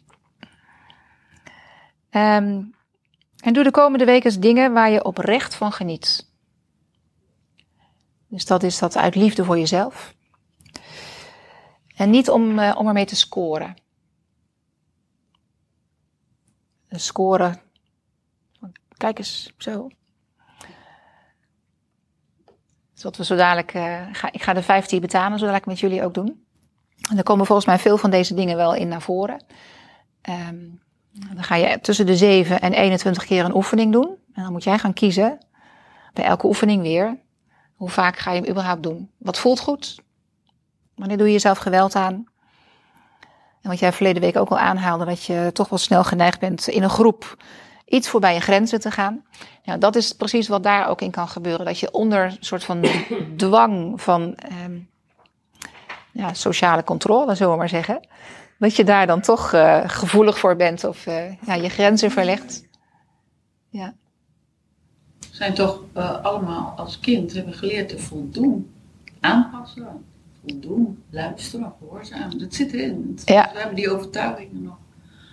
Um, 2.37 2.79
en 3.41 3.53
doe 3.53 3.65
de 3.65 3.71
komende 3.71 4.05
weken 4.05 4.31
eens 4.31 4.39
dingen 4.39 4.73
waar 4.73 4.91
je 4.91 5.05
oprecht 5.05 5.55
van 5.55 5.73
geniet. 5.73 6.29
Dus 8.29 8.45
dat 8.45 8.63
is 8.63 8.79
dat 8.79 8.97
uit 8.97 9.15
liefde 9.15 9.45
voor 9.45 9.59
jezelf. 9.59 10.15
En 11.97 12.11
niet 12.11 12.31
om, 12.31 12.59
uh, 12.59 12.75
om 12.79 12.87
ermee 12.87 13.05
te 13.05 13.17
scoren. 13.17 13.75
Scoren. 16.89 17.61
Kijk 18.97 19.19
eens, 19.19 19.53
zo. 19.59 19.91
Dus 22.93 23.03
wat 23.03 23.17
we 23.17 23.25
zo 23.25 23.37
dadelijk. 23.37 23.75
Uh, 23.75 24.07
ga, 24.13 24.33
ik 24.33 24.43
ga 24.43 24.53
de 24.53 24.63
15 24.63 25.01
betalen, 25.01 25.39
zo 25.39 25.45
dadelijk 25.45 25.67
met 25.67 25.81
jullie 25.81 26.05
ook 26.05 26.15
doen. 26.15 26.47
En 27.11 27.17
er 27.17 27.23
komen 27.23 27.47
volgens 27.47 27.67
mij 27.67 27.79
veel 27.79 27.97
van 27.97 28.11
deze 28.11 28.35
dingen 28.35 28.57
wel 28.57 28.75
in 28.75 28.89
naar 28.89 29.03
voren. 29.03 29.45
Um, 30.29 30.83
dan 31.13 31.45
ga 31.45 31.55
je 31.55 31.81
tussen 31.81 32.07
de 32.07 32.17
7 32.17 32.61
en 32.61 32.73
21 32.73 33.25
keer 33.25 33.45
een 33.45 33.55
oefening 33.55 33.93
doen. 33.93 34.17
En 34.33 34.43
dan 34.43 34.53
moet 34.53 34.65
jij 34.65 34.79
gaan 34.79 34.93
kiezen, 34.93 35.39
bij 36.13 36.25
elke 36.25 36.47
oefening 36.47 36.83
weer, 36.83 37.19
hoe 37.75 37.89
vaak 37.91 38.19
ga 38.19 38.33
je 38.33 38.41
hem 38.41 38.51
überhaupt 38.51 38.83
doen. 38.83 39.11
Wat 39.19 39.39
voelt 39.39 39.61
goed? 39.61 40.01
Wanneer 40.95 41.17
doe 41.17 41.27
je 41.27 41.33
jezelf 41.33 41.59
geweld 41.59 41.95
aan? 41.95 42.25
En 43.63 43.71
wat 43.71 43.79
jij 43.79 43.93
verleden 43.93 44.23
week 44.23 44.37
ook 44.37 44.51
al 44.51 44.59
aanhaalde, 44.59 45.05
dat 45.05 45.25
je 45.25 45.51
toch 45.53 45.69
wel 45.69 45.79
snel 45.79 46.05
geneigd 46.05 46.41
bent 46.41 46.69
in 46.69 46.83
een 46.83 46.91
groep 46.91 47.37
iets 47.91 48.09
voorbij 48.09 48.35
je 48.35 48.41
grenzen 48.41 48.81
te 48.81 48.91
gaan. 48.91 49.25
Ja, 49.63 49.77
dat 49.77 49.97
is 49.97 50.13
precies 50.13 50.49
wat 50.49 50.63
daar 50.63 50.89
ook 50.89 51.01
in 51.01 51.11
kan 51.11 51.29
gebeuren. 51.29 51.67
Dat 51.67 51.79
je 51.79 51.91
onder 51.91 52.25
een 52.25 52.37
soort 52.41 52.65
van 52.65 52.85
dwang 53.37 54.03
van 54.03 54.39
um, 54.65 54.89
ja, 56.13 56.35
sociale 56.35 56.85
controle, 56.85 57.35
zullen 57.35 57.53
we 57.53 57.59
maar 57.59 57.69
zeggen, 57.69 58.09
dat 58.61 58.77
je 58.77 58.85
daar 58.85 59.07
dan 59.07 59.21
toch 59.21 59.53
uh, 59.53 59.81
gevoelig 59.87 60.39
voor 60.39 60.57
bent 60.57 60.85
of 60.85 61.07
uh, 61.07 61.43
ja, 61.47 61.55
je 61.55 61.69
grenzen 61.69 62.11
verlegt. 62.11 62.65
Ja. 63.69 63.95
We 65.19 65.37
zijn 65.37 65.55
toch 65.55 65.83
uh, 65.97 66.25
allemaal 66.25 66.75
als 66.77 67.01
kind 67.01 67.33
hebben 67.33 67.55
geleerd 67.55 67.89
te 67.89 67.99
voldoen, 67.99 68.71
aanpassen, 69.21 70.05
voldoen, 70.41 71.03
luisteren, 71.11 71.73
gehoorzamen. 71.79 72.39
Dat 72.39 72.55
zit 72.55 72.73
erin. 72.73 73.19
ja. 73.25 73.51
We 73.53 73.59
hebben 73.59 73.77
die 73.77 73.91
overtuigingen 73.91 74.63
nog 74.63 74.77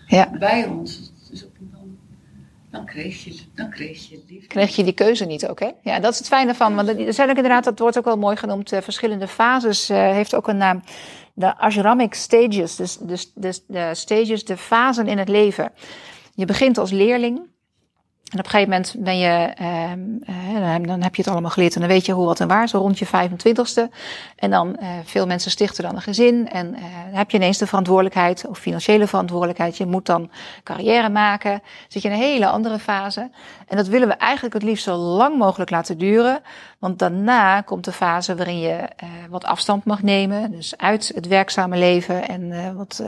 ja. 0.08 0.30
bij 0.40 0.66
ons. 0.66 1.12
Dus 1.30 1.46
dan, 1.60 1.98
dan 2.70 2.86
kreeg 2.86 3.24
je, 3.24 3.40
dan 3.56 3.70
kreeg 3.70 4.10
je 4.10 4.22
die. 4.28 4.48
Kreeg 4.48 4.76
je 4.76 4.84
die 4.84 4.94
keuze 4.94 5.26
niet 5.26 5.48
ook, 5.48 5.60
hè? 5.60 5.72
Ja, 5.82 6.00
dat 6.00 6.12
is 6.12 6.18
het 6.18 6.28
fijne 6.28 6.56
van. 6.56 6.76
Want 6.76 6.88
er 6.88 7.14
zijn 7.14 7.30
ook 7.30 7.36
inderdaad, 7.36 7.64
dat 7.64 7.80
wordt 7.80 7.98
ook 7.98 8.06
wel 8.06 8.18
mooi 8.18 8.36
genoemd, 8.36 8.70
verschillende 8.70 9.28
fases. 9.28 9.88
heeft 9.88 10.36
ook 10.36 10.48
een 10.48 10.58
naam 10.58 10.82
de 11.38 11.58
ashramic 11.58 12.14
stages, 12.14 12.76
dus 12.76 12.98
de, 12.98 13.32
de, 13.36 13.60
de 13.68 13.96
stages, 13.96 14.46
de 14.46 14.58
fasen 14.58 15.08
in 15.08 15.18
het 15.18 15.30
leven. 15.30 15.72
Je 16.34 16.46
begint 16.46 16.78
als 16.78 16.92
leerling. 16.92 17.40
En 18.28 18.40
op 18.40 18.46
een 18.46 18.52
gegeven 18.52 18.72
moment 18.72 18.96
ben 18.98 19.18
je, 19.18 19.54
uh, 19.62 20.88
dan 20.88 21.02
heb 21.02 21.16
je 21.16 21.22
het 21.22 21.32
allemaal 21.32 21.52
geleerd 21.52 21.74
en 21.74 21.80
dan 21.80 21.90
weet 21.90 22.06
je 22.06 22.12
hoe, 22.12 22.26
wat 22.26 22.40
en 22.40 22.48
waar, 22.48 22.70
zo 22.70 22.78
rond 22.78 23.00
je 23.00 23.08
25ste. 23.08 23.94
En 24.36 24.50
dan, 24.50 24.78
uh, 24.82 24.88
veel 25.04 25.26
mensen 25.26 25.52
stichten 25.52 25.84
dan 25.84 25.96
een 25.96 26.02
gezin 26.02 26.50
en 26.50 26.72
dan 26.72 27.14
heb 27.14 27.32
je 27.32 27.38
ineens 27.38 27.58
de 27.58 27.68
verantwoordelijkheid 27.68 28.46
of 28.48 28.58
financiële 28.58 29.08
verantwoordelijkheid. 29.08 29.78
Je 29.78 29.86
moet 29.86 30.06
dan 30.06 30.32
carrière 30.64 31.10
maken. 31.10 31.62
Zit 31.88 32.02
je 32.02 32.08
in 32.08 32.14
een 32.14 32.22
hele 32.22 32.48
andere 32.48 32.80
fase. 32.80 33.30
En 33.68 33.78
dat 33.78 33.88
willen 33.88 34.08
we 34.08 34.14
eigenlijk 34.14 34.54
het 34.54 34.64
liefst 34.64 34.84
zo 34.84 34.96
lang 34.96 35.38
mogelijk 35.38 35.70
laten 35.70 35.98
duren. 35.98 36.42
Want 36.80 37.00
daarna 37.00 37.62
komt 37.62 37.86
de 37.86 37.92
fase 37.92 38.36
waarin 38.36 38.60
je 38.60 38.90
wat 39.30 39.46
afstand 39.46 39.86
mag 39.86 40.02
nemen. 40.02 40.52
Dus 40.52 40.78
uit 40.78 41.12
het 41.16 41.28
werkzame 41.28 41.78
leven 41.78 42.28
en 42.28 42.76
wat 42.76 43.04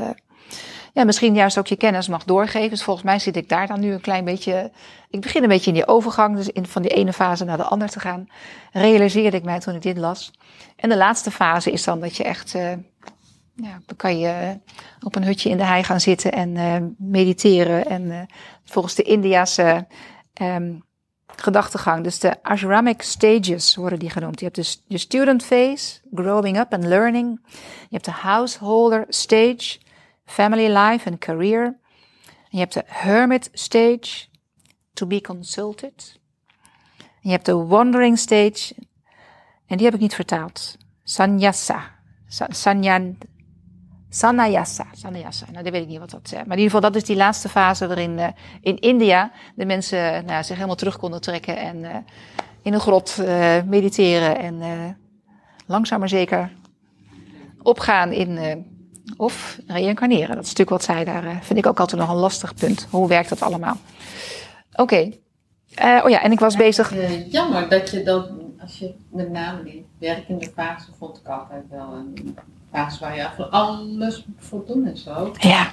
ja, 0.94 1.04
misschien 1.04 1.36
juist 1.36 1.58
ook 1.58 1.68
je 1.68 1.76
kennis 1.76 2.08
mag 2.08 2.24
doorgeven. 2.24 2.70
Dus 2.70 2.84
volgens 2.84 3.06
mij 3.06 3.20
zit 3.20 3.36
ik 3.36 3.50
daar 3.50 3.68
dan 3.68 3.80
nu 3.80 3.94
een 3.94 4.02
klein 4.02 4.26
beetje. 4.26 4.72
Ik 5.10 5.22
begin 5.22 5.44
een 5.44 5.50
beetje 5.50 5.68
in 5.68 5.74
die 5.74 5.88
overgang, 5.88 6.36
dus 6.36 6.50
in, 6.50 6.66
van 6.66 6.82
die 6.82 6.92
ene 6.92 7.14
fase 7.14 7.46
naar 7.46 7.58
de 7.58 7.64
andere 7.64 7.92
te 7.92 8.00
gaan. 8.00 8.30
Realiseerde 8.72 9.38
ik 9.38 9.44
mij 9.44 9.60
toen 9.60 9.76
ik 9.76 9.82
dit 9.82 9.98
las. 9.98 10.32
En 10.76 10.90
de 10.90 10.98
laatste 10.98 11.32
fase 11.32 11.72
is 11.72 11.84
dan 11.84 12.00
dat 12.00 12.16
je 12.16 12.24
echt. 12.24 12.54
Uh, 12.54 12.72
ja, 13.56 13.82
dan 13.86 13.96
kan 13.96 14.20
je 14.20 14.60
op 15.02 15.16
een 15.16 15.24
hutje 15.24 15.50
in 15.50 15.58
de 15.58 15.64
hei 15.64 15.84
gaan 15.84 16.00
zitten 16.00 16.32
en 16.32 16.56
uh, 16.56 16.76
mediteren. 16.98 17.86
En 17.86 18.28
volgens 18.64 18.96
de 18.96 19.04
Indiase 19.04 19.88
um, 20.42 20.84
gedachtegang, 21.36 22.04
dus 22.04 22.20
de 22.20 22.44
ashramic 22.44 23.02
stages 23.02 23.76
worden 23.76 24.00
die 24.00 24.10
genoemd. 24.10 24.40
Je 24.40 24.46
hebt 24.46 24.58
dus 24.58 24.84
de 24.88 24.98
student 24.98 25.44
phase, 25.44 26.00
growing 26.14 26.60
up 26.60 26.74
and 26.74 26.84
learning. 26.84 27.40
Je 27.80 27.88
hebt 27.90 28.06
de 28.06 28.12
householder 28.12 29.06
stage, 29.08 29.80
family 30.30 30.68
life 30.68 31.10
and 31.10 31.20
career. 31.20 31.64
En 32.26 32.58
je 32.58 32.60
hebt 32.60 32.74
de 32.74 32.84
hermit 32.86 33.50
stage, 33.54 34.26
to 34.94 35.08
be 35.08 35.22
consulted. 35.22 36.20
En 36.98 37.06
je 37.22 37.30
hebt 37.30 37.46
de 37.46 37.66
wandering 37.66 38.18
stage, 38.18 38.74
en 39.68 39.78
die 39.78 39.86
heb 39.86 39.94
ik 39.94 40.02
niet 40.02 40.16
vertaald. 40.16 40.78
Sanyasa. 41.04 41.98
Sanyan, 42.50 43.18
Sannyasa. 44.10 44.88
Sannyasa. 44.92 45.46
Nou, 45.52 45.64
dat 45.64 45.74
weet 45.74 45.82
ik 45.82 45.88
niet 45.88 46.00
wat 46.00 46.10
dat 46.10 46.26
is. 46.26 46.32
Maar 46.32 46.42
in 46.42 46.50
ieder 46.50 46.64
geval, 46.64 46.82
dat 46.82 46.96
is 46.96 47.04
die 47.04 47.16
laatste 47.16 47.50
fase 47.50 47.88
waarin 47.88 48.18
uh, 48.18 48.28
in 48.62 48.80
India 48.80 49.32
de 49.56 49.66
mensen 49.66 50.26
nou, 50.26 50.44
zich 50.44 50.56
helemaal 50.56 50.76
terug 50.76 50.98
konden 50.98 51.22
trekken 51.22 51.58
en 51.58 51.78
uh, 51.78 51.96
in 52.62 52.74
een 52.74 52.80
grot 52.80 53.18
mediteren 53.66 54.38
en 54.38 54.98
langzaam 55.66 56.00
maar 56.00 56.10
zeker 56.10 56.52
opgaan 57.62 58.12
in 58.12 58.38
of 59.18 59.60
reïncarneren. 59.68 60.36
Dat 60.36 60.44
is 60.44 60.50
natuurlijk 60.56 60.70
wat 60.70 60.84
zij 60.84 61.04
daar, 61.04 61.40
vind 61.42 61.60
ik 61.60 61.68
ook 61.68 61.80
altijd 61.80 62.02
nog 62.02 62.10
een 62.10 62.16
lastig 62.16 62.54
punt. 62.54 62.88
Hoe 62.90 63.08
werkt 63.08 63.30
dat 63.30 63.42
allemaal? 63.42 63.78
Oké. 64.72 64.82
Okay. 65.76 66.02
oh 66.04 66.10
ja, 66.10 66.22
en 66.22 66.32
ik 66.32 66.40
was 66.40 66.54
ja, 66.54 66.60
bezig. 66.60 66.94
jammer 67.32 67.70
dat 67.70 67.90
je 67.90 68.04
dat, 68.04 68.30
als 68.62 68.80
je 68.80 68.94
met 69.12 69.32
name 69.32 69.64
die 69.64 69.86
werkende 69.98 70.52
fase 70.56 70.88
vond 70.98 71.18
ik 71.18 71.28
altijd 71.28 71.64
wel 71.70 71.94
een 71.94 72.38
fase 72.72 73.00
waar 73.00 73.16
je 73.16 73.28
voor 73.36 73.46
alles 73.46 74.26
moet 74.26 74.46
voldoen 74.46 74.86
en 74.86 74.98
zo. 74.98 75.32
Ja. 75.40 75.72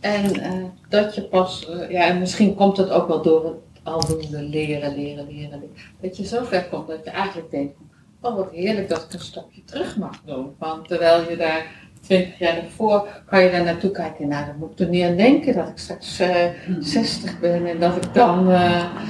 En 0.00 0.36
uh, 0.36 0.64
dat 0.88 1.14
je 1.14 1.22
pas, 1.22 1.68
uh, 1.70 1.90
ja, 1.90 2.06
en 2.06 2.18
misschien 2.18 2.54
komt 2.54 2.76
het 2.76 2.90
ook 2.90 3.08
wel 3.08 3.22
door 3.22 3.44
het 3.44 3.56
aldoende 3.82 4.42
leren, 4.42 4.94
leren, 4.94 5.26
leren, 5.26 5.58
leren. 5.58 5.76
Dat 6.00 6.16
je 6.16 6.26
zo 6.26 6.44
ver 6.44 6.64
komt 6.64 6.88
dat 6.88 7.04
je 7.04 7.10
eigenlijk 7.10 7.50
denkt: 7.50 7.74
oh 8.20 8.36
wat 8.36 8.50
heerlijk 8.50 8.88
dat 8.88 9.02
ik 9.02 9.12
een 9.12 9.20
stapje 9.20 9.64
terug 9.64 9.96
mag 9.96 10.20
doen. 10.24 10.54
Want 10.58 10.88
terwijl 10.88 11.30
je 11.30 11.36
daar 11.36 11.66
twintig 12.00 12.38
jaar 12.38 12.56
ervoor 12.56 13.22
kan 13.26 13.42
je 13.42 13.50
daar 13.50 13.64
naartoe 13.64 13.90
kijken. 13.90 14.28
Nou, 14.28 14.46
dan 14.46 14.56
moet 14.58 14.72
ik 14.72 14.78
er 14.78 14.88
niet 14.88 15.04
aan 15.04 15.16
denken 15.16 15.54
dat 15.54 15.68
ik 15.68 15.78
straks 15.78 16.20
uh, 16.20 16.46
60 16.80 17.40
ben 17.40 17.66
en 17.66 17.80
dat 17.80 17.96
ik 17.96 18.14
dan 18.14 18.48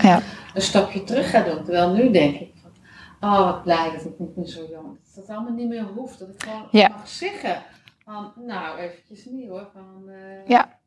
ja. 0.03 0.23
een 0.55 0.63
stapje 0.63 1.05
terug 1.05 1.31
ga 1.31 1.41
doen. 1.43 1.65
Terwijl 1.65 1.93
nu 1.93 2.11
denk 2.11 2.41
ik: 2.41 2.53
van, 2.63 3.31
oh 3.31 3.45
wat 3.45 3.63
blij 3.63 3.91
dat 3.93 4.05
ik 4.05 4.19
niet 4.19 4.37
meer 4.37 4.47
zo 4.47 4.61
jong 4.71 4.99
dat 5.15 5.29
het 5.29 5.37
allemaal 5.37 5.55
niet 5.55 5.69
meer 5.69 5.87
hoeft. 5.95 6.19
Dat 6.19 6.29
ik 6.29 6.43
gewoon 6.43 6.69
ja. 6.71 6.89
mag 6.89 7.09
zeggen 7.09 7.63
van, 8.05 8.33
nou 8.37 8.79
eventjes 8.79 9.25
niet 9.25 9.49
hoor. 9.49 9.69
Van, 9.73 10.03
uh, 10.07 10.47
ja. 10.47 10.79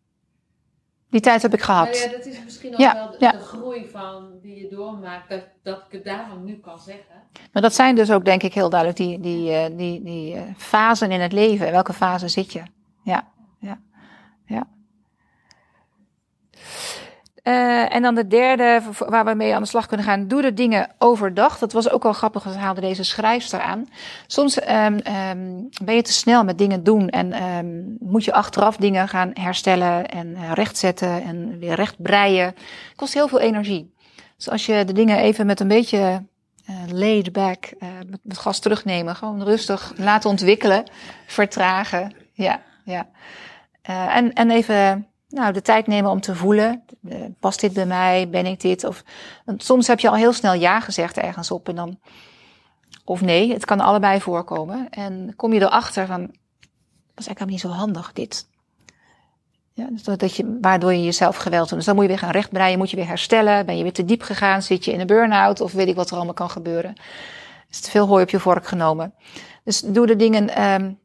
Die 1.13 1.21
tijd 1.21 1.41
heb 1.41 1.53
ik 1.53 1.61
gehad. 1.61 1.89
Nou 1.89 1.97
ja, 1.97 2.17
dat 2.17 2.25
is 2.25 2.43
misschien 2.43 2.73
ook 2.73 2.79
ja, 2.79 2.93
wel 2.93 3.11
de, 3.11 3.15
ja. 3.19 3.31
de, 3.31 3.37
groei 3.37 3.89
van 3.91 4.39
die 4.41 4.61
je 4.61 4.69
doormaakt, 4.75 5.29
dat, 5.29 5.43
dat 5.63 5.77
ik 5.77 5.91
het 5.91 6.03
daarom 6.03 6.43
nu 6.43 6.59
kan 6.59 6.79
zeggen. 6.79 7.15
Maar 7.51 7.61
dat 7.61 7.73
zijn 7.73 7.95
dus 7.95 8.11
ook 8.11 8.25
denk 8.25 8.43
ik 8.43 8.53
heel 8.53 8.69
duidelijk 8.69 8.99
die, 8.99 9.19
die, 9.19 9.51
uh, 9.51 9.77
die, 9.77 10.03
die 10.03 10.35
uh, 10.35 10.41
fasen 10.57 11.11
in 11.11 11.19
het 11.19 11.31
leven. 11.31 11.65
In 11.65 11.71
welke 11.71 11.93
fase 11.93 12.27
zit 12.27 12.53
je? 12.53 12.63
Ja, 13.03 13.27
ja, 13.59 13.79
ja. 14.45 14.67
Uh, 17.43 17.95
en 17.95 18.01
dan 18.01 18.15
de 18.15 18.27
derde, 18.27 18.81
waar 18.97 19.25
we 19.25 19.33
mee 19.33 19.55
aan 19.55 19.61
de 19.61 19.67
slag 19.67 19.85
kunnen 19.85 20.05
gaan, 20.05 20.27
doe 20.27 20.41
de 20.41 20.53
dingen 20.53 20.89
overdag. 20.97 21.59
Dat 21.59 21.73
was 21.73 21.89
ook 21.89 22.03
wel 22.03 22.13
grappig, 22.13 22.43
dat 22.43 22.55
haalde 22.55 22.81
deze 22.81 23.03
schrijfster 23.03 23.59
aan. 23.59 23.85
Soms 24.27 24.69
um, 24.69 24.99
um, 25.29 25.69
ben 25.83 25.95
je 25.95 26.01
te 26.01 26.13
snel 26.13 26.43
met 26.43 26.57
dingen 26.57 26.83
doen 26.83 27.09
en 27.09 27.43
um, 27.43 27.97
moet 27.99 28.23
je 28.23 28.33
achteraf 28.33 28.75
dingen 28.75 29.07
gaan 29.07 29.31
herstellen 29.33 30.05
en 30.05 30.27
uh, 30.27 30.51
rechtzetten 30.53 31.23
en 31.23 31.59
weer 31.59 31.75
recht 31.75 32.01
breien. 32.01 32.55
Kost 32.95 33.13
heel 33.13 33.27
veel 33.27 33.39
energie. 33.39 33.93
Dus 34.37 34.49
als 34.49 34.65
je 34.65 34.85
de 34.85 34.93
dingen 34.93 35.17
even 35.17 35.45
met 35.45 35.59
een 35.59 35.67
beetje 35.67 36.23
uh, 36.69 36.75
laid 36.87 37.31
back, 37.31 37.69
met, 38.09 38.19
met 38.23 38.37
gas 38.37 38.59
terugnemen, 38.59 39.15
gewoon 39.15 39.43
rustig 39.43 39.93
laten 39.97 40.29
ontwikkelen, 40.29 40.83
vertragen. 41.27 42.13
Ja, 42.33 42.61
ja. 42.83 43.07
en, 44.09 44.33
en 44.33 44.51
even 44.51 45.07
nou, 45.33 45.53
de 45.53 45.61
tijd 45.61 45.87
nemen 45.87 46.11
om 46.11 46.21
te 46.21 46.35
voelen. 46.35 46.83
Eh, 47.09 47.19
past 47.39 47.59
dit 47.59 47.73
bij 47.73 47.85
mij? 47.85 48.29
Ben 48.29 48.45
ik 48.45 48.59
dit? 48.61 48.83
Of, 48.83 49.03
soms 49.57 49.87
heb 49.87 49.99
je 49.99 50.09
al 50.09 50.15
heel 50.15 50.33
snel 50.33 50.53
ja 50.53 50.79
gezegd 50.79 51.17
ergens 51.17 51.51
op 51.51 51.69
en 51.69 51.75
dan. 51.75 51.99
Of 53.05 53.21
nee, 53.21 53.53
het 53.53 53.65
kan 53.65 53.79
allebei 53.79 54.21
voorkomen. 54.21 54.89
En 54.89 55.33
kom 55.35 55.53
je 55.53 55.61
erachter 55.61 56.07
van. 56.07 56.21
Dat 56.21 57.21
is 57.21 57.27
eigenlijk 57.27 57.49
niet 57.49 57.59
zo 57.59 57.67
handig, 57.67 58.13
dit. 58.13 58.47
Ja, 59.73 59.87
dus 59.89 60.03
dat 60.03 60.35
je, 60.35 60.57
waardoor 60.61 60.93
je 60.93 61.03
jezelf 61.03 61.35
geweld 61.35 61.69
doet. 61.69 61.77
Dus 61.77 61.85
dan 61.85 61.95
moet 61.95 62.03
je 62.03 62.09
weer 62.09 62.19
gaan 62.19 62.31
rechtbreien, 62.31 62.77
moet 62.77 62.89
je 62.89 62.95
weer 62.95 63.07
herstellen. 63.07 63.65
Ben 63.65 63.77
je 63.77 63.83
weer 63.83 63.93
te 63.93 64.05
diep 64.05 64.21
gegaan? 64.21 64.61
Zit 64.61 64.85
je 64.85 64.91
in 64.91 64.99
een 64.99 65.07
burn-out? 65.07 65.61
Of 65.61 65.71
weet 65.71 65.87
ik 65.87 65.95
wat 65.95 66.09
er 66.09 66.15
allemaal 66.15 66.33
kan 66.33 66.49
gebeuren? 66.49 66.93
Is 67.69 67.79
te 67.79 67.89
veel 67.89 68.07
hooi 68.07 68.23
op 68.23 68.29
je 68.29 68.39
vork 68.39 68.67
genomen. 68.67 69.13
Dus 69.63 69.79
doe 69.79 70.07
de 70.07 70.15
dingen 70.15 70.63
um, 70.63 70.99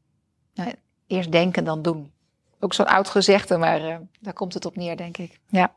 nou, 0.54 0.72
eerst 1.06 1.32
denken 1.32 1.64
dan 1.64 1.82
doen. 1.82 2.12
Ook 2.60 2.74
zo'n 2.74 2.86
oud 2.86 3.08
gezegde, 3.08 3.56
maar 3.56 3.80
uh, 3.80 3.96
daar 4.20 4.32
komt 4.32 4.54
het 4.54 4.64
op 4.64 4.76
neer, 4.76 4.96
denk 4.96 5.16
ik. 5.16 5.40
Ja. 5.48 5.72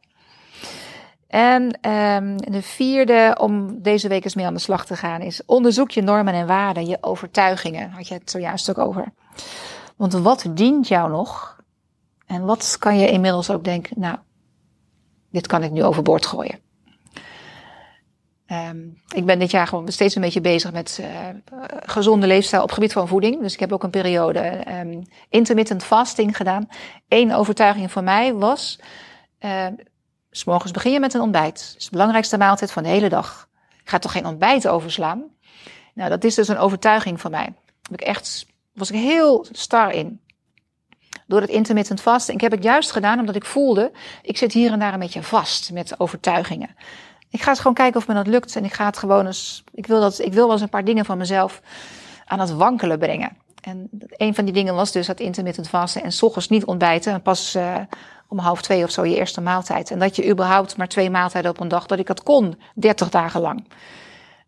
En 1.27 1.63
um, 1.63 2.37
de 2.37 2.61
vierde, 2.61 3.37
om 3.39 3.81
deze 3.81 4.07
week 4.07 4.23
eens 4.23 4.35
mee 4.35 4.45
aan 4.45 4.53
de 4.53 4.59
slag 4.59 4.85
te 4.85 4.95
gaan, 4.95 5.21
is 5.21 5.45
onderzoek 5.45 5.91
je 5.91 6.01
normen 6.01 6.33
en 6.33 6.47
waarden, 6.47 6.87
je 6.87 6.97
overtuigingen. 7.01 7.89
Had 7.91 8.07
je 8.07 8.13
het 8.13 8.31
zojuist 8.31 8.69
ook 8.69 8.77
over. 8.77 9.13
Want 9.95 10.13
wat 10.13 10.45
dient 10.49 10.87
jou 10.87 11.09
nog? 11.09 11.59
En 12.25 12.45
wat 12.45 12.75
kan 12.79 12.97
je 12.97 13.11
inmiddels 13.11 13.49
ook 13.49 13.63
denken, 13.63 13.99
nou, 13.99 14.17
dit 15.29 15.47
kan 15.47 15.63
ik 15.63 15.71
nu 15.71 15.83
overboord 15.83 16.25
gooien. 16.25 16.59
Um, 18.51 19.01
ik 19.15 19.25
ben 19.25 19.39
dit 19.39 19.51
jaar 19.51 19.67
gewoon 19.67 19.91
steeds 19.91 20.15
een 20.15 20.21
beetje 20.21 20.41
bezig 20.41 20.71
met 20.71 20.99
uh, 21.01 21.07
gezonde 21.85 22.27
leefstijl 22.27 22.63
op 22.63 22.71
gebied 22.71 22.93
van 22.93 23.07
voeding. 23.07 23.41
Dus 23.41 23.53
ik 23.53 23.59
heb 23.59 23.71
ook 23.71 23.83
een 23.83 23.89
periode 23.89 24.63
um, 24.67 25.01
intermittent 25.29 25.83
fasting 25.83 26.37
gedaan. 26.37 26.67
Eén 27.07 27.33
overtuiging 27.33 27.91
van 27.91 28.03
mij 28.03 28.33
was, 28.33 28.79
uh, 29.39 29.67
s 30.31 30.43
morgens 30.43 30.71
begin 30.71 30.91
je 30.91 30.99
met 30.99 31.13
een 31.13 31.21
ontbijt. 31.21 31.53
Dat 31.53 31.75
is 31.77 31.83
de 31.83 31.91
belangrijkste 31.91 32.37
maaltijd 32.37 32.71
van 32.71 32.83
de 32.83 32.89
hele 32.89 33.09
dag. 33.09 33.47
Ik 33.83 33.89
ga 33.89 33.99
toch 33.99 34.11
geen 34.11 34.25
ontbijt 34.25 34.67
overslaan? 34.67 35.23
Nou, 35.93 36.09
dat 36.09 36.23
is 36.23 36.35
dus 36.35 36.47
een 36.47 36.57
overtuiging 36.57 37.21
van 37.21 37.31
mij. 37.31 37.53
Heb 37.81 38.01
ik 38.01 38.01
echt, 38.01 38.45
was 38.73 38.91
ik 38.91 38.99
heel 38.99 39.45
star 39.51 39.91
in. 39.91 40.19
Door 41.27 41.41
het 41.41 41.49
intermittent 41.49 42.01
fasting. 42.01 42.37
Ik 42.37 42.43
heb 42.43 42.51
het 42.51 42.63
juist 42.63 42.91
gedaan 42.91 43.19
omdat 43.19 43.35
ik 43.35 43.45
voelde, 43.45 43.91
ik 44.21 44.37
zit 44.37 44.53
hier 44.53 44.71
en 44.71 44.79
daar 44.79 44.93
een 44.93 44.99
beetje 44.99 45.23
vast 45.23 45.71
met 45.71 45.99
overtuigingen. 45.99 46.75
Ik 47.31 47.41
ga 47.41 47.49
eens 47.49 47.59
gewoon 47.59 47.73
kijken 47.73 47.99
of 47.99 48.07
me 48.07 48.13
dat 48.13 48.27
lukt. 48.27 48.55
En 48.55 48.65
ik 48.65 48.73
ga 48.73 48.85
het 48.85 48.97
gewoon 48.97 49.25
eens. 49.25 49.63
Ik 49.73 49.87
wil, 49.87 50.01
dat, 50.01 50.19
ik 50.19 50.33
wil 50.33 50.43
wel 50.43 50.51
eens 50.51 50.61
een 50.61 50.69
paar 50.69 50.85
dingen 50.85 51.05
van 51.05 51.17
mezelf 51.17 51.61
aan 52.25 52.39
het 52.39 52.51
wankelen 52.51 52.99
brengen. 52.99 53.37
En 53.61 53.89
een 54.09 54.35
van 54.35 54.45
die 54.45 54.53
dingen 54.53 54.75
was 54.75 54.91
dus 54.91 55.07
dat 55.07 55.19
intermittent 55.19 55.69
vasten 55.69 56.03
en 56.03 56.11
s 56.11 56.23
ochtends 56.23 56.49
niet 56.49 56.65
ontbijten. 56.65 57.13
En 57.13 57.21
pas 57.21 57.55
uh, 57.55 57.75
om 58.27 58.37
half 58.37 58.61
twee 58.61 58.83
of 58.83 58.91
zo 58.91 59.05
je 59.05 59.15
eerste 59.15 59.41
maaltijd. 59.41 59.91
En 59.91 59.99
dat 59.99 60.15
je 60.15 60.29
überhaupt 60.29 60.77
maar 60.77 60.87
twee 60.87 61.09
maaltijden 61.09 61.51
op 61.51 61.59
een 61.59 61.67
dag, 61.67 61.85
dat 61.85 61.99
ik 61.99 62.07
dat 62.07 62.23
kon, 62.23 62.59
30 62.75 63.09
dagen 63.09 63.41
lang. 63.41 63.67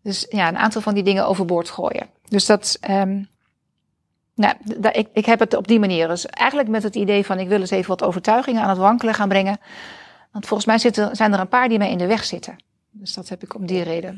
Dus 0.02 0.26
ja, 0.28 0.48
een 0.48 0.58
aantal 0.58 0.80
van 0.80 0.94
die 0.94 1.02
dingen 1.02 1.26
overboord 1.26 1.70
gooien. 1.70 2.06
Dus 2.28 2.46
dat. 2.46 2.78
Um, 2.90 3.28
nou, 4.34 4.54
ik, 4.92 5.08
ik 5.12 5.26
heb 5.26 5.38
het 5.38 5.56
op 5.56 5.68
die 5.68 5.78
manier. 5.78 6.08
Dus 6.08 6.26
eigenlijk 6.26 6.68
met 6.68 6.82
het 6.82 6.94
idee 6.94 7.26
van 7.26 7.38
ik 7.38 7.48
wil 7.48 7.60
eens 7.60 7.70
even 7.70 7.88
wat 7.88 8.02
overtuigingen 8.02 8.62
aan 8.62 8.68
het 8.68 8.78
wankelen 8.78 9.14
gaan 9.14 9.28
brengen. 9.28 9.58
Want 10.32 10.46
volgens 10.46 10.68
mij 10.68 10.78
zitten, 10.78 11.16
zijn 11.16 11.32
er 11.32 11.40
een 11.40 11.48
paar 11.48 11.68
die 11.68 11.78
mij 11.78 11.90
in 11.90 11.98
de 11.98 12.06
weg 12.06 12.24
zitten. 12.24 12.56
Dus 12.96 13.14
dat 13.14 13.28
heb 13.28 13.42
ik 13.42 13.54
om 13.54 13.66
die 13.66 13.82
reden. 13.82 14.16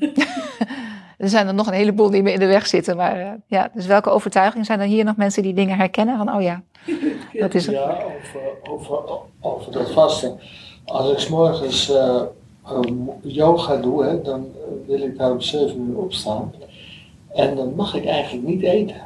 er 1.19 1.29
zijn 1.29 1.47
er 1.47 1.55
nog 1.55 1.67
een 1.67 1.73
heleboel 1.73 2.11
die 2.11 2.23
me 2.23 2.33
in 2.33 2.39
de 2.39 2.47
weg 2.47 2.67
zitten. 2.67 2.97
Maar 2.97 3.21
uh, 3.21 3.31
ja, 3.47 3.71
dus 3.75 3.87
welke 3.87 4.11
overtuiging 4.11 4.67
zijn 4.67 4.81
er 4.81 4.87
hier 4.87 5.05
nog 5.05 5.17
mensen 5.17 5.43
die 5.43 5.55
dingen 5.55 5.77
herkennen? 5.77 6.17
Van, 6.17 6.35
oh 6.35 6.43
ja, 6.43 6.63
dat 7.41 7.55
is 7.55 7.67
het. 7.67 7.75
Ja, 7.75 8.03
over, 8.69 8.71
over, 8.71 9.19
over 9.41 9.73
dat 9.73 9.91
vasten. 9.91 10.39
Als 10.85 11.11
ik 11.11 11.19
s 11.19 11.29
morgens 11.29 11.91
uh, 11.91 12.23
yoga 13.23 13.77
doe, 13.77 14.05
hè, 14.05 14.23
dan 14.23 14.47
wil 14.87 15.03
ik 15.03 15.19
daar 15.19 15.31
om 15.31 15.41
7 15.41 15.89
uur 15.91 15.97
opstaan. 15.97 16.53
En 17.35 17.57
dan 17.57 17.75
mag 17.75 17.95
ik 17.95 18.05
eigenlijk 18.05 18.47
niet 18.47 18.63
eten. 18.63 19.03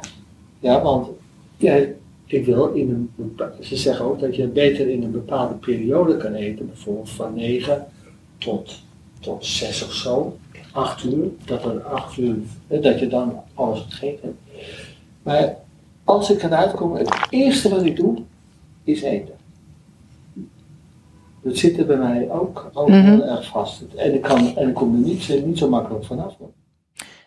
Ja, 0.59 0.81
want 0.81 1.07
ja, 1.57 1.79
ik 2.25 2.45
wil 2.45 2.67
in 2.67 3.09
een, 3.17 3.39
ze 3.59 3.75
zeggen 3.75 4.05
ook 4.05 4.19
dat 4.19 4.35
je 4.35 4.47
beter 4.47 4.89
in 4.89 5.03
een 5.03 5.11
bepaalde 5.11 5.53
periode 5.53 6.17
kan 6.17 6.33
eten, 6.33 6.67
bijvoorbeeld 6.67 7.09
van 7.09 7.33
9 7.33 7.87
tot 8.37 8.79
tot 9.21 9.45
zes 9.45 9.83
of 9.85 9.93
zo, 9.93 10.37
acht 10.71 11.03
uur, 11.03 11.27
dat 11.45 11.65
er 11.65 11.81
acht 11.81 12.17
uur, 12.17 12.35
dat 12.67 12.99
je 12.99 13.07
dan 13.07 13.41
alles 13.53 13.85
gegeten 13.89 14.19
hebt. 14.21 14.65
Maar 15.23 15.55
als 16.03 16.31
ik 16.31 16.43
eruit 16.43 16.71
kom, 16.71 16.95
het 16.95 17.27
eerste 17.29 17.69
wat 17.69 17.83
ik 17.83 17.95
doe, 17.95 18.21
is 18.83 19.01
eten. 19.01 19.35
Dat 21.43 21.57
zit 21.57 21.77
er 21.77 21.85
bij 21.85 21.97
mij 21.97 22.29
ook, 22.29 22.69
ook 22.73 22.87
mm 22.87 22.93
-hmm. 22.93 23.05
heel 23.05 23.25
erg 23.25 23.47
vast. 23.47 23.81
En 23.95 24.13
ik, 24.13 24.21
kan, 24.21 24.57
en 24.57 24.67
ik 24.67 24.73
kom 24.73 24.93
er 24.93 24.99
niet, 24.99 25.45
niet 25.45 25.57
zo 25.57 25.69
makkelijk 25.69 26.05
vanaf. 26.05 26.35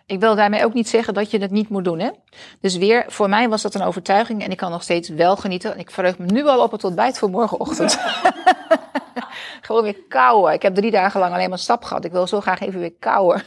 Ik 0.07 0.21
wil 0.21 0.35
daarmee 0.37 0.64
ook 0.64 0.75
niet 0.75 0.89
zeggen 0.89 1.14
dat 1.14 1.31
je 1.31 1.39
het 1.39 1.51
niet 1.51 1.69
moet 1.69 1.85
doen. 1.85 1.99
Hè? 1.99 2.11
Dus 2.61 2.77
weer, 2.77 3.05
voor 3.09 3.29
mij 3.29 3.49
was 3.49 3.62
dat 3.62 3.75
een 3.75 3.83
overtuiging 3.83 4.43
en 4.43 4.51
ik 4.51 4.57
kan 4.57 4.71
nog 4.71 4.83
steeds 4.83 5.09
wel 5.09 5.37
genieten. 5.37 5.73
En 5.73 5.79
ik 5.79 5.91
verheug 5.91 6.19
me 6.19 6.27
nu 6.27 6.47
al 6.47 6.62
op 6.62 6.73
het 6.73 6.85
ontbijt 6.85 7.19
voor 7.19 7.31
morgenochtend. 7.31 7.99
Gewoon 9.61 9.82
weer 9.82 9.99
kauwen. 10.09 10.53
Ik 10.53 10.62
heb 10.62 10.74
drie 10.74 10.91
dagen 10.91 11.20
lang 11.20 11.35
alleen 11.35 11.49
maar 11.49 11.59
stap 11.59 11.85
gehad. 11.85 12.05
Ik 12.05 12.12
wil 12.12 12.26
zo 12.26 12.41
graag 12.41 12.61
even 12.61 12.80
weer 12.80 12.95
kauwen. 12.99 13.43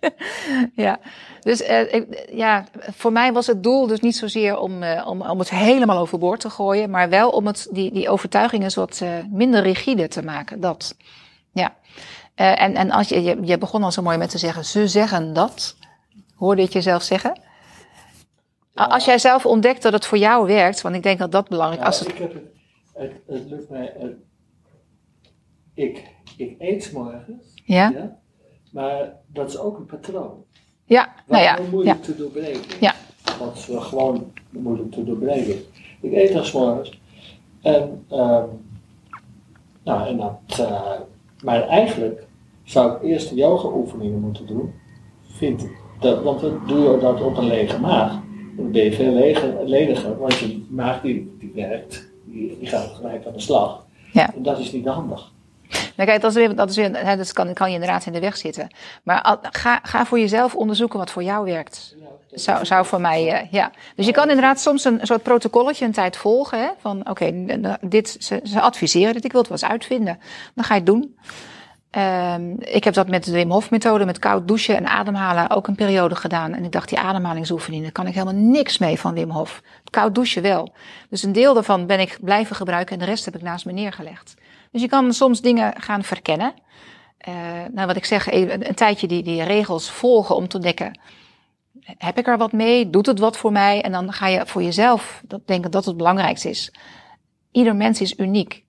ja. 0.74 0.98
Dus 1.40 1.60
uh, 1.60 1.94
ik, 1.94 2.28
ja, 2.32 2.64
voor 2.78 3.12
mij 3.12 3.32
was 3.32 3.46
het 3.46 3.62
doel 3.62 3.86
dus 3.86 4.00
niet 4.00 4.16
zozeer 4.16 4.58
om, 4.58 4.82
uh, 4.82 5.06
om, 5.06 5.22
om 5.22 5.38
het 5.38 5.50
helemaal 5.50 5.98
overboord 5.98 6.40
te 6.40 6.50
gooien, 6.50 6.90
maar 6.90 7.08
wel 7.08 7.30
om 7.30 7.46
het, 7.46 7.68
die, 7.70 7.92
die 7.92 8.08
overtuigingen 8.08 8.74
wat 8.74 9.00
uh, 9.02 9.10
minder 9.30 9.62
rigide 9.62 10.08
te 10.08 10.22
maken. 10.22 10.60
Dat. 10.60 10.96
Ja. 11.52 11.74
en, 12.34 12.74
en 12.74 12.90
als 12.90 13.08
je, 13.08 13.22
je, 13.22 13.38
je 13.42 13.58
begon 13.58 13.82
al 13.82 13.92
zo 13.92 14.02
mooi 14.02 14.18
met 14.18 14.30
te 14.30 14.38
zeggen, 14.38 14.64
ze 14.64 14.88
zeggen 14.88 15.32
dat. 15.32 15.76
Hoorde 16.34 16.56
je 16.56 16.64
het 16.64 16.72
jezelf 16.72 17.02
zeggen? 17.02 17.40
Als 18.74 19.04
jij 19.04 19.18
zelf 19.18 19.46
ontdekt 19.46 19.82
dat 19.82 19.92
het 19.92 20.06
voor 20.06 20.18
jou 20.18 20.46
werkt, 20.46 20.80
want 20.80 20.94
ik 20.94 21.02
denk 21.02 21.18
dat 21.18 21.32
dat 21.32 21.48
belangrijk 21.48 21.88
is. 21.88 22.02
Ik 22.02 22.18
heb 22.18 22.32
het, 22.34 22.42
het, 22.94 23.12
het 23.26 23.50
lukt 23.50 23.70
mij. 23.70 24.16
Ik, 25.76 26.04
ik 26.36 26.54
eet 26.58 26.90
morgens. 26.92 27.54
Ja? 27.64 27.90
ja? 27.90 28.18
Maar 28.72 29.16
dat 29.26 29.48
is 29.48 29.58
ook 29.58 29.78
een 29.78 29.86
patroon. 29.86 30.44
Ja, 30.84 31.14
nou 31.26 31.42
ja. 31.42 31.58
moeilijk 31.70 31.98
ja. 31.98 32.04
te 32.04 32.16
doorbreken. 32.16 32.80
Ja. 32.80 32.94
Dat 33.38 33.56
is 33.56 33.68
gewoon 33.70 34.32
moeilijk 34.50 34.92
te 34.92 35.04
doorbreken. 35.04 35.56
Ik 36.00 36.12
eet 36.12 36.32
dan 36.32 36.44
morgens. 36.52 37.00
En, 37.62 38.04
um, 38.10 38.64
nou, 39.84 40.08
en 40.08 40.16
dat, 40.16 40.58
uh, 40.60 40.90
maar 41.44 41.68
eigenlijk 41.68 42.26
zou 42.64 42.96
ik 42.96 43.02
eerst 43.02 43.34
yoga 43.34 43.68
oefeningen 43.68 44.20
moeten 44.20 44.46
doen. 44.46 44.74
Vind 45.22 45.62
ik. 45.62 45.76
Dat, 46.00 46.22
want 46.22 46.40
dan 46.40 46.60
doe 46.66 46.90
je 46.90 46.98
dat 46.98 47.22
op 47.22 47.36
een 47.36 47.46
lege 47.46 47.80
maag. 47.80 48.20
Dan 48.56 48.72
ben 48.72 48.84
je 48.84 48.92
veel 48.92 49.12
leger, 49.12 49.64
lediger, 49.64 50.18
want 50.18 50.38
je 50.38 50.66
maag 50.70 51.00
die, 51.00 51.36
die 51.38 51.52
werkt, 51.54 52.08
die, 52.24 52.58
die 52.58 52.68
gaat 52.68 52.92
gelijk 52.94 53.26
aan 53.26 53.32
de 53.32 53.40
slag. 53.40 53.86
Ja. 54.12 54.34
En 54.34 54.42
dat 54.42 54.58
is 54.58 54.72
niet 54.72 54.86
handig. 54.86 55.32
Nou 55.96 56.08
kijk, 56.08 56.20
dat, 56.20 56.30
is 56.30 56.36
weer, 56.36 56.54
dat, 56.54 56.70
is 56.70 56.76
weer, 56.76 57.06
hè, 57.06 57.16
dat 57.16 57.32
kan, 57.32 57.52
kan 57.52 57.68
je 57.68 57.74
inderdaad 57.74 58.06
in 58.06 58.12
de 58.12 58.20
weg 58.20 58.36
zitten. 58.36 58.68
Maar 59.02 59.38
ga, 59.42 59.80
ga 59.82 60.06
voor 60.06 60.18
jezelf 60.18 60.54
onderzoeken 60.54 60.98
wat 60.98 61.10
voor 61.10 61.22
jou 61.22 61.44
werkt. 61.44 61.94
Zou, 62.30 62.64
zou 62.64 62.86
voor 62.86 63.00
mij, 63.00 63.42
uh, 63.42 63.52
ja. 63.52 63.70
Dus 63.96 64.06
je 64.06 64.12
kan 64.12 64.28
inderdaad 64.28 64.60
soms 64.60 64.84
een 64.84 64.98
soort 65.02 65.22
protocolletje 65.22 65.84
een 65.84 65.92
tijd 65.92 66.16
volgen. 66.16 66.60
Hè, 66.60 66.68
van 66.78 67.00
oké, 67.00 67.10
okay, 67.10 67.78
dit, 67.80 68.16
ze, 68.18 68.40
ze 68.44 68.60
adviseren 68.60 69.12
dit, 69.12 69.24
ik 69.24 69.32
wil 69.32 69.40
het 69.40 69.50
wel 69.50 69.58
eens 69.58 69.70
uitvinden. 69.70 70.18
Dan 70.54 70.64
ga 70.64 70.74
je 70.74 70.80
het 70.80 70.88
doen. 70.88 71.16
Um, 71.96 72.56
ik 72.60 72.84
heb 72.84 72.94
dat 72.94 73.08
met 73.08 73.24
de 73.24 73.32
Wim 73.32 73.50
Hof 73.50 73.70
methode, 73.70 74.04
met 74.04 74.18
koud 74.18 74.48
douchen 74.48 74.76
en 74.76 74.86
ademhalen, 74.86 75.50
ook 75.50 75.66
een 75.66 75.74
periode 75.74 76.14
gedaan. 76.14 76.54
En 76.54 76.64
ik 76.64 76.72
dacht, 76.72 76.88
die 76.88 76.98
ademhalingsoefeningen, 76.98 77.84
daar 77.84 77.92
kan 77.92 78.06
ik 78.06 78.14
helemaal 78.14 78.42
niks 78.42 78.78
mee 78.78 78.98
van 78.98 79.14
Wim 79.14 79.30
Hof. 79.30 79.62
Koud 79.90 80.14
douchen 80.14 80.42
wel. 80.42 80.72
Dus 81.10 81.22
een 81.22 81.32
deel 81.32 81.54
daarvan 81.54 81.86
ben 81.86 82.00
ik 82.00 82.18
blijven 82.20 82.56
gebruiken 82.56 82.92
en 82.92 82.98
de 82.98 83.04
rest 83.10 83.24
heb 83.24 83.34
ik 83.34 83.42
naast 83.42 83.64
me 83.66 83.72
neergelegd. 83.72 84.34
Dus 84.70 84.80
je 84.80 84.88
kan 84.88 85.12
soms 85.12 85.40
dingen 85.40 85.80
gaan 85.80 86.02
verkennen. 86.02 86.54
Uh, 87.28 87.34
nou, 87.72 87.86
wat 87.86 87.96
ik 87.96 88.04
zeg, 88.04 88.26
even 88.26 88.68
een 88.68 88.74
tijdje 88.74 89.06
die, 89.06 89.22
die 89.22 89.42
regels 89.42 89.90
volgen 89.90 90.36
om 90.36 90.48
te 90.48 90.56
ontdekken. 90.56 91.00
Heb 91.80 92.18
ik 92.18 92.26
er 92.26 92.38
wat 92.38 92.52
mee? 92.52 92.90
Doet 92.90 93.06
het 93.06 93.18
wat 93.18 93.36
voor 93.36 93.52
mij? 93.52 93.82
En 93.82 93.92
dan 93.92 94.12
ga 94.12 94.26
je 94.26 94.46
voor 94.46 94.62
jezelf 94.62 95.22
denken 95.44 95.70
dat 95.70 95.84
het 95.84 95.96
belangrijkste 95.96 96.48
is. 96.48 96.72
Ieder 97.50 97.76
mens 97.76 98.00
is 98.00 98.18
uniek. 98.18 98.64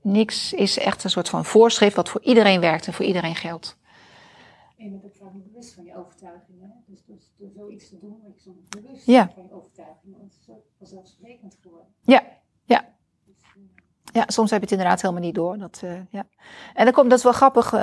Niks 0.00 0.52
is 0.52 0.78
echt 0.78 1.04
een 1.04 1.10
soort 1.10 1.28
van 1.28 1.44
voorschrift 1.44 1.96
wat 1.96 2.08
voor 2.08 2.22
iedereen 2.22 2.60
werkt 2.60 2.86
en 2.86 2.92
voor 2.92 3.04
iedereen 3.04 3.36
geldt. 3.36 3.78
En 4.76 4.92
je 4.92 4.98
bent 4.98 5.16
vaak 5.16 5.32
bewust 5.32 5.74
van 5.74 5.84
je 5.84 5.96
overtuigingen. 5.96 6.84
Dus, 6.86 7.04
dus 7.06 7.32
door 7.38 7.50
zoiets 7.50 7.88
te 7.88 7.98
doen, 7.98 8.18
word 8.22 8.34
je 8.34 8.40
soms 8.40 8.68
bewust 8.68 9.06
ja. 9.06 9.30
van 9.34 9.42
je 9.42 9.52
overtuigingen. 9.52 10.18
Want 10.18 10.32
het 10.32 10.40
is 10.40 10.54
ook 10.54 10.64
vanzelfsprekend 10.78 11.58
geworden. 11.60 11.88
Ja, 12.00 12.22
ja. 12.64 12.94
Ja, 14.12 14.24
soms 14.26 14.50
heb 14.50 14.58
je 14.58 14.64
het 14.64 14.74
inderdaad 14.74 15.02
helemaal 15.02 15.22
niet 15.22 15.34
door. 15.34 15.58
Dat, 15.58 15.80
uh, 15.84 15.92
ja. 16.10 16.26
En 16.74 16.84
dan 16.84 16.94
komt, 16.94 17.10
dat 17.10 17.18
is 17.18 17.24
wel 17.24 17.32
grappig. 17.32 17.72
Uh, 17.72 17.82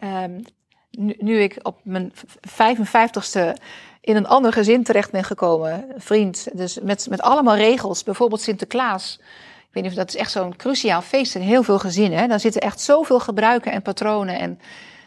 uh, 0.00 0.24
nu, 0.90 1.14
nu, 1.18 1.40
ik 1.40 1.58
op 1.62 1.80
mijn 1.82 2.12
55ste 2.48 3.60
in 4.00 4.16
een 4.16 4.26
ander 4.26 4.52
gezin 4.52 4.82
terecht 4.84 5.10
ben 5.10 5.24
gekomen, 5.24 5.86
vriend, 5.96 6.48
dus 6.52 6.80
met, 6.80 7.06
met 7.10 7.20
allemaal 7.20 7.56
regels, 7.56 8.02
bijvoorbeeld 8.02 8.40
Sinterklaas. 8.40 9.18
Ik 9.74 9.82
weet 9.82 9.82
niet 9.82 9.92
of 9.92 9.98
dat 9.98 10.14
is 10.14 10.20
echt 10.20 10.30
zo'n 10.30 10.56
cruciaal 10.56 11.02
feest 11.02 11.34
in 11.34 11.40
heel 11.40 11.62
veel 11.62 11.78
gezinnen. 11.78 12.28
Daar 12.28 12.40
zitten 12.40 12.60
echt 12.60 12.80
zoveel 12.80 13.20
gebruiken 13.20 13.72
en 13.72 13.82
patronen 13.82 14.38
en 14.38 14.58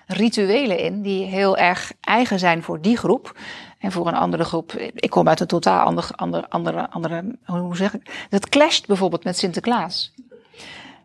rituelen 0.07 0.77
in 0.77 1.01
die 1.01 1.25
heel 1.25 1.57
erg 1.57 1.91
eigen 2.01 2.39
zijn 2.39 2.63
voor 2.63 2.81
die 2.81 2.97
groep. 2.97 3.37
En 3.79 3.91
voor 3.91 4.07
een 4.07 4.15
andere 4.15 4.43
groep, 4.43 4.73
ik 4.73 5.09
kom 5.09 5.27
uit 5.27 5.39
een 5.39 5.47
totaal 5.47 5.85
ander, 5.85 6.09
andere, 6.15 6.49
andere, 6.49 6.89
andere, 6.89 7.35
hoe 7.45 7.75
zeg 7.75 7.93
ik? 7.93 8.27
Dat 8.29 8.49
clasht 8.49 8.87
bijvoorbeeld 8.87 9.23
met 9.23 9.37
Sinterklaas. 9.37 10.13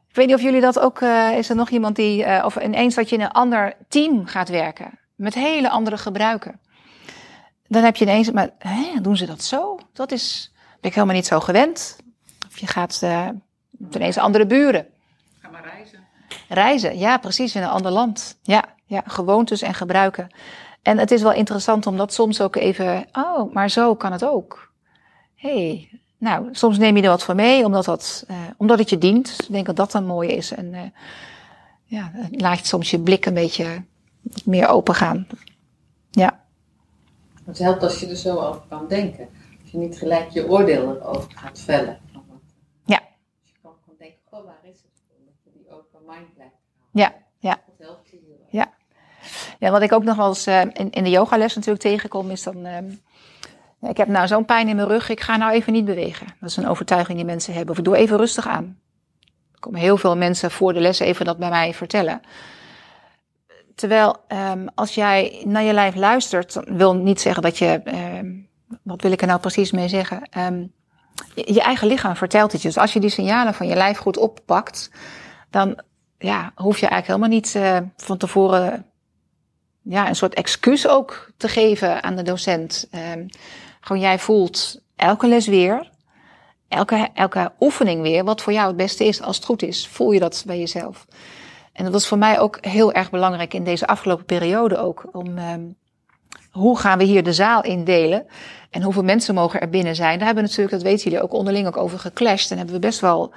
Ik 0.08 0.18
weet 0.18 0.26
niet 0.26 0.36
of 0.36 0.42
jullie 0.42 0.60
dat 0.60 0.78
ook, 0.78 1.00
uh, 1.00 1.38
is 1.38 1.48
er 1.48 1.56
nog 1.56 1.70
iemand 1.70 1.96
die, 1.96 2.24
uh, 2.24 2.42
of 2.44 2.56
ineens 2.56 2.94
dat 2.94 3.08
je 3.08 3.16
in 3.16 3.22
een 3.22 3.30
ander 3.30 3.74
team 3.88 4.26
gaat 4.26 4.48
werken. 4.48 4.98
Met 5.14 5.34
hele 5.34 5.70
andere 5.70 5.98
gebruiken. 5.98 6.60
Dan 7.66 7.82
heb 7.82 7.96
je 7.96 8.04
ineens, 8.04 8.30
maar 8.30 8.50
hè, 8.58 9.00
doen 9.00 9.16
ze 9.16 9.26
dat 9.26 9.42
zo? 9.42 9.78
Dat 9.92 10.12
is, 10.12 10.52
ben 10.80 10.90
ik 10.90 10.94
helemaal 10.94 11.16
niet 11.16 11.26
zo 11.26 11.40
gewend. 11.40 11.98
Of 12.48 12.58
je 12.58 12.66
gaat 12.66 13.00
uh, 13.04 13.28
ineens 13.90 14.18
andere 14.18 14.46
buren. 14.46 14.86
Ga 15.40 15.48
maar 15.50 15.64
reizen. 15.64 16.06
Reizen, 16.48 16.98
ja 16.98 17.18
precies, 17.18 17.54
in 17.54 17.62
een 17.62 17.68
ander 17.68 17.92
land. 17.92 18.38
Ja, 18.42 18.64
ja, 18.86 19.02
gewoontes 19.06 19.62
en 19.62 19.74
gebruiken. 19.74 20.28
En 20.82 20.98
het 20.98 21.10
is 21.10 21.22
wel 21.22 21.32
interessant 21.32 21.86
om 21.86 21.96
dat 21.96 22.12
soms 22.12 22.40
ook 22.40 22.56
even, 22.56 23.06
oh, 23.12 23.54
maar 23.54 23.70
zo 23.70 23.94
kan 23.94 24.12
het 24.12 24.24
ook. 24.24 24.72
hey, 25.34 25.88
nou, 26.18 26.48
soms 26.52 26.78
neem 26.78 26.96
je 26.96 27.02
er 27.02 27.08
wat 27.08 27.22
van 27.22 27.36
mee, 27.36 27.64
omdat, 27.64 27.84
dat, 27.84 28.24
uh, 28.30 28.36
omdat 28.56 28.78
het 28.78 28.90
je 28.90 28.98
dient. 28.98 29.36
Ik 29.42 29.52
denk 29.52 29.66
dat 29.66 29.76
dat 29.76 29.92
dan 29.92 30.06
mooi 30.06 30.28
is. 30.28 30.52
En 30.52 30.74
uh, 30.74 30.80
ja, 31.84 32.12
laat 32.30 32.58
je 32.58 32.66
soms 32.66 32.90
je 32.90 33.00
blik 33.00 33.26
een 33.26 33.34
beetje 33.34 33.84
meer 34.44 34.68
open 34.68 34.94
gaan. 34.94 35.26
Ja. 36.10 36.44
Het 37.44 37.58
helpt 37.58 37.82
als 37.82 38.00
je 38.00 38.06
er 38.06 38.16
zo 38.16 38.36
over 38.36 38.62
kan 38.68 38.88
denken. 38.88 39.28
Als 39.62 39.70
je 39.70 39.78
niet 39.78 39.98
gelijk 39.98 40.30
je 40.30 40.48
oordeel 40.48 40.96
erover 40.96 41.32
gaat 41.34 41.60
vellen. 41.60 42.00
Ja. 42.84 42.98
Als 42.98 43.52
je 43.52 43.58
kan, 43.62 43.72
kan 43.86 43.94
denken, 43.98 44.18
oh, 44.30 44.44
waar 44.44 44.60
is 44.62 44.76
het? 44.82 45.02
Dat 45.24 45.34
je 45.44 45.50
die 45.52 45.70
open 45.70 46.00
mind 46.06 46.34
blijft. 46.34 46.54
Ja, 46.90 47.14
ja. 47.38 47.60
Dat 47.66 47.86
helpt 47.86 48.10
je 48.10 48.18
heel 48.26 48.38
erg. 48.40 48.50
Ja. 48.50 48.72
Ja, 49.62 49.70
wat 49.70 49.82
ik 49.82 49.92
ook 49.92 50.04
nog 50.04 50.16
wel 50.16 50.28
eens 50.28 50.46
uh, 50.46 50.60
in, 50.60 50.90
in 50.90 51.04
de 51.04 51.10
yogales 51.10 51.54
natuurlijk 51.54 51.82
tegenkom, 51.82 52.30
is 52.30 52.42
dan. 52.42 52.66
Uh, 52.66 53.90
ik 53.90 53.96
heb 53.96 54.08
nou 54.08 54.26
zo'n 54.26 54.44
pijn 54.44 54.68
in 54.68 54.76
mijn 54.76 54.88
rug, 54.88 55.08
ik 55.08 55.20
ga 55.20 55.36
nou 55.36 55.52
even 55.52 55.72
niet 55.72 55.84
bewegen. 55.84 56.26
Dat 56.40 56.50
is 56.50 56.56
een 56.56 56.68
overtuiging 56.68 57.16
die 57.16 57.26
mensen 57.26 57.54
hebben. 57.54 57.70
Of 57.70 57.78
ik 57.78 57.84
doe 57.84 57.96
even 57.96 58.16
rustig 58.16 58.48
aan. 58.48 58.78
Er 59.52 59.60
komen 59.60 59.80
heel 59.80 59.96
veel 59.96 60.16
mensen 60.16 60.50
voor 60.50 60.72
de 60.72 60.80
les 60.80 60.98
even 60.98 61.24
dat 61.24 61.38
bij 61.38 61.48
mij 61.48 61.74
vertellen. 61.74 62.20
Terwijl 63.74 64.16
um, 64.28 64.68
als 64.74 64.94
jij 64.94 65.42
naar 65.46 65.62
je 65.62 65.72
lijf 65.72 65.94
luistert, 65.94 66.60
wil 66.64 66.94
niet 66.94 67.20
zeggen 67.20 67.42
dat 67.42 67.58
je. 67.58 67.80
Um, 68.18 68.48
wat 68.82 69.02
wil 69.02 69.12
ik 69.12 69.20
er 69.20 69.26
nou 69.26 69.40
precies 69.40 69.70
mee 69.70 69.88
zeggen? 69.88 70.28
Je, 71.34 71.60
eigen 71.60 71.88
lichaam 71.88 72.16
vertelt 72.16 72.52
het 72.52 72.62
je. 72.62 72.68
Dus 72.68 72.78
als 72.78 72.92
je 72.92 73.00
die 73.00 73.10
signalen 73.10 73.54
van 73.54 73.66
je 73.66 73.74
lijf 73.74 73.98
goed 73.98 74.16
oppakt, 74.16 74.90
dan 75.50 75.82
ja, 76.18 76.52
hoef 76.54 76.78
je 76.78 76.86
eigenlijk 76.86 77.06
helemaal 77.06 77.38
niet 77.38 77.54
uh, 77.54 77.88
van 77.96 78.16
tevoren 78.16 78.91
ja, 79.82 80.08
een 80.08 80.16
soort 80.16 80.34
excuus 80.34 80.88
ook 80.88 81.30
te 81.36 81.48
geven 81.48 82.02
aan 82.02 82.16
de 82.16 82.22
docent. 82.22 82.88
Um, 83.14 83.28
gewoon 83.80 84.02
jij 84.02 84.18
voelt 84.18 84.80
elke 84.96 85.26
les 85.26 85.46
weer, 85.46 85.90
elke, 86.68 87.08
elke 87.14 87.52
oefening 87.60 88.02
weer, 88.02 88.24
wat 88.24 88.42
voor 88.42 88.52
jou 88.52 88.66
het 88.66 88.76
beste 88.76 89.04
is. 89.04 89.22
Als 89.22 89.36
het 89.36 89.44
goed 89.44 89.62
is, 89.62 89.88
voel 89.88 90.12
je 90.12 90.20
dat 90.20 90.42
bij 90.46 90.58
jezelf. 90.58 91.06
En 91.72 91.84
dat 91.84 91.92
was 91.92 92.06
voor 92.06 92.18
mij 92.18 92.40
ook 92.40 92.58
heel 92.60 92.92
erg 92.92 93.10
belangrijk 93.10 93.54
in 93.54 93.64
deze 93.64 93.86
afgelopen 93.86 94.24
periode 94.24 94.78
ook. 94.78 95.08
Om, 95.12 95.38
um, 95.38 95.76
hoe 96.50 96.78
gaan 96.78 96.98
we 96.98 97.04
hier 97.04 97.22
de 97.22 97.32
zaal 97.32 97.62
indelen? 97.62 98.26
En 98.70 98.82
hoeveel 98.82 99.02
mensen 99.02 99.34
mogen 99.34 99.60
er 99.60 99.68
binnen 99.68 99.94
zijn? 99.94 100.16
Daar 100.18 100.26
hebben 100.26 100.44
we 100.44 100.50
natuurlijk, 100.50 100.76
dat 100.76 100.90
weten 100.90 101.04
jullie, 101.04 101.24
ook 101.24 101.32
onderling 101.32 101.66
ook 101.66 101.76
over 101.76 101.98
geclashed. 101.98 102.50
En 102.50 102.56
hebben 102.56 102.74
we 102.74 102.80
best 102.80 103.00
wel 103.00 103.32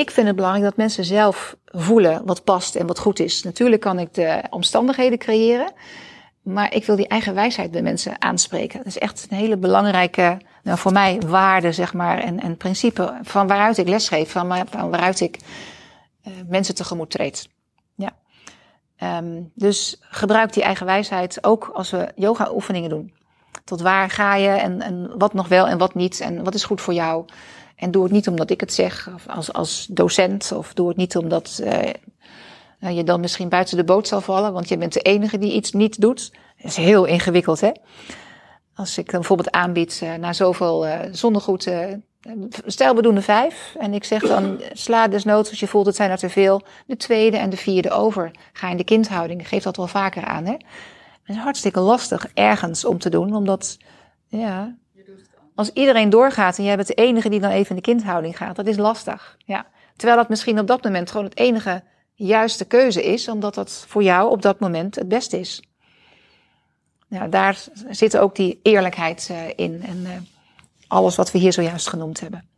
ik 0.00 0.10
vind 0.10 0.26
het 0.26 0.36
belangrijk 0.36 0.64
dat 0.64 0.76
mensen 0.76 1.04
zelf 1.04 1.56
voelen 1.64 2.22
wat 2.24 2.44
past 2.44 2.74
en 2.74 2.86
wat 2.86 2.98
goed 2.98 3.18
is. 3.18 3.42
Natuurlijk 3.42 3.80
kan 3.80 3.98
ik 3.98 4.14
de 4.14 4.42
omstandigheden 4.50 5.18
creëren, 5.18 5.72
maar 6.42 6.74
ik 6.74 6.84
wil 6.84 6.96
die 6.96 7.08
eigen 7.08 7.34
wijsheid 7.34 7.70
bij 7.70 7.82
mensen 7.82 8.22
aanspreken. 8.22 8.78
Dat 8.78 8.86
is 8.86 8.98
echt 8.98 9.26
een 9.30 9.36
hele 9.36 9.56
belangrijke, 9.56 10.38
nou 10.62 10.78
voor 10.78 10.92
mij, 10.92 11.20
waarde, 11.26 11.72
zeg 11.72 11.92
maar, 11.92 12.18
en, 12.18 12.40
en 12.40 12.56
principe 12.56 13.18
van 13.22 13.46
waaruit 13.46 13.78
ik 13.78 13.88
lesgeef, 13.88 14.30
van, 14.30 14.66
van 14.70 14.90
waaruit 14.90 15.20
ik 15.20 15.38
uh, 16.26 16.32
mensen 16.48 16.74
tegemoet 16.74 17.10
treed. 17.10 17.48
Ja. 17.94 18.12
Um, 19.18 19.50
dus 19.54 19.96
gebruik 20.00 20.52
die 20.52 20.62
eigen 20.62 20.86
wijsheid 20.86 21.44
ook 21.44 21.70
als 21.74 21.90
we 21.90 22.12
yoga-oefeningen 22.14 22.90
doen. 22.90 23.14
Tot 23.64 23.80
waar 23.80 24.10
ga 24.10 24.34
je 24.34 24.48
en, 24.48 24.80
en 24.80 25.18
wat 25.18 25.34
nog 25.34 25.48
wel 25.48 25.66
en 25.66 25.78
wat 25.78 25.94
niet 25.94 26.20
en 26.20 26.44
wat 26.44 26.54
is 26.54 26.64
goed 26.64 26.80
voor 26.80 26.94
jou. 26.94 27.24
En 27.76 27.90
doe 27.90 28.02
het 28.02 28.12
niet 28.12 28.28
omdat 28.28 28.50
ik 28.50 28.60
het 28.60 28.72
zeg 28.72 29.08
als, 29.26 29.52
als 29.52 29.86
docent, 29.90 30.52
of 30.52 30.74
doe 30.74 30.88
het 30.88 30.96
niet 30.96 31.16
omdat 31.16 31.60
uh, 31.64 32.90
je 32.96 33.04
dan 33.04 33.20
misschien 33.20 33.48
buiten 33.48 33.76
de 33.76 33.84
boot 33.84 34.08
zal 34.08 34.20
vallen, 34.20 34.52
want 34.52 34.68
je 34.68 34.78
bent 34.78 34.92
de 34.92 35.00
enige 35.00 35.38
die 35.38 35.52
iets 35.52 35.72
niet 35.72 36.00
doet. 36.00 36.32
Dat 36.56 36.66
is 36.66 36.76
heel 36.76 37.04
ingewikkeld, 37.04 37.60
hè? 37.60 37.70
Als 38.74 38.98
ik 38.98 39.10
dan 39.10 39.20
bijvoorbeeld 39.20 39.50
aanbied 39.50 40.00
uh, 40.02 40.14
na 40.14 40.32
zoveel 40.32 40.86
uh, 40.86 40.98
zonnegoed, 41.10 41.70
stel 42.66 42.94
we 42.94 43.02
doen 43.02 43.22
vijf, 43.22 43.74
en 43.78 43.94
ik 43.94 44.04
zeg 44.04 44.22
dan 44.22 44.60
sla 44.72 45.08
desnoods 45.08 45.50
als 45.50 45.60
je 45.60 45.66
voelt 45.66 45.86
het 45.86 45.96
zijn 45.96 46.10
er 46.10 46.18
te 46.18 46.28
veel, 46.28 46.62
de 46.86 46.96
tweede 46.96 47.36
en 47.36 47.50
de 47.50 47.56
vierde 47.56 47.90
over. 47.90 48.30
Ga 48.52 48.70
in 48.70 48.76
de 48.76 48.84
kindhouding, 48.84 49.48
geef 49.48 49.62
dat 49.62 49.76
wel 49.76 49.86
vaker 49.86 50.24
aan, 50.24 50.44
hè? 50.44 50.52
Het 50.52 51.36
is 51.36 51.42
hartstikke 51.42 51.80
lastig 51.80 52.30
ergens 52.34 52.84
om 52.84 52.98
te 52.98 53.10
doen, 53.10 53.34
omdat, 53.34 53.76
ja, 54.28 54.76
als 55.54 55.70
iedereen 55.72 56.10
doorgaat 56.10 56.58
en 56.58 56.64
jij 56.64 56.76
bent 56.76 56.88
de 56.88 56.94
enige 56.94 57.28
die 57.28 57.40
dan 57.40 57.50
even 57.50 57.70
in 57.70 57.76
de 57.76 57.82
kindhouding 57.82 58.36
gaat, 58.36 58.56
dat 58.56 58.66
is 58.66 58.76
lastig. 58.76 59.36
Ja. 59.44 59.66
Terwijl 59.96 60.18
dat 60.18 60.28
misschien 60.28 60.58
op 60.58 60.66
dat 60.66 60.84
moment 60.84 61.10
gewoon 61.10 61.26
het 61.26 61.38
enige 61.38 61.82
juiste 62.14 62.64
keuze 62.64 63.04
is, 63.04 63.28
omdat 63.28 63.54
dat 63.54 63.84
voor 63.88 64.02
jou 64.02 64.30
op 64.30 64.42
dat 64.42 64.60
moment 64.60 64.94
het 64.94 65.08
beste 65.08 65.40
is. 65.40 65.62
Nou, 67.08 67.28
daar 67.28 67.64
zit 67.90 68.16
ook 68.16 68.36
die 68.36 68.60
eerlijkheid 68.62 69.28
uh, 69.30 69.48
in. 69.56 69.82
En 69.82 70.00
uh, 70.02 70.10
alles 70.88 71.16
wat 71.16 71.30
we 71.30 71.38
hier 71.38 71.52
zojuist 71.52 71.88
genoemd 71.88 72.20
hebben. 72.20 72.48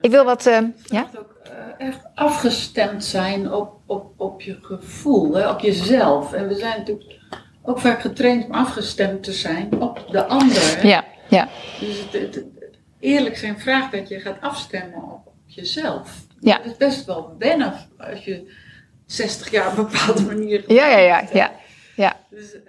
Ik 0.00 0.10
wil 0.10 0.24
wat. 0.24 0.46
Uh, 0.46 0.58
ja? 0.84 1.10
ook 1.18 1.36
uh, 1.46 1.86
echt 1.86 2.00
afgestemd 2.14 3.04
zijn 3.04 3.52
op, 3.52 3.80
op, 3.86 4.20
op 4.20 4.40
je 4.40 4.58
gevoel, 4.62 5.34
hè, 5.34 5.50
op 5.50 5.60
jezelf. 5.60 6.32
En 6.32 6.48
we 6.48 6.54
zijn 6.54 6.78
natuurlijk 6.78 7.20
ook 7.66 7.78
vaak 7.78 8.00
getraind 8.00 8.44
om 8.44 8.52
afgestemd 8.52 9.22
te 9.22 9.32
zijn 9.32 9.80
op 9.80 10.06
de 10.10 10.26
ander. 10.26 10.86
Ja, 10.86 11.04
ja. 11.28 11.48
Dus 11.80 11.98
het, 11.98 12.12
het, 12.12 12.44
eerlijk 13.00 13.36
zijn 13.36 13.58
vraagt 13.58 13.92
dat 13.92 14.08
je 14.08 14.20
gaat 14.20 14.40
afstemmen 14.40 15.02
op, 15.02 15.32
jezelf. 15.46 16.24
Ja. 16.40 16.56
Het 16.56 16.66
is 16.66 16.76
best 16.76 17.04
wel 17.04 17.34
wennen 17.38 17.74
als 17.98 18.24
je 18.24 18.52
60 19.06 19.50
jaar 19.50 19.72
op 19.72 19.78
een 19.78 19.84
bepaalde 19.84 20.22
manier. 20.22 20.72
Ja, 20.72 20.86
ja, 20.86 20.98
ja. 20.98 21.28
ja, 21.32 21.52
ja. 21.96 22.16
Dus, 22.30 22.54
uh, 22.54 22.60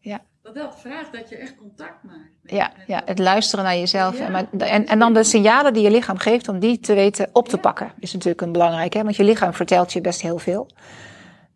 ja. 0.00 0.20
Dat 0.42 0.54
dat 0.54 0.80
vraagt 0.80 1.12
dat 1.12 1.28
je 1.28 1.36
echt 1.36 1.56
contact 1.56 2.02
maakt. 2.02 2.30
Ja, 2.44 2.72
ja, 2.86 3.02
het 3.04 3.18
luisteren 3.18 3.64
naar 3.64 3.76
jezelf. 3.76 4.20
En, 4.20 4.48
en, 4.58 4.86
en 4.86 4.98
dan 4.98 5.14
de 5.14 5.24
signalen 5.24 5.72
die 5.72 5.82
je 5.82 5.90
lichaam 5.90 6.18
geeft, 6.18 6.48
om 6.48 6.58
die 6.58 6.80
te 6.80 6.94
weten 6.94 7.28
op 7.32 7.48
te 7.48 7.58
pakken. 7.58 7.92
Is 7.98 8.12
natuurlijk 8.12 8.40
een 8.40 8.52
belangrijk, 8.52 8.92
hè? 8.92 9.02
want 9.02 9.16
je 9.16 9.24
lichaam 9.24 9.54
vertelt 9.54 9.92
je 9.92 10.00
best 10.00 10.22
heel 10.22 10.38
veel. 10.38 10.70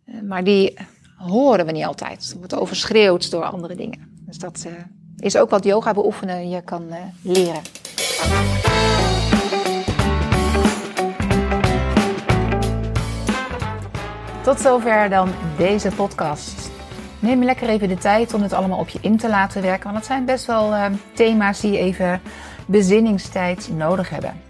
Eh, 0.07 0.21
maar 0.21 0.45
die 0.45 0.75
horen 1.17 1.67
we 1.67 1.73
niet 1.73 1.85
altijd. 1.85 2.25
Het 2.25 2.37
wordt 2.39 2.55
overschreeuwd 2.55 3.31
door 3.31 3.45
andere 3.45 3.75
dingen. 3.75 4.15
Dus 4.27 4.39
dat 4.39 4.65
uh, 4.67 4.73
is 5.19 5.37
ook 5.37 5.51
wat 5.51 5.65
yoga 5.65 5.93
beoefenen 5.93 6.49
je 6.49 6.63
kan 6.63 6.83
uh, 6.89 6.97
leren. 7.23 7.63
Tot 14.43 14.61
zover 14.61 15.09
dan 15.09 15.29
deze 15.57 15.91
podcast. 15.91 16.71
Neem 17.19 17.45
lekker 17.45 17.69
even 17.69 17.89
de 17.89 17.99
tijd 17.99 18.35
om 18.35 18.43
het 18.43 18.53
allemaal 18.53 18.79
op 18.79 18.89
je 18.89 18.99
in 19.03 19.17
te 19.17 19.29
laten 19.29 19.63
werken. 19.63 19.85
Want 19.85 19.97
het 19.97 20.07
zijn 20.07 20.25
best 20.25 20.47
wel 20.47 20.73
uh, 20.73 20.85
thema's 21.15 21.61
die 21.61 21.79
even 21.79 22.21
bezinningstijd 22.67 23.71
nodig 23.77 24.11
hebben. 24.11 24.41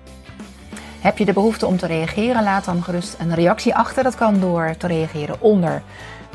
Heb 1.01 1.19
je 1.19 1.25
de 1.25 1.33
behoefte 1.33 1.67
om 1.67 1.77
te 1.77 1.87
reageren? 1.87 2.43
Laat 2.43 2.65
dan 2.65 2.83
gerust 2.83 3.17
een 3.19 3.35
reactie 3.35 3.75
achter. 3.75 4.03
Dat 4.03 4.15
kan 4.15 4.41
door 4.41 4.75
te 4.79 4.87
reageren 4.87 5.41
onder 5.41 5.83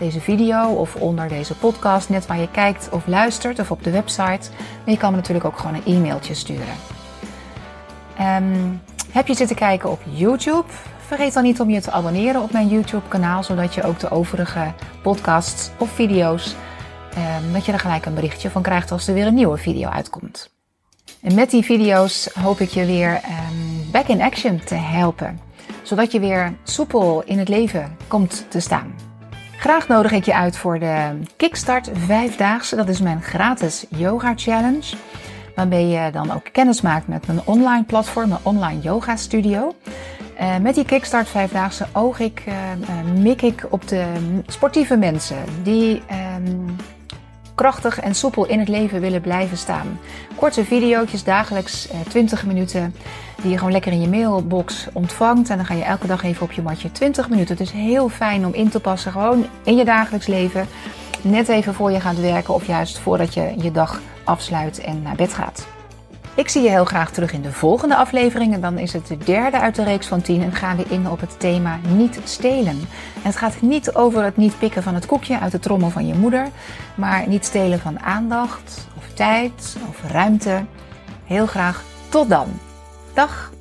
deze 0.02 0.22
video 0.22 0.68
of 0.68 0.96
onder 0.96 1.28
deze 1.28 1.56
podcast, 1.56 2.10
net 2.10 2.26
waar 2.26 2.40
je 2.40 2.52
kijkt 2.52 2.90
of 2.92 3.08
luistert 3.08 3.60
of 3.60 3.72
op 3.72 3.84
de 3.84 3.92
website. 3.92 4.50
Maar 4.52 4.94
je 4.94 4.98
kan 4.98 5.12
me 5.12 5.16
natuurlijk 5.16 5.46
ook 5.46 5.58
gewoon 5.58 5.76
een 5.76 5.96
e-mailtje 5.96 6.34
sturen. 6.34 6.76
Um, 8.22 8.82
heb 9.12 9.28
je 9.28 9.34
zitten 9.36 9.56
kijken 9.56 9.92
op 9.92 10.02
YouTube? 10.10 10.68
Vergeet 11.06 11.34
dan 11.34 11.44
niet 11.44 11.60
om 11.60 11.70
je 11.70 11.82
te 11.82 11.92
abonneren 11.92 12.42
op 12.42 12.52
mijn 12.52 12.68
YouTube-kanaal, 12.68 13.44
zodat 13.44 13.74
je 13.74 13.84
ook 13.84 14.00
de 14.00 14.12
overige 14.12 14.74
podcasts 15.04 15.70
of 15.78 15.90
video's, 15.90 16.56
um, 17.18 17.54
dat 17.54 17.66
je 17.66 17.72
er 17.72 17.80
gelijk 17.80 18.06
een 18.06 18.14
berichtje 18.14 18.50
van 18.50 18.62
krijgt 18.62 18.92
als 18.92 19.08
er 19.08 19.14
weer 19.14 19.28
een 19.28 19.34
nieuwe 19.34 19.58
video 19.58 19.90
uitkomt. 19.90 20.52
En 21.22 21.36
met 21.36 21.50
die 21.50 21.64
video's 21.64 22.30
hoop 22.34 22.60
ik 22.60 22.70
je 22.70 22.86
weer 22.86 23.14
um, 23.14 23.92
back 23.92 24.08
in 24.08 24.22
action 24.22 24.60
te 24.66 24.76
helpen, 24.76 25.40
zodat 25.82 26.12
je 26.12 26.20
weer 26.20 26.54
soepel 26.64 27.24
in 27.26 27.40
het 27.40 27.50
leven 27.50 27.98
komt 28.08 28.46
te 28.50 28.60
staan. 28.60 29.11
Graag 29.62 29.88
nodig 29.88 30.12
ik 30.12 30.26
je 30.26 30.36
uit 30.36 30.58
voor 30.58 30.80
de 30.80 31.20
Kickstart 31.36 31.90
Vijfdaagse. 31.94 32.76
Dat 32.76 32.88
is 32.88 33.02
mijn 33.02 33.22
gratis 33.22 33.86
yoga 33.90 34.34
challenge. 34.36 34.96
Waarmee 35.56 35.88
je 35.88 36.12
dan 36.12 36.32
ook 36.32 36.44
kennis 36.52 36.82
maakt 36.82 37.08
met 37.08 37.28
mijn 37.28 37.42
online 37.46 37.84
platform, 37.84 38.30
mijn 38.30 38.42
online 38.44 38.82
yoga 38.82 39.16
studio. 39.16 39.76
Uh, 40.40 40.58
met 40.58 40.76
die 40.76 40.86
Kickstart 40.86 41.30
Vijfdaagse 41.30 41.86
oog 41.94 42.20
ik, 42.20 42.44
uh, 42.48 42.54
uh, 42.54 43.22
mik 43.22 43.42
ik 43.42 43.66
op 43.70 43.88
de 43.88 44.06
sportieve 44.48 44.98
mensen 44.98 45.38
die 45.64 46.02
um, 46.38 46.76
krachtig 47.56 48.00
en 48.00 48.16
soepel 48.16 48.46
in 48.46 48.60
het 48.60 48.68
leven 48.68 49.02
willen 49.02 49.22
blijven 49.22 49.58
staan. 49.58 50.00
Korte 50.36 50.66
video's, 50.66 51.24
dagelijks 51.24 51.88
20 52.08 52.46
minuten, 52.46 52.96
die 53.42 53.52
je 53.52 53.58
gewoon 53.58 53.72
lekker 53.72 53.92
in 53.92 54.02
je 54.02 54.08
mailbox 54.08 54.88
ontvangt. 54.94 55.50
En 55.50 55.58
dan 55.58 55.66
ga 55.66 55.74
je 55.74 55.84
elke 55.84 56.08
dag 56.08 56.24
even 56.24 56.44
op 56.44 56.52
je 56.52 56.62
matje 56.62 56.92
20 56.92 57.30
minuten. 57.30 57.58
Het 57.58 57.68
is 57.68 57.72
heel 57.72 58.10
fijn 58.10 58.46
om 58.46 58.54
in 58.54 58.70
te 58.70 58.80
passen, 58.80 59.12
gewoon 59.12 59.46
in 59.64 59.76
je 59.76 59.86
dagelijks 59.86 60.28
leven. 60.28 60.68
Net 61.22 61.50
even 61.50 61.74
voor 61.74 61.92
je 61.92 62.00
gaat 62.00 62.20
werken 62.20 62.54
of 62.54 62.68
juist 62.68 63.00
voordat 63.00 63.34
je 63.34 63.54
je 63.58 63.72
dag 63.72 64.02
afsluit 64.24 64.80
en 64.80 65.02
naar 65.02 65.16
bed 65.16 65.34
gaat. 65.34 65.68
Ik 66.36 66.50
zie 66.50 66.62
je 66.62 66.70
heel 66.70 66.86
graag 66.86 67.12
terug 67.12 67.34
in 67.34 67.42
de 67.42 67.52
volgende 67.52 67.96
aflevering. 67.96 68.54
En 68.54 68.62
dan 68.62 68.78
is 68.78 68.94
het 68.94 69.08
de 69.08 69.18
derde 69.18 69.60
uit 69.60 69.76
de 69.76 69.84
reeks 69.84 70.08
van 70.08 70.22
10 70.22 70.42
en 70.42 70.52
gaan 70.52 70.78
we 70.78 70.86
in 70.90 71.10
op 71.10 71.20
het 71.20 71.40
thema 71.40 71.80
niet 71.88 72.20
stelen. 72.24 72.80
En 73.16 73.22
het 73.22 73.36
gaat 73.36 73.62
niet 73.62 73.94
over 73.94 74.24
het 74.24 74.38
niet 74.38 74.60
pikken 74.60 74.84
van 74.84 74.96
het 74.96 75.06
koekje 75.06 75.40
uit 75.40 75.52
de 75.52 75.60
trommel 75.60 75.90
van 75.90 76.08
je 76.08 76.14
moeder, 76.14 76.48
maar 76.96 77.28
niet 77.28 77.46
stelen 77.46 77.80
van 77.80 78.00
aandacht 78.00 78.88
of 78.98 79.14
tijd 79.14 79.78
of 79.90 80.12
ruimte. 80.12 80.66
Heel 81.26 81.46
graag 81.46 81.84
tot 82.10 82.30
dan. 82.30 82.48
Dag! 83.14 83.52